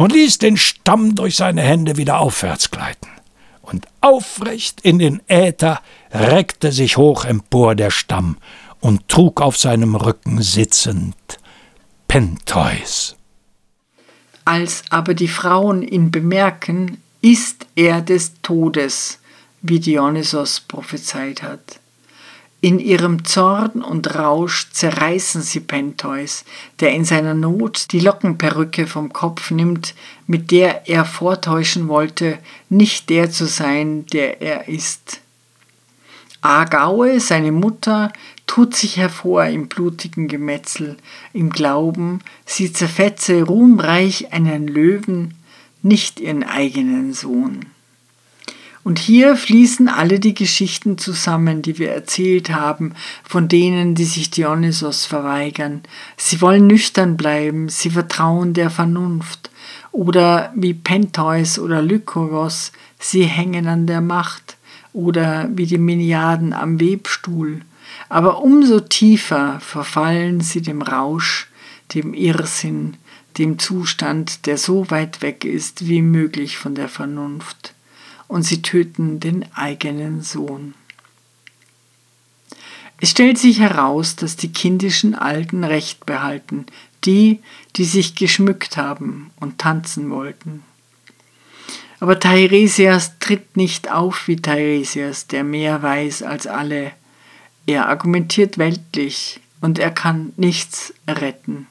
und 0.00 0.12
ließ 0.12 0.38
den 0.38 0.56
Stamm 0.56 1.14
durch 1.14 1.36
seine 1.36 1.60
Hände 1.60 1.98
wieder 1.98 2.20
aufwärts 2.20 2.70
gleiten. 2.70 3.10
Und 3.60 3.86
aufrecht 4.00 4.80
in 4.80 4.98
den 4.98 5.20
Äther 5.28 5.82
reckte 6.10 6.72
sich 6.72 6.96
hoch 6.96 7.26
empor 7.26 7.74
der 7.74 7.90
Stamm 7.90 8.38
und 8.80 9.08
trug 9.08 9.42
auf 9.42 9.58
seinem 9.58 9.96
Rücken 9.96 10.40
sitzend 10.40 11.14
Pentheus. 12.08 13.14
Als 14.46 14.84
aber 14.88 15.12
die 15.12 15.28
Frauen 15.28 15.82
ihn 15.82 16.10
bemerken, 16.10 17.02
ist 17.20 17.66
er 17.74 18.00
des 18.00 18.32
Todes, 18.40 19.18
wie 19.60 19.80
Dionysos 19.80 20.60
prophezeit 20.60 21.42
hat. 21.42 21.78
In 22.62 22.78
ihrem 22.78 23.24
Zorn 23.24 23.82
und 23.82 24.14
Rausch 24.14 24.70
zerreißen 24.70 25.40
sie 25.40 25.60
Pentheus, 25.60 26.44
der 26.80 26.92
in 26.92 27.06
seiner 27.06 27.32
Not 27.32 27.90
die 27.92 28.00
Lockenperücke 28.00 28.86
vom 28.86 29.14
Kopf 29.14 29.50
nimmt, 29.50 29.94
mit 30.26 30.50
der 30.50 30.86
er 30.86 31.06
vortäuschen 31.06 31.88
wollte, 31.88 32.38
nicht 32.68 33.08
der 33.08 33.30
zu 33.30 33.46
sein, 33.46 34.04
der 34.06 34.42
er 34.42 34.68
ist. 34.68 35.20
Agaue, 36.42 37.18
seine 37.20 37.52
Mutter, 37.52 38.12
tut 38.46 38.74
sich 38.74 38.98
hervor 38.98 39.46
im 39.46 39.68
blutigen 39.68 40.28
Gemetzel, 40.28 40.98
im 41.32 41.50
Glauben, 41.50 42.20
sie 42.44 42.72
zerfetze 42.72 43.42
ruhmreich 43.42 44.32
einen 44.32 44.66
Löwen, 44.66 45.34
nicht 45.82 46.20
ihren 46.20 46.44
eigenen 46.44 47.14
Sohn. 47.14 47.66
Und 48.82 48.98
hier 48.98 49.36
fließen 49.36 49.88
alle 49.88 50.20
die 50.20 50.32
Geschichten 50.32 50.96
zusammen, 50.96 51.60
die 51.60 51.78
wir 51.78 51.92
erzählt 51.92 52.50
haben, 52.50 52.94
von 53.22 53.46
denen, 53.46 53.94
die 53.94 54.04
sich 54.04 54.30
Dionysos 54.30 55.04
verweigern. 55.04 55.82
Sie 56.16 56.40
wollen 56.40 56.66
nüchtern 56.66 57.18
bleiben, 57.18 57.68
sie 57.68 57.90
vertrauen 57.90 58.54
der 58.54 58.70
Vernunft. 58.70 59.50
Oder 59.92 60.52
wie 60.56 60.72
Pentheus 60.72 61.58
oder 61.58 61.82
Lykoros, 61.82 62.72
sie 62.98 63.24
hängen 63.24 63.66
an 63.66 63.86
der 63.86 64.00
Macht. 64.00 64.56
Oder 64.94 65.50
wie 65.52 65.66
die 65.66 65.78
Miniaden 65.78 66.54
am 66.54 66.80
Webstuhl. 66.80 67.60
Aber 68.08 68.42
umso 68.42 68.80
tiefer 68.80 69.60
verfallen 69.60 70.40
sie 70.40 70.62
dem 70.62 70.80
Rausch, 70.80 71.48
dem 71.94 72.14
Irrsinn, 72.14 72.96
dem 73.36 73.58
Zustand, 73.58 74.46
der 74.46 74.56
so 74.56 74.90
weit 74.90 75.20
weg 75.20 75.44
ist 75.44 75.86
wie 75.86 76.02
möglich 76.02 76.56
von 76.56 76.74
der 76.74 76.88
Vernunft 76.88 77.74
und 78.30 78.44
sie 78.44 78.62
töten 78.62 79.18
den 79.18 79.44
eigenen 79.54 80.22
Sohn. 80.22 80.74
Es 83.00 83.10
stellt 83.10 83.38
sich 83.38 83.58
heraus, 83.58 84.14
dass 84.14 84.36
die 84.36 84.52
kindischen 84.52 85.16
Alten 85.16 85.64
Recht 85.64 86.06
behalten, 86.06 86.66
die, 87.04 87.40
die 87.74 87.84
sich 87.84 88.14
geschmückt 88.14 88.76
haben 88.76 89.30
und 89.40 89.58
tanzen 89.58 90.10
wollten. 90.10 90.62
Aber 91.98 92.20
Teiresias 92.20 93.18
tritt 93.18 93.56
nicht 93.56 93.90
auf 93.90 94.28
wie 94.28 94.36
Teiresias, 94.36 95.26
der 95.26 95.42
mehr 95.42 95.82
weiß 95.82 96.22
als 96.22 96.46
alle. 96.46 96.92
Er 97.66 97.88
argumentiert 97.88 98.58
weltlich 98.58 99.40
und 99.60 99.78
er 99.78 99.90
kann 99.90 100.32
nichts 100.36 100.94
retten. 101.08 101.66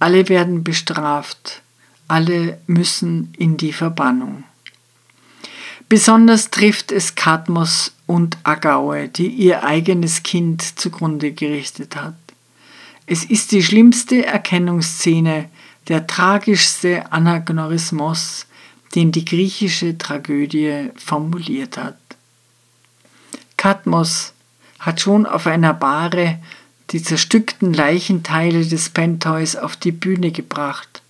Alle 0.00 0.28
werden 0.28 0.64
bestraft, 0.64 1.62
alle 2.08 2.60
müssen 2.66 3.32
in 3.38 3.56
die 3.56 3.72
Verbannung. 3.72 4.44
Besonders 5.92 6.50
trifft 6.50 6.90
es 6.90 7.16
Kadmos 7.16 7.92
und 8.06 8.38
Agaue, 8.44 9.08
die 9.08 9.26
ihr 9.26 9.62
eigenes 9.62 10.22
Kind 10.22 10.62
zugrunde 10.78 11.32
gerichtet 11.32 11.96
hat. 11.96 12.14
Es 13.04 13.26
ist 13.26 13.52
die 13.52 13.62
schlimmste 13.62 14.24
Erkennungsszene, 14.24 15.50
der 15.88 16.06
tragischste 16.06 17.12
Anagnorismus, 17.12 18.46
den 18.94 19.12
die 19.12 19.26
griechische 19.26 19.98
Tragödie 19.98 20.88
formuliert 20.96 21.76
hat. 21.76 21.98
Kadmos 23.58 24.32
hat 24.78 24.98
schon 24.98 25.26
auf 25.26 25.46
einer 25.46 25.74
Bahre 25.74 26.38
die 26.88 27.02
zerstückten 27.02 27.74
Leichenteile 27.74 28.64
des 28.64 28.88
Pentheus 28.88 29.56
auf 29.56 29.76
die 29.76 29.92
Bühne 29.92 30.30
gebracht, 30.30 31.02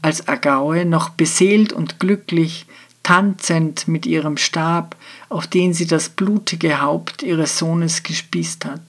als 0.00 0.28
Agaue 0.28 0.86
noch 0.86 1.10
beseelt 1.10 1.74
und 1.74 2.00
glücklich 2.00 2.64
tanzend 3.08 3.88
mit 3.88 4.04
ihrem 4.04 4.36
Stab, 4.36 4.94
auf 5.30 5.46
den 5.46 5.72
sie 5.72 5.86
das 5.86 6.10
blutige 6.10 6.82
Haupt 6.82 7.22
ihres 7.22 7.56
Sohnes 7.56 8.02
gespießt 8.02 8.66
hat. 8.66 8.82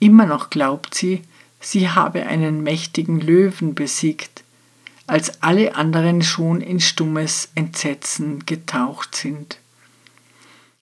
Immer 0.00 0.26
noch 0.26 0.50
glaubt 0.50 0.94
sie, 0.94 1.22
sie 1.60 1.88
habe 1.88 2.26
einen 2.26 2.62
mächtigen 2.62 3.18
Löwen 3.18 3.74
besiegt, 3.74 4.44
als 5.06 5.42
alle 5.42 5.76
anderen 5.76 6.20
schon 6.20 6.60
in 6.60 6.78
stummes 6.78 7.48
Entsetzen 7.54 8.44
getaucht 8.44 9.14
sind. 9.14 9.56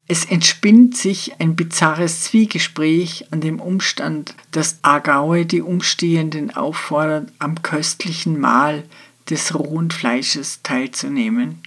Es 0.09 0.25
entspinnt 0.25 0.97
sich 0.97 1.39
ein 1.39 1.55
bizarres 1.55 2.25
Zwiegespräch 2.25 3.27
an 3.31 3.41
dem 3.41 3.61
Umstand, 3.61 4.35
dass 4.51 4.81
Agaue 4.83 5.47
die 5.47 5.63
Umstehenden 5.63 6.51
auffordert, 6.51 7.31
am 7.39 7.63
köstlichen 7.63 8.41
Mahl 8.41 8.83
des 9.31 9.55
rohen 9.55 9.93
Fleisches 9.93 10.65
teilzunehmen. 10.65 11.63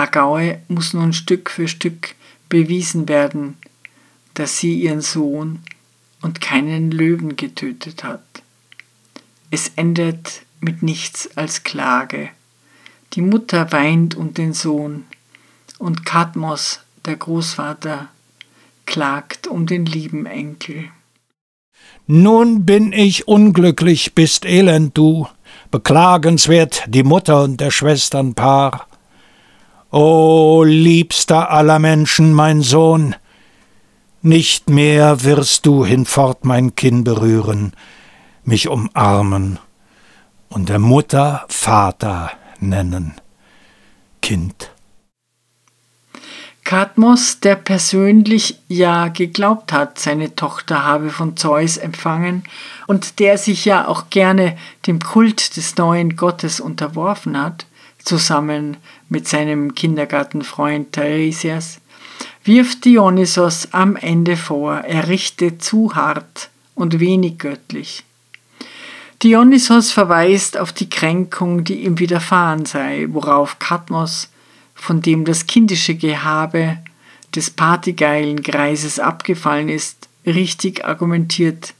Agaue 0.00 0.62
muss 0.68 0.94
nun 0.94 1.12
Stück 1.12 1.50
für 1.50 1.68
Stück 1.68 2.14
bewiesen 2.48 3.06
werden, 3.06 3.58
dass 4.32 4.56
sie 4.56 4.80
ihren 4.80 5.02
Sohn 5.02 5.60
und 6.22 6.40
keinen 6.40 6.90
Löwen 6.90 7.36
getötet 7.36 8.02
hat. 8.02 8.24
Es 9.50 9.72
endet 9.76 10.42
mit 10.60 10.82
nichts 10.82 11.28
als 11.36 11.64
Klage. 11.64 12.30
Die 13.12 13.20
Mutter 13.20 13.72
weint 13.72 14.14
um 14.14 14.32
den 14.32 14.54
Sohn 14.54 15.04
und 15.78 16.06
Kadmos, 16.06 16.80
der 17.04 17.16
Großvater, 17.16 18.08
klagt 18.86 19.48
um 19.48 19.66
den 19.66 19.84
lieben 19.84 20.24
Enkel. 20.24 20.90
Nun 22.06 22.64
bin 22.64 22.94
ich 22.94 23.28
unglücklich, 23.28 24.14
bist 24.14 24.46
elend 24.46 24.96
du, 24.96 25.28
beklagenswert 25.70 26.84
die 26.88 27.02
Mutter 27.02 27.42
und 27.42 27.60
der 27.60 27.70
Schwestern 27.70 28.34
Paar. 28.34 28.86
O 29.92 30.62
liebster 30.62 31.50
aller 31.50 31.80
Menschen, 31.80 32.32
mein 32.32 32.62
Sohn, 32.62 33.16
nicht 34.22 34.70
mehr 34.70 35.24
wirst 35.24 35.66
du 35.66 35.84
hinfort 35.84 36.44
mein 36.44 36.76
Kinn 36.76 37.02
berühren, 37.02 37.72
mich 38.44 38.68
umarmen 38.68 39.58
und 40.48 40.68
der 40.68 40.78
Mutter 40.78 41.44
Vater 41.48 42.30
nennen. 42.60 43.14
Kind. 44.22 44.70
Kadmos, 46.62 47.40
der 47.40 47.56
persönlich 47.56 48.60
ja 48.68 49.08
geglaubt 49.08 49.72
hat, 49.72 49.98
seine 49.98 50.36
Tochter 50.36 50.84
habe 50.84 51.10
von 51.10 51.36
Zeus 51.36 51.76
empfangen 51.76 52.44
und 52.86 53.18
der 53.18 53.38
sich 53.38 53.64
ja 53.64 53.88
auch 53.88 54.08
gerne 54.08 54.56
dem 54.86 55.00
Kult 55.00 55.56
des 55.56 55.76
neuen 55.78 56.14
Gottes 56.14 56.60
unterworfen 56.60 57.40
hat, 57.40 57.66
zusammen 58.04 58.76
mit 59.10 59.28
seinem 59.28 59.74
Kindergartenfreund 59.74 60.92
Teiresias, 60.92 61.80
wirft 62.44 62.86
Dionysos 62.86 63.68
am 63.72 63.96
Ende 63.96 64.38
vor, 64.38 64.78
er 64.78 65.08
richte 65.08 65.58
zu 65.58 65.94
hart 65.94 66.48
und 66.74 66.98
wenig 66.98 67.38
göttlich. 67.38 68.04
Dionysos 69.22 69.92
verweist 69.92 70.56
auf 70.56 70.72
die 70.72 70.88
Kränkung, 70.88 71.64
die 71.64 71.84
ihm 71.84 71.98
widerfahren 71.98 72.64
sei, 72.64 73.06
worauf 73.10 73.58
Kadmos, 73.58 74.30
von 74.74 75.02
dem 75.02 75.26
das 75.26 75.46
kindische 75.46 75.94
Gehabe 75.94 76.78
des 77.34 77.50
partygeilen 77.50 78.42
Greises 78.42 78.98
abgefallen 78.98 79.68
ist, 79.68 80.08
richtig 80.24 80.86
argumentiert, 80.86 81.74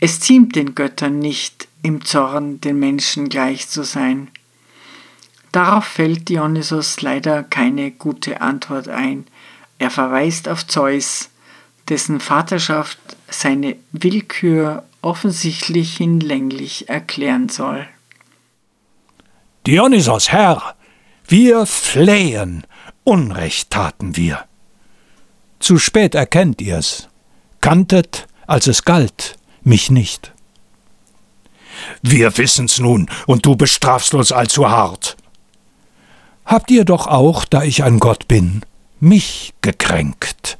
es 0.00 0.20
ziemt 0.20 0.54
den 0.54 0.76
Göttern 0.76 1.18
nicht, 1.18 1.66
im 1.82 2.04
Zorn 2.04 2.60
den 2.60 2.78
Menschen 2.78 3.28
gleich 3.28 3.68
zu 3.68 3.82
sein. 3.82 4.28
Darauf 5.52 5.84
fällt 5.84 6.28
Dionysos 6.28 7.00
leider 7.00 7.42
keine 7.42 7.90
gute 7.90 8.40
Antwort 8.40 8.88
ein. 8.88 9.26
Er 9.78 9.90
verweist 9.90 10.48
auf 10.48 10.66
Zeus, 10.66 11.30
dessen 11.88 12.20
Vaterschaft 12.20 12.98
seine 13.28 13.76
Willkür 13.92 14.84
offensichtlich 15.00 15.96
hinlänglich 15.96 16.88
erklären 16.88 17.48
soll. 17.48 17.86
Dionysos, 19.66 20.30
Herr, 20.32 20.74
wir 21.26 21.66
flehen, 21.66 22.64
Unrecht 23.04 23.70
taten 23.70 24.16
wir. 24.16 24.44
Zu 25.60 25.78
spät 25.78 26.14
erkennt 26.14 26.60
ihr's, 26.60 27.08
kanntet, 27.60 28.26
als 28.46 28.66
es 28.66 28.84
galt, 28.84 29.36
mich 29.62 29.90
nicht. 29.90 30.32
Wir 32.02 32.36
wissen's 32.36 32.78
nun, 32.78 33.10
und 33.26 33.46
du 33.46 33.56
bestrafst 33.56 34.14
uns 34.14 34.32
allzu 34.32 34.68
hart. 34.68 35.16
Habt 36.48 36.70
ihr 36.70 36.84
doch 36.84 37.06
auch, 37.06 37.44
da 37.44 37.62
ich 37.62 37.84
ein 37.84 38.00
Gott 38.00 38.26
bin, 38.26 38.62
mich 39.00 39.54
gekränkt. 39.60 40.58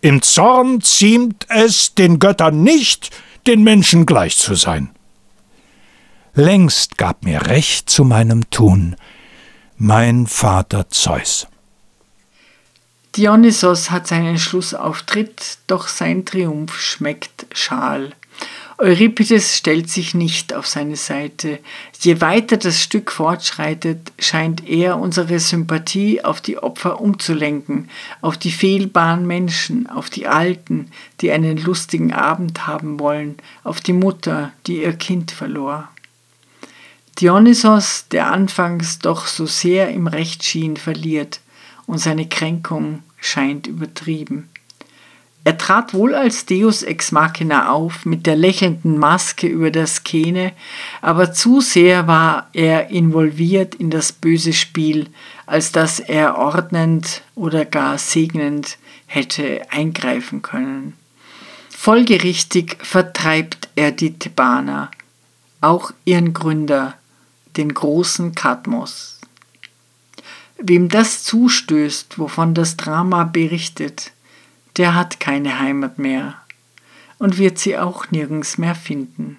Im 0.00 0.22
Zorn 0.22 0.80
ziemt 0.82 1.46
es 1.48 1.94
den 1.94 2.20
Göttern 2.20 2.62
nicht, 2.62 3.10
den 3.46 3.64
Menschen 3.64 4.06
gleich 4.06 4.36
zu 4.36 4.54
sein. 4.54 4.90
Längst 6.34 6.98
gab 6.98 7.24
mir 7.24 7.46
Recht 7.46 7.90
zu 7.90 8.04
meinem 8.04 8.48
Tun 8.50 8.94
mein 9.78 10.26
Vater 10.26 10.90
Zeus. 10.90 11.46
Dionysos 13.16 13.90
hat 13.90 14.06
seinen 14.06 14.38
Schlussauftritt, 14.38 15.58
doch 15.66 15.88
sein 15.88 16.26
Triumph 16.26 16.78
schmeckt 16.78 17.46
schal. 17.52 18.12
Euripides 18.80 19.56
stellt 19.56 19.90
sich 19.90 20.14
nicht 20.14 20.54
auf 20.54 20.68
seine 20.68 20.94
Seite. 20.94 21.58
Je 21.98 22.20
weiter 22.20 22.56
das 22.56 22.80
Stück 22.80 23.10
fortschreitet, 23.10 24.12
scheint 24.20 24.68
er 24.68 25.00
unsere 25.00 25.40
Sympathie 25.40 26.22
auf 26.22 26.40
die 26.40 26.58
Opfer 26.58 27.00
umzulenken, 27.00 27.90
auf 28.20 28.38
die 28.38 28.52
fehlbaren 28.52 29.26
Menschen, 29.26 29.88
auf 29.88 30.10
die 30.10 30.28
Alten, 30.28 30.92
die 31.20 31.32
einen 31.32 31.58
lustigen 31.58 32.12
Abend 32.12 32.68
haben 32.68 33.00
wollen, 33.00 33.38
auf 33.64 33.80
die 33.80 33.92
Mutter, 33.92 34.52
die 34.68 34.82
ihr 34.82 34.92
Kind 34.92 35.32
verlor. 35.32 35.88
Dionysos, 37.20 38.06
der 38.12 38.30
anfangs 38.30 39.00
doch 39.00 39.26
so 39.26 39.46
sehr 39.46 39.88
im 39.90 40.06
Recht 40.06 40.44
schien, 40.44 40.76
verliert 40.76 41.40
und 41.86 41.98
seine 41.98 42.28
Kränkung 42.28 43.02
scheint 43.20 43.66
übertrieben. 43.66 44.48
Er 45.48 45.56
trat 45.56 45.94
wohl 45.94 46.14
als 46.14 46.44
Deus 46.44 46.82
ex 46.82 47.10
machina 47.10 47.70
auf, 47.70 48.04
mit 48.04 48.26
der 48.26 48.36
lächelnden 48.36 48.98
Maske 48.98 49.46
über 49.46 49.70
der 49.70 49.86
Skene, 49.86 50.52
aber 51.00 51.32
zu 51.32 51.62
sehr 51.62 52.06
war 52.06 52.50
er 52.52 52.90
involviert 52.90 53.74
in 53.74 53.88
das 53.88 54.12
böse 54.12 54.52
Spiel, 54.52 55.08
als 55.46 55.72
dass 55.72 56.00
er 56.00 56.36
ordnend 56.36 57.22
oder 57.34 57.64
gar 57.64 57.96
segnend 57.96 58.76
hätte 59.06 59.62
eingreifen 59.70 60.42
können. 60.42 60.98
Folgerichtig 61.70 62.76
vertreibt 62.82 63.70
er 63.74 63.90
die 63.90 64.18
Thebaner, 64.18 64.90
auch 65.62 65.92
ihren 66.04 66.34
Gründer, 66.34 66.92
den 67.56 67.72
großen 67.72 68.34
Kadmos. 68.34 69.18
Wem 70.58 70.90
das 70.90 71.24
zustößt, 71.24 72.18
wovon 72.18 72.52
das 72.52 72.76
Drama 72.76 73.24
berichtet, 73.24 74.12
der 74.78 74.94
hat 74.94 75.20
keine 75.20 75.58
Heimat 75.58 75.98
mehr 75.98 76.40
und 77.18 77.36
wird 77.36 77.58
sie 77.58 77.76
auch 77.76 78.10
nirgends 78.10 78.58
mehr 78.58 78.76
finden. 78.76 79.38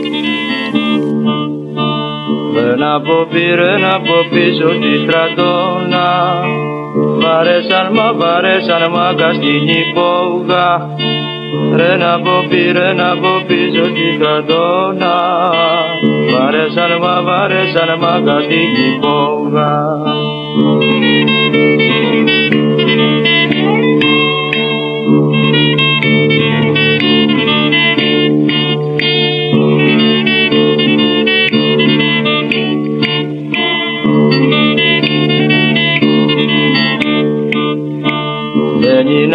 Περνά 2.71 2.93
από 2.93 3.27
πυρένα 3.31 3.95
από 3.95 4.17
πίσω 4.31 4.67
στη 4.67 4.93
στρατόνα. 5.03 6.07
Βαρέσαν 7.21 7.87
μα 7.93 8.13
βαρέσαν 8.13 8.83
μα 8.91 9.13
καστινή 9.17 9.81
πόγα 9.93 10.67
Ρένα 11.75 12.13
από 12.13 12.31
πυρένα 12.49 13.11
από 13.11 13.31
πίσω 13.47 13.83
στη 13.83 14.07
στρατόνα. 14.15 15.15
Βαρέσαν 16.31 16.91
μα 17.01 17.21
βαρέσαν 17.21 17.89
μα 18.01 18.21
καστινή 18.25 18.89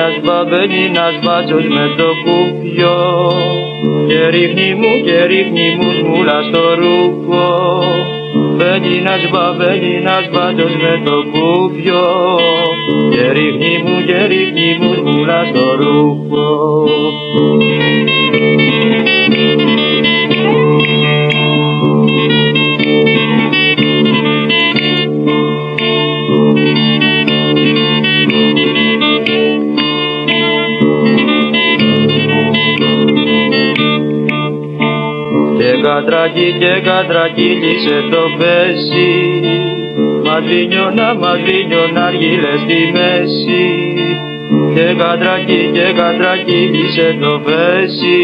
Jaś 0.07 0.21
babeni 0.21 0.91
nasz 0.91 1.21
baciuś 1.25 1.65
me 1.65 1.89
to 1.97 2.15
kupio 2.25 3.29
Kierichni 4.09 4.75
mu, 4.75 4.91
kierichni 5.05 5.77
mu, 5.77 5.93
zmulasz 6.01 6.53
to 6.53 6.77
rupo 6.77 7.43
Beni 8.59 9.03
nasz 9.03 9.33
babeni 9.33 10.01
nasz 10.05 10.31
baciuś 10.31 10.73
me 10.83 10.99
to 11.07 11.23
kupio 11.33 12.03
Kierichni 13.13 13.79
mu, 13.79 14.07
kierichni 14.07 14.79
mu, 14.81 14.95
zmulasz 14.95 15.53
to 15.53 15.77
rupo 15.77 16.87
και 36.59 36.81
κατρακύλησε 36.85 37.97
το 38.11 38.23
πέσι. 38.39 39.13
Μαδίνιωνα, 40.25 41.15
μαδίνιωνα, 41.15 42.05
αργύλες 42.07 42.61
στη 42.65 42.81
μέση. 42.93 43.67
Και 44.75 44.95
κατρακύ, 44.99 45.71
και 45.73 45.93
κατρακύλησε 45.97 47.17
το 47.21 47.41
πέσι. 47.45 48.19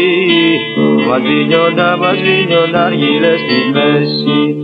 Μαδίνιωνα, 1.07 1.97
μαδίνιωνα, 1.97 2.85
αργύλες 2.85 3.39
στη 3.39 3.59
μέση. 3.73 4.55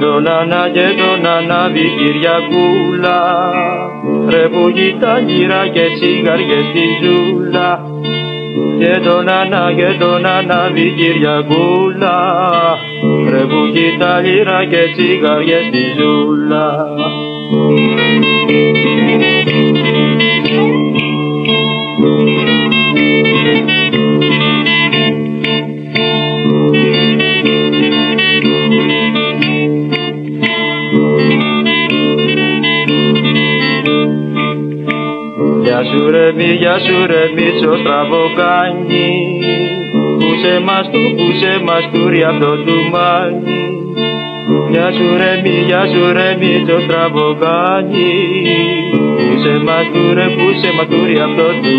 Τον 0.00 0.28
Ανά 0.28 0.68
και 0.72 0.86
τον 1.00 1.26
Ανάβη 1.26 1.86
Κυριακούλα. 1.98 3.20
Ρε 4.30 4.48
που 4.48 4.72
τα 5.00 5.18
γύρα 5.18 5.68
και 5.68 5.86
τσιγαριές 5.94 6.64
στη 6.70 6.86
ζούλα. 7.02 7.80
Και 8.78 9.00
τον 9.08 9.28
Ανά 9.28 9.72
και 9.76 9.96
τον 9.98 10.26
Ανάβη 10.26 10.94
Κυριακούλα. 10.98 12.16
Ρε 13.30 13.44
που 13.50 13.62
τα 13.98 14.20
γύρα 14.24 14.64
και 14.70 14.82
τσιγαριές 14.94 15.64
στη 15.66 15.82
ζούλα 15.98 16.86
σου 35.90 36.10
ρε 36.10 36.32
μη, 36.36 36.44
γεια 36.60 36.78
σου 36.78 37.06
ρε 37.06 37.22
μίτσο 37.34 37.76
στραβοκάνι 37.80 39.08
Πούσε 40.18 40.60
μας 40.66 40.90
του, 40.92 41.02
πούσε 41.16 41.60
μας 41.66 41.84
του 41.92 42.08
ρε 42.08 42.24
αυτό 42.24 42.50
του 42.64 42.76
μάνι 42.92 43.60
Γεια 44.70 44.92
σου 44.92 45.16
ρε 45.16 45.40
μη, 45.42 45.54
γεια 45.66 45.86
σου 45.86 46.12
ρε 46.12 46.36
μίτσο 46.40 46.80
στραβοκάνι 46.80 48.12
Πούσε 49.16 49.54
μας 49.66 49.86
του 49.92 50.14
ρε, 50.14 50.26
πούσε 50.36 50.72
μας 50.76 50.86
του 50.90 51.00
ρε 51.06 51.22
αυτό 51.22 51.46
του 51.62 51.74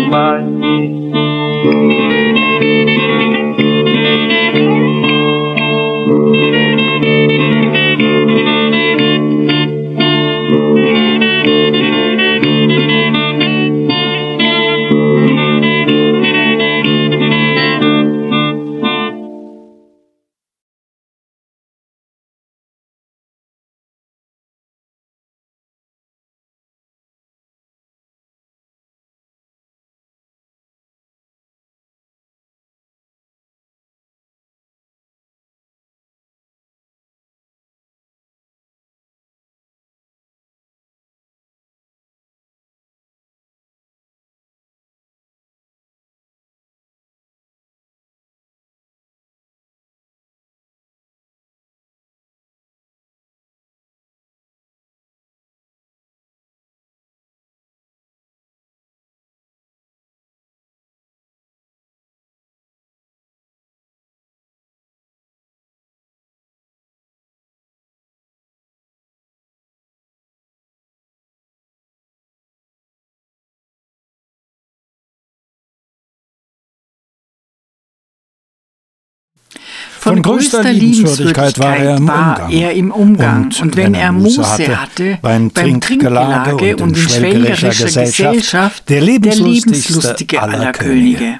Von, 80.08 80.22
Von 80.22 80.34
größter, 80.34 80.62
größter 80.62 80.72
Liebenswürdigkeit, 80.72 81.58
war, 81.58 81.76
er 81.76 81.96
im, 81.96 82.08
war 82.08 82.50
er 82.50 82.72
im 82.72 82.90
Umgang. 82.90 83.44
Und, 83.44 83.62
und 83.62 83.76
wenn, 83.76 83.86
wenn, 83.86 83.94
er 83.94 84.12
Muße 84.12 84.50
hatte, 84.50 84.80
hatte 84.80 85.18
beim, 85.22 85.50
beim 85.50 85.80
Trinkgelage 85.80 86.76
und, 86.76 86.90
in 86.90 86.96
schwelgerischer 86.96 87.68
Gesellschaft, 87.68 88.16
Gesellschaft 88.16 88.88
der 88.88 89.00
lebenslustigste, 89.00 89.70
der 89.70 89.82
lebenslustige 89.82 90.42
aller, 90.42 90.60
aller 90.60 90.72
Könige. 90.72 91.18
Könige. 91.18 91.38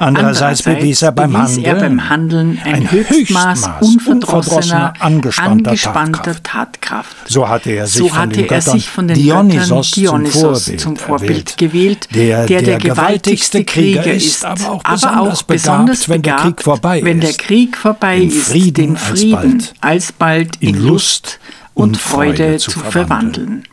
Andererseits 0.00 0.62
bewies 0.62 1.02
er 1.02 1.12
beim 1.12 1.32
bewies 1.32 1.58
er 1.58 1.74
Handeln 1.74 1.96
beim 1.96 2.10
Handeln 2.10 2.60
ein, 2.64 2.74
ein 2.74 2.90
Höchstmaß 2.90 3.66
Höchstmaß 3.68 3.82
unverdrossener, 3.82 4.94
angespannter 4.98 5.70
angespannter 5.70 6.42
Tatkraft. 6.42 7.16
So 7.26 7.48
hatte 7.48 7.70
er 7.70 7.86
sich, 7.86 7.98
So 7.98 8.08
von, 8.08 8.18
hatte 8.18 8.30
den 8.30 8.44
er 8.44 8.48
Göttern 8.48 8.72
sich 8.72 8.88
von 8.88 9.08
den 9.08 9.16
Dionysos, 9.16 9.90
Dionysos 9.92 10.64
zum 10.64 10.72
Vorbild, 10.72 10.80
zum 10.80 10.96
Vorbild 10.96 11.56
gewählt, 11.56 12.08
der 12.14 12.46
der 12.46 12.62
der 12.62 12.78
gewaltigste 12.78 13.64
Krieger 13.64 14.12
ist, 14.12 14.44
aber 14.44 15.20
auch 15.20 15.42
besonders 15.42 16.06
begabt, 16.06 16.08
wenn 16.08 16.22
der 16.22 16.36
Krieg 16.36 16.62
vorbei 16.62 17.00
wenn 17.02 17.20
der 17.20 17.30
ist. 17.30 17.38
Krieg 17.38 17.76
vorbei 17.76 18.18
Den 18.18 18.28
ist, 18.28 18.48
Frieden 18.48 18.74
den 18.74 18.96
Frieden 18.96 19.62
alsbald 19.80 20.10
alsbald 20.30 20.56
in 20.60 20.76
Lust 20.76 21.38
und 21.74 21.96
Freude 21.96 22.58
zu 22.58 22.70
verwandeln. 22.70 23.64